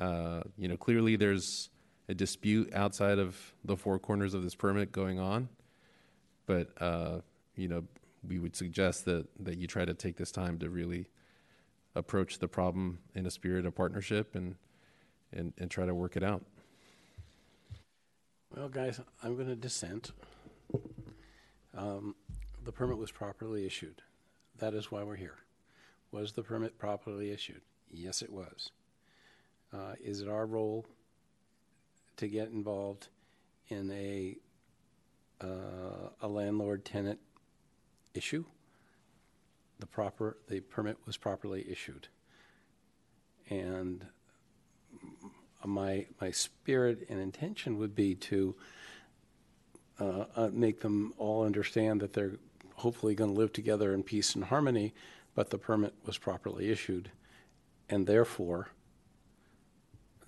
[0.00, 1.70] uh, you know clearly there's
[2.08, 5.48] a dispute outside of the four corners of this permit going on
[6.46, 7.20] but uh,
[7.54, 7.84] you know
[8.26, 11.06] we would suggest that that you try to take this time to really
[11.94, 14.56] approach the problem in a spirit of partnership and
[15.32, 16.42] and, and try to work it out
[18.56, 20.10] Well, guys, I'm going to dissent.
[21.76, 22.16] Um,
[22.64, 24.02] the permit was properly issued.
[24.58, 25.36] That is why we're here.
[26.10, 27.62] Was the permit properly issued?
[27.92, 28.70] Yes, it was.
[29.72, 30.84] Uh, is it our role
[32.16, 33.08] to get involved
[33.68, 34.36] in a
[35.40, 37.18] uh, a landlord tenant
[38.14, 38.44] issue?
[39.78, 42.08] The proper the permit was properly issued,
[43.48, 44.04] and
[45.64, 48.54] my my spirit and intention would be to
[50.00, 52.38] uh, uh, make them all understand that they're
[52.74, 54.94] hopefully going to live together in peace and harmony,
[55.34, 57.10] but the permit was properly issued,
[57.88, 58.68] and therefore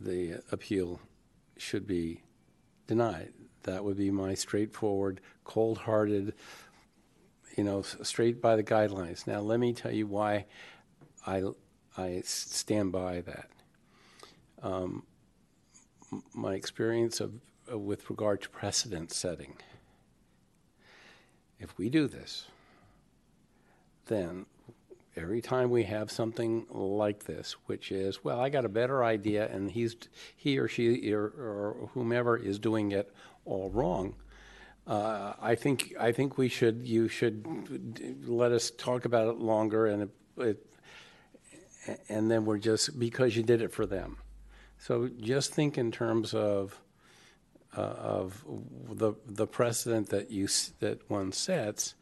[0.05, 1.01] the appeal
[1.57, 2.23] should be
[2.87, 3.33] denied.
[3.63, 6.35] That would be my straightforward, cold-hearted,
[7.57, 9.27] you know, straight by the guidelines.
[9.27, 10.47] Now, let me tell you why
[11.27, 11.43] I
[11.97, 13.51] I stand by that.
[14.63, 15.05] Um,
[16.35, 17.35] my experience of,
[17.71, 19.57] uh, with regard to precedent setting.
[21.59, 22.47] If we do this,
[24.07, 24.47] then
[25.17, 29.49] every time we have something like this, which is, well, I got a better idea,
[29.49, 29.97] and he's
[30.37, 33.13] he or she or, or whomever is doing it
[33.45, 34.15] all wrong.
[34.87, 39.87] Uh, I think I think we should you should let us talk about it longer,
[39.87, 40.67] and it, it,
[42.09, 44.17] and then we're just because you did it for them.
[44.79, 46.81] So just think in terms of
[47.77, 48.45] uh, of
[48.91, 50.49] the the precedent that you
[50.81, 51.95] that one sets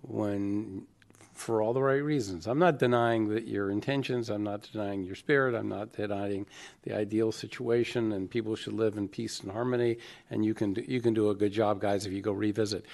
[0.00, 0.86] when
[1.34, 2.46] for all the right reasons.
[2.46, 4.30] I'm not denying that your intentions.
[4.30, 5.54] I'm not denying your spirit.
[5.54, 6.46] I'm not denying
[6.84, 9.98] the ideal situation, and people should live in peace and harmony.
[10.30, 12.86] And you can do, you can do a good job, guys, if you go revisit.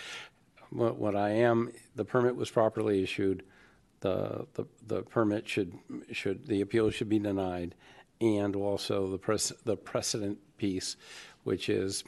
[0.70, 3.42] What, what I am, the permit was properly issued.
[4.00, 5.74] The, the the permit should
[6.10, 7.74] should the appeal should be denied,
[8.22, 10.96] and also the pres, the precedent piece,
[11.44, 12.02] which is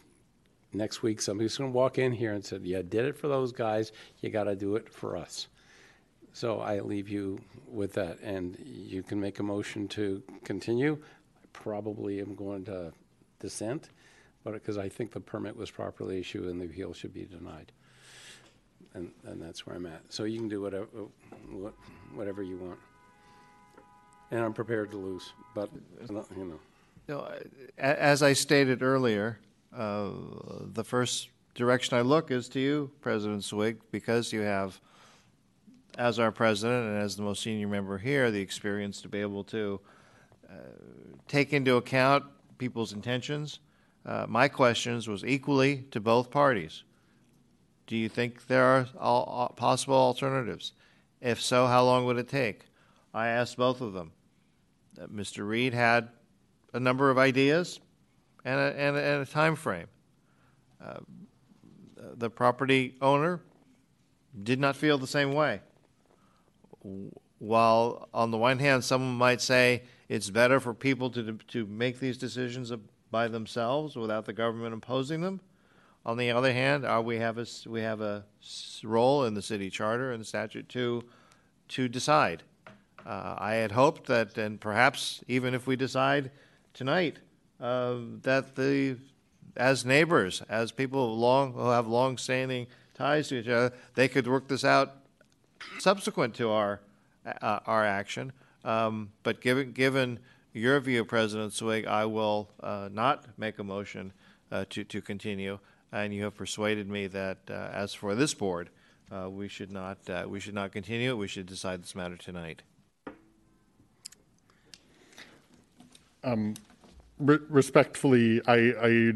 [0.72, 3.52] next week somebody's going to walk in here and said, "You did it for those
[3.52, 3.92] guys.
[4.20, 5.48] You got to do it for us."
[6.32, 7.38] So I leave you
[7.68, 10.98] with that, and you can make a motion to continue.
[11.36, 12.92] I probably am going to
[13.38, 13.90] dissent,
[14.44, 17.72] but because I think the permit was properly issued and the appeal should be denied.
[18.94, 20.02] And, and that's where I'm at.
[20.10, 20.86] So you can do whatever,
[21.50, 21.74] what-
[22.14, 22.78] whatever you want.
[24.30, 25.70] And I'm prepared to lose, but,
[26.08, 26.60] you know.
[27.08, 27.28] Know,
[27.78, 29.38] as I stated earlier,
[29.76, 30.10] uh,
[30.72, 34.80] the first direction I look is to you, President Swig, because you have,
[35.98, 39.44] as our president and as the most senior member here, the experience to be able
[39.44, 39.80] to
[40.48, 40.54] uh,
[41.28, 42.24] take into account
[42.58, 43.60] people's intentions.
[44.04, 46.84] Uh, my questions was equally to both parties.
[47.86, 50.72] Do you think there are all, all possible alternatives?
[51.20, 52.66] If so, how long would it take?
[53.14, 54.12] I asked both of them.
[55.00, 55.46] Uh, Mr.
[55.46, 56.08] Reed had
[56.72, 57.80] a number of ideas
[58.44, 59.86] and a, and a, and a time frame.
[60.82, 61.00] Uh,
[62.16, 63.40] the property owner
[64.42, 65.60] did not feel the same way.
[67.38, 72.00] While on the one hand, someone might say it's better for people to to make
[72.00, 72.72] these decisions
[73.10, 75.40] by themselves without the government imposing them.
[76.04, 78.24] On the other hand, uh, we have a we have a
[78.82, 81.04] role in the city charter and the statute to
[81.68, 82.42] to decide.
[83.04, 86.30] Uh, I had hoped that, and perhaps even if we decide
[86.72, 87.18] tonight,
[87.60, 88.96] uh, that the,
[89.56, 94.46] as neighbors, as people long, who have long-standing ties to each other, they could work
[94.46, 94.94] this out
[95.78, 96.80] subsequent to our,
[97.26, 98.32] uh, our action.
[98.64, 100.18] Um, But given, given
[100.52, 104.12] your view, President Swig, I will uh, not make a motion
[104.50, 105.58] uh, to, to continue.
[105.92, 108.70] And you have persuaded me that, uh, as for this board,
[109.10, 111.16] uh, we should not, uh, we should not continue.
[111.16, 112.62] We should decide this matter tonight.
[116.24, 116.54] Um,
[117.18, 119.12] re- respectfully, I, I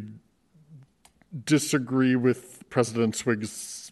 [1.44, 3.85] disagree with President Swig's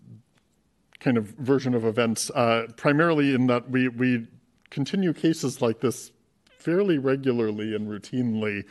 [1.04, 4.26] kind of version of events, uh, primarily in that we, we
[4.70, 6.10] continue cases like this
[6.48, 8.64] fairly regularly and routinely.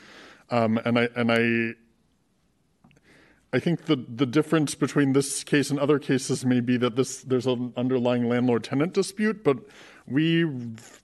[0.49, 1.73] Um, and I, and I,
[3.55, 7.21] I think the, the difference between this case and other cases may be that this
[7.21, 9.57] there's an underlying landlord-tenant dispute, but
[10.07, 10.43] we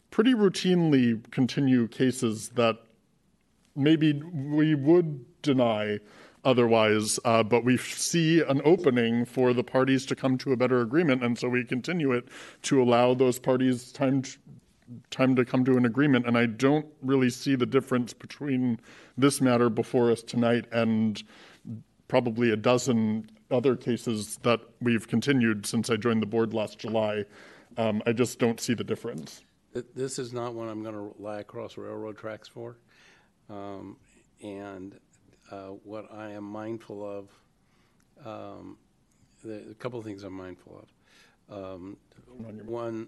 [0.09, 2.79] pretty routinely continue cases that
[3.75, 5.99] maybe we would deny
[6.43, 10.81] otherwise, uh, but we see an opening for the parties to come to a better
[10.81, 12.27] agreement, and so we continue it
[12.63, 14.37] to allow those parties time to,
[15.11, 16.25] time to come to an agreement.
[16.25, 18.79] And I don't really see the difference between
[19.17, 21.21] this matter before us tonight and
[22.07, 27.25] probably a dozen other cases that we've continued since I joined the board last July.
[27.77, 29.43] Um, I just don't see the difference.
[29.95, 32.77] This is not one I'm going to lie across railroad tracks for.
[33.49, 33.97] Um,
[34.41, 34.97] And
[35.51, 37.29] uh, what I am mindful of,
[38.25, 38.77] um,
[39.43, 40.87] the, a couple of things I'm mindful of.
[41.51, 41.97] Um,
[42.65, 43.07] One,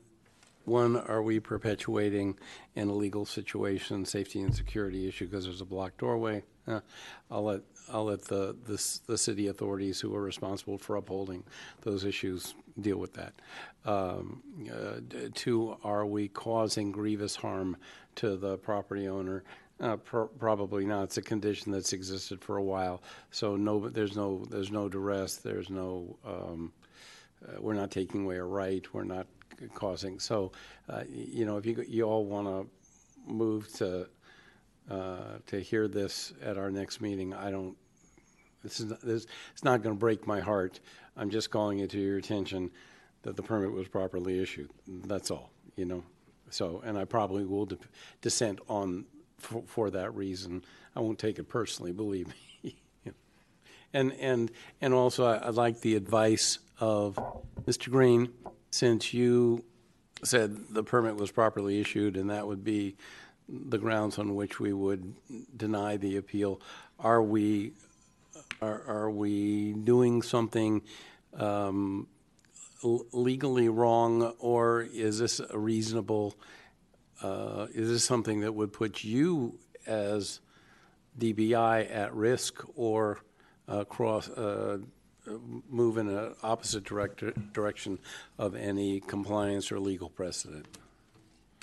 [0.65, 2.37] one, are we perpetuating
[2.75, 6.43] an illegal situation, safety and security issue because there's a blocked doorway?
[6.67, 6.81] Uh,
[7.29, 7.61] I'll let,
[7.91, 11.43] I'll let the, the, the city authorities who are responsible for upholding
[11.81, 13.33] those issues deal with that.
[13.85, 17.77] Um, uh, Two, are we causing grievous harm
[18.15, 19.43] to the property owner?
[19.81, 21.05] Uh, pro- Probably not.
[21.05, 23.01] It's a condition that's existed for a while,
[23.31, 26.71] so no, there's no, there's no duress, there's no, um,
[27.47, 29.25] uh, we're not taking away a right, we're not
[29.73, 30.51] causing, so,
[30.87, 34.07] uh, you know, if you, you all want to move to,
[34.91, 37.75] uh, to hear this at our next meeting, I don't,
[38.63, 40.79] this is, not- this, it's not going to break my heart.
[41.17, 42.69] I'm just calling it to your attention
[43.23, 44.69] that the permit was properly issued.
[44.87, 46.03] That's all, you know?
[46.51, 47.77] So, and I probably will di-
[48.21, 49.05] dissent on,
[49.41, 50.63] for, for that reason.
[50.95, 52.35] I won't take it personally, believe me.
[53.93, 57.19] And, and, and also, I- I'd like the advice of
[57.65, 57.91] Mr.
[57.91, 58.29] Greene,
[58.69, 59.65] since you
[60.23, 62.95] said the permit was properly issued, and that would be
[63.49, 65.13] the grounds on which we would
[65.57, 66.61] deny the appeal.
[66.99, 67.73] Are we,
[68.61, 70.83] are, are we doing something
[71.33, 72.07] um,
[72.81, 76.35] legally wrong, or is this a reasonable,
[77.23, 80.39] uh, is this something that would put you as
[81.19, 83.19] DBI at risk or
[83.67, 84.79] uh, cross, uh,
[85.69, 87.99] move in an opposite director, direction
[88.37, 90.65] of any compliance or legal precedent?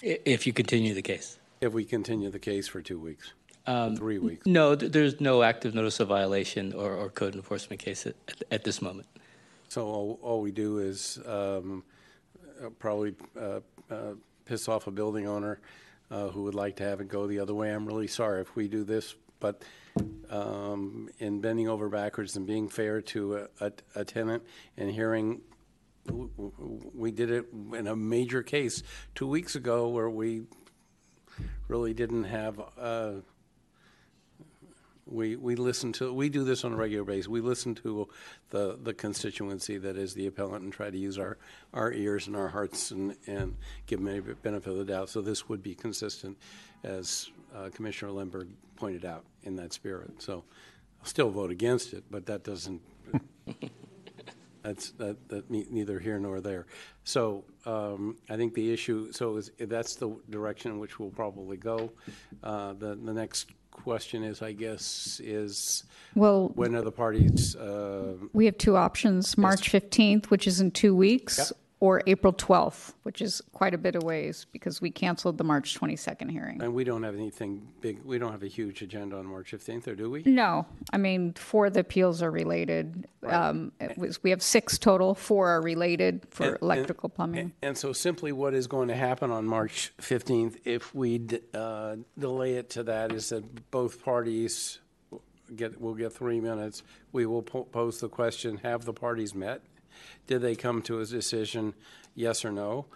[0.02, 1.38] If you continue the case.
[1.60, 3.32] If we continue the case for two weeks,
[3.66, 4.46] Um, three weeks?
[4.46, 8.14] No, th- there's no active notice of violation or, or code enforcement case at,
[8.50, 9.08] at this moment.
[9.68, 11.82] So all, all we do is um,
[12.64, 14.14] uh, probably uh, uh,
[14.48, 15.60] piss off a building owner
[16.10, 17.70] uh, who would like to have it go the other way.
[17.70, 19.62] I'm really sorry if we do this, but
[20.30, 24.42] um, in bending over backwards and being fair to a, a, a tenant
[24.78, 25.42] and hearing,
[26.10, 28.82] we did it in a major case
[29.14, 30.44] two weeks ago where we
[31.68, 32.58] really didn't have.
[32.78, 33.12] Uh,
[35.10, 37.28] we, we listen to, we do this on a regular basis.
[37.28, 38.08] We listen to
[38.50, 41.38] the, the constituency that is the appellant and try to use our,
[41.72, 43.56] our ears and our hearts and, and
[43.86, 45.08] give them a benefit of the doubt.
[45.08, 46.36] So this would be consistent,
[46.84, 50.22] as uh, Commissioner Lundberg pointed out, in that spirit.
[50.22, 50.44] So
[51.00, 52.82] I'll still vote against it, but that doesn't,
[54.62, 56.66] that's, that, that ne- neither here nor there.
[57.04, 61.56] So um, I think the issue, so is, that's the direction in which we'll probably
[61.56, 61.92] go.
[62.42, 68.14] Uh, The, the next question is, I guess, is Well- when are the parties, uh,
[68.32, 71.48] We have two options, March 15th, which is in two weeks, Yep.
[71.80, 75.78] Or April 12th, which is quite a bit of ways because we canceled the March
[75.78, 76.60] 22nd hearing.
[76.60, 79.86] and we don't have anything big, we don't have a huge agenda on March 15th,
[79.86, 80.22] or do we?
[80.26, 83.06] No, I mean, four of the appeals are related.
[83.24, 87.52] Um, was, we have six total, four are related for And- and- electrical plumbing.
[87.62, 91.96] And so simply what is going to happen on March 15th, if we d- uh,
[92.18, 94.80] delay it to that, is that both parties
[95.54, 96.82] get, will get three minutes.
[97.12, 99.62] We will po- pose the question, have the parties met?
[100.26, 101.74] Did they come to a decision,
[102.14, 102.86] yes or no?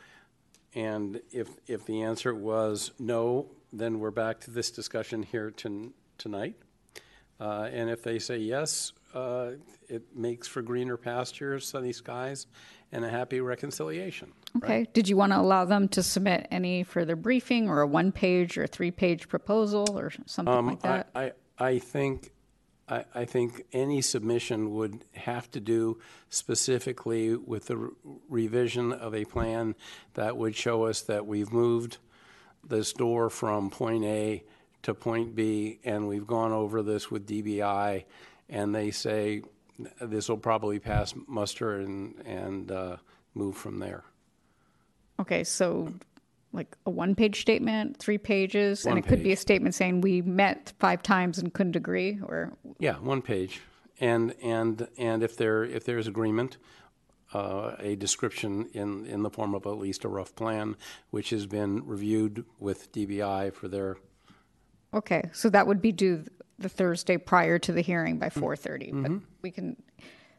[0.74, 5.92] And if, if the answer was no, then we're back to this discussion here ton-
[6.18, 6.56] tonight.
[7.40, 9.52] Uh, And if they say yes, uh,
[9.88, 12.46] it makes for greener pastures, sunny skies,
[12.92, 14.32] and a happy reconciliation.
[14.56, 18.56] Okay, did you want to allow them to submit any further briefing or a one-page
[18.58, 21.10] or three-page proposal or something Um, like I, that?
[21.14, 22.31] I, I think,
[22.92, 25.98] I, I think any submission would have to do
[26.28, 27.90] specifically with the re-
[28.28, 29.74] revision of a plan
[30.14, 31.96] that would show us that we've moved
[32.62, 34.44] this door from point A
[34.82, 38.04] to point B, and we've gone over this with DBI,
[38.50, 39.42] and they say
[40.00, 42.96] this will probably pass muster and, and uh,
[43.34, 44.04] move from there.
[45.18, 45.92] Okay, so
[46.52, 50.20] like a one-page statement, three pages, and One it could be a statement saying we
[50.22, 53.60] met five times and couldn't agree, or Yeah, one page,
[54.00, 56.58] and and and if there if there's agreement,
[57.32, 60.76] uh, a description in in the form of at least a rough plan,
[61.10, 63.96] which has been reviewed with DBI for their.
[64.92, 66.24] okay, so that would be due
[66.58, 68.44] the Thursday prior to the hearing by Mm-hmm.
[68.44, 69.02] 4:30.
[69.02, 69.76] But we can.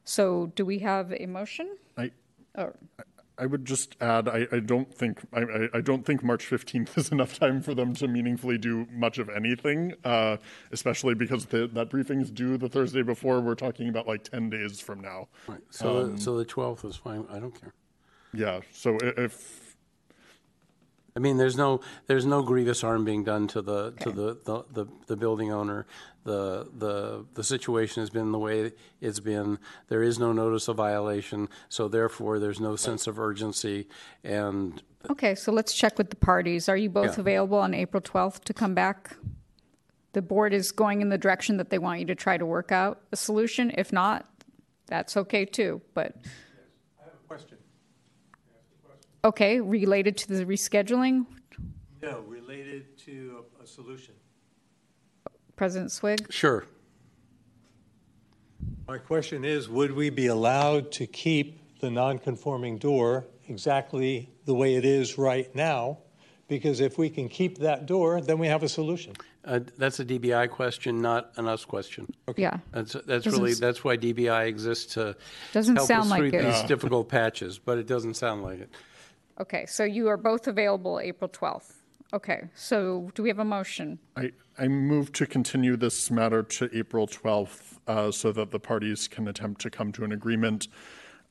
[0.06, 1.75] So, do we have a motion?
[1.98, 2.11] I,
[2.56, 2.75] Or
[3.38, 7.10] I would just add, I, I don't think I, I, don't think March fifteenth is
[7.10, 10.38] enough time for them to meaningfully do much of anything, uh,
[10.72, 13.42] especially because the, that briefing is due the Thursday before.
[13.42, 15.28] We're talking about like ten days from now.
[15.48, 15.62] Right.
[15.70, 17.26] So Um, so the twelfth is fine.
[17.32, 17.74] I don't care.
[18.34, 18.62] Yeah.
[18.72, 19.62] So if
[21.16, 24.64] I mean, there's no there's no grievous harm being done to the to the, the,
[24.72, 25.85] the, the building owner.
[26.24, 29.59] The the the situation has been the way it's been.
[29.90, 33.88] There is no notice of violation, so therefore there's no sense of urgency.
[34.24, 36.67] And okay, so let's check with the parties.
[36.67, 37.22] Are you both Yeah.
[37.22, 39.16] available on April 12th to come back?
[40.14, 42.72] The board is going in the direction that they want you to try to work
[42.72, 43.72] out a solution.
[43.77, 44.25] If not,
[44.88, 45.82] that's okay too.
[45.93, 46.16] But.
[49.26, 51.26] Okay, related to the rescheduling,
[52.02, 54.14] No, related to a, a solution.
[55.56, 56.26] President Swig.
[56.32, 56.66] sure,
[58.88, 64.76] My question is, would we be allowed to keep the non-conforming door exactly the way
[64.76, 66.00] it is right now?
[66.50, 69.14] Because if we can keep that door, then we have a solution.
[69.45, 72.08] uh, that's a DBI question, not an us question.
[72.35, 72.58] Yeah.
[72.74, 75.16] That's that's Doesn't really s- that's why DBI exists to
[75.53, 76.43] Doesn't help sound us like through it.
[76.43, 77.60] these difficult patches.
[77.60, 78.69] But it doesn't sound like it.
[79.40, 81.74] Okay, so you are both available April 12th.
[82.14, 83.98] Okay, so do we have a motion?
[84.16, 89.08] I, I move to continue this matter to April 12th uh, so that the parties
[89.08, 90.68] can attempt to come to an agreement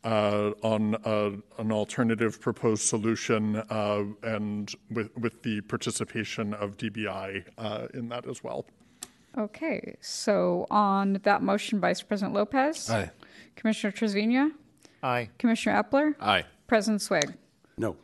[0.03, 7.45] uh, on uh, an alternative proposed solution uh, and with, with the participation of DBI
[7.59, 8.67] uh, in that as well.
[9.39, 12.91] Okay, so on that motion, Vice President Lopez?
[12.91, 13.11] Aye.
[13.55, 14.51] Commissioner Trasviña?
[15.03, 15.31] Aye.
[15.39, 16.15] Commissioner Eppler?
[16.21, 16.45] Aye.
[16.67, 17.33] President Swig?
[17.77, 17.97] No.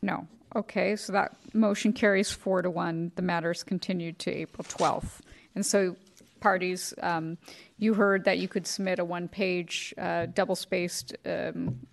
[0.00, 0.26] No.
[0.54, 3.10] Okay, so that motion carries four to one.
[3.14, 5.20] The matter is continued to April 12th.
[5.54, 5.96] And so,
[6.40, 7.38] parties, um,
[7.78, 11.86] you heard that you could submit a one-page, uh, double-spaced um,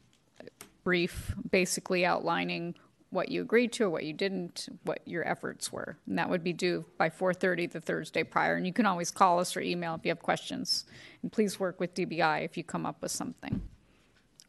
[0.84, 2.76] brief, basically outlining
[3.12, 5.98] what you agreed to what you didn't, what your efforts were.
[6.08, 8.56] And that would be due by 4:30 the Thursday prior.
[8.56, 10.86] And you can always call us or email if you have questions.
[11.22, 13.62] And please work with DBI if you come up with something.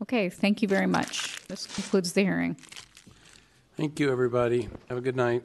[0.02, 1.40] Okay, thank you very much.
[1.48, 2.56] This concludes the hearing.
[3.76, 4.68] Thank you, everybody.
[4.88, 5.44] Have a good night.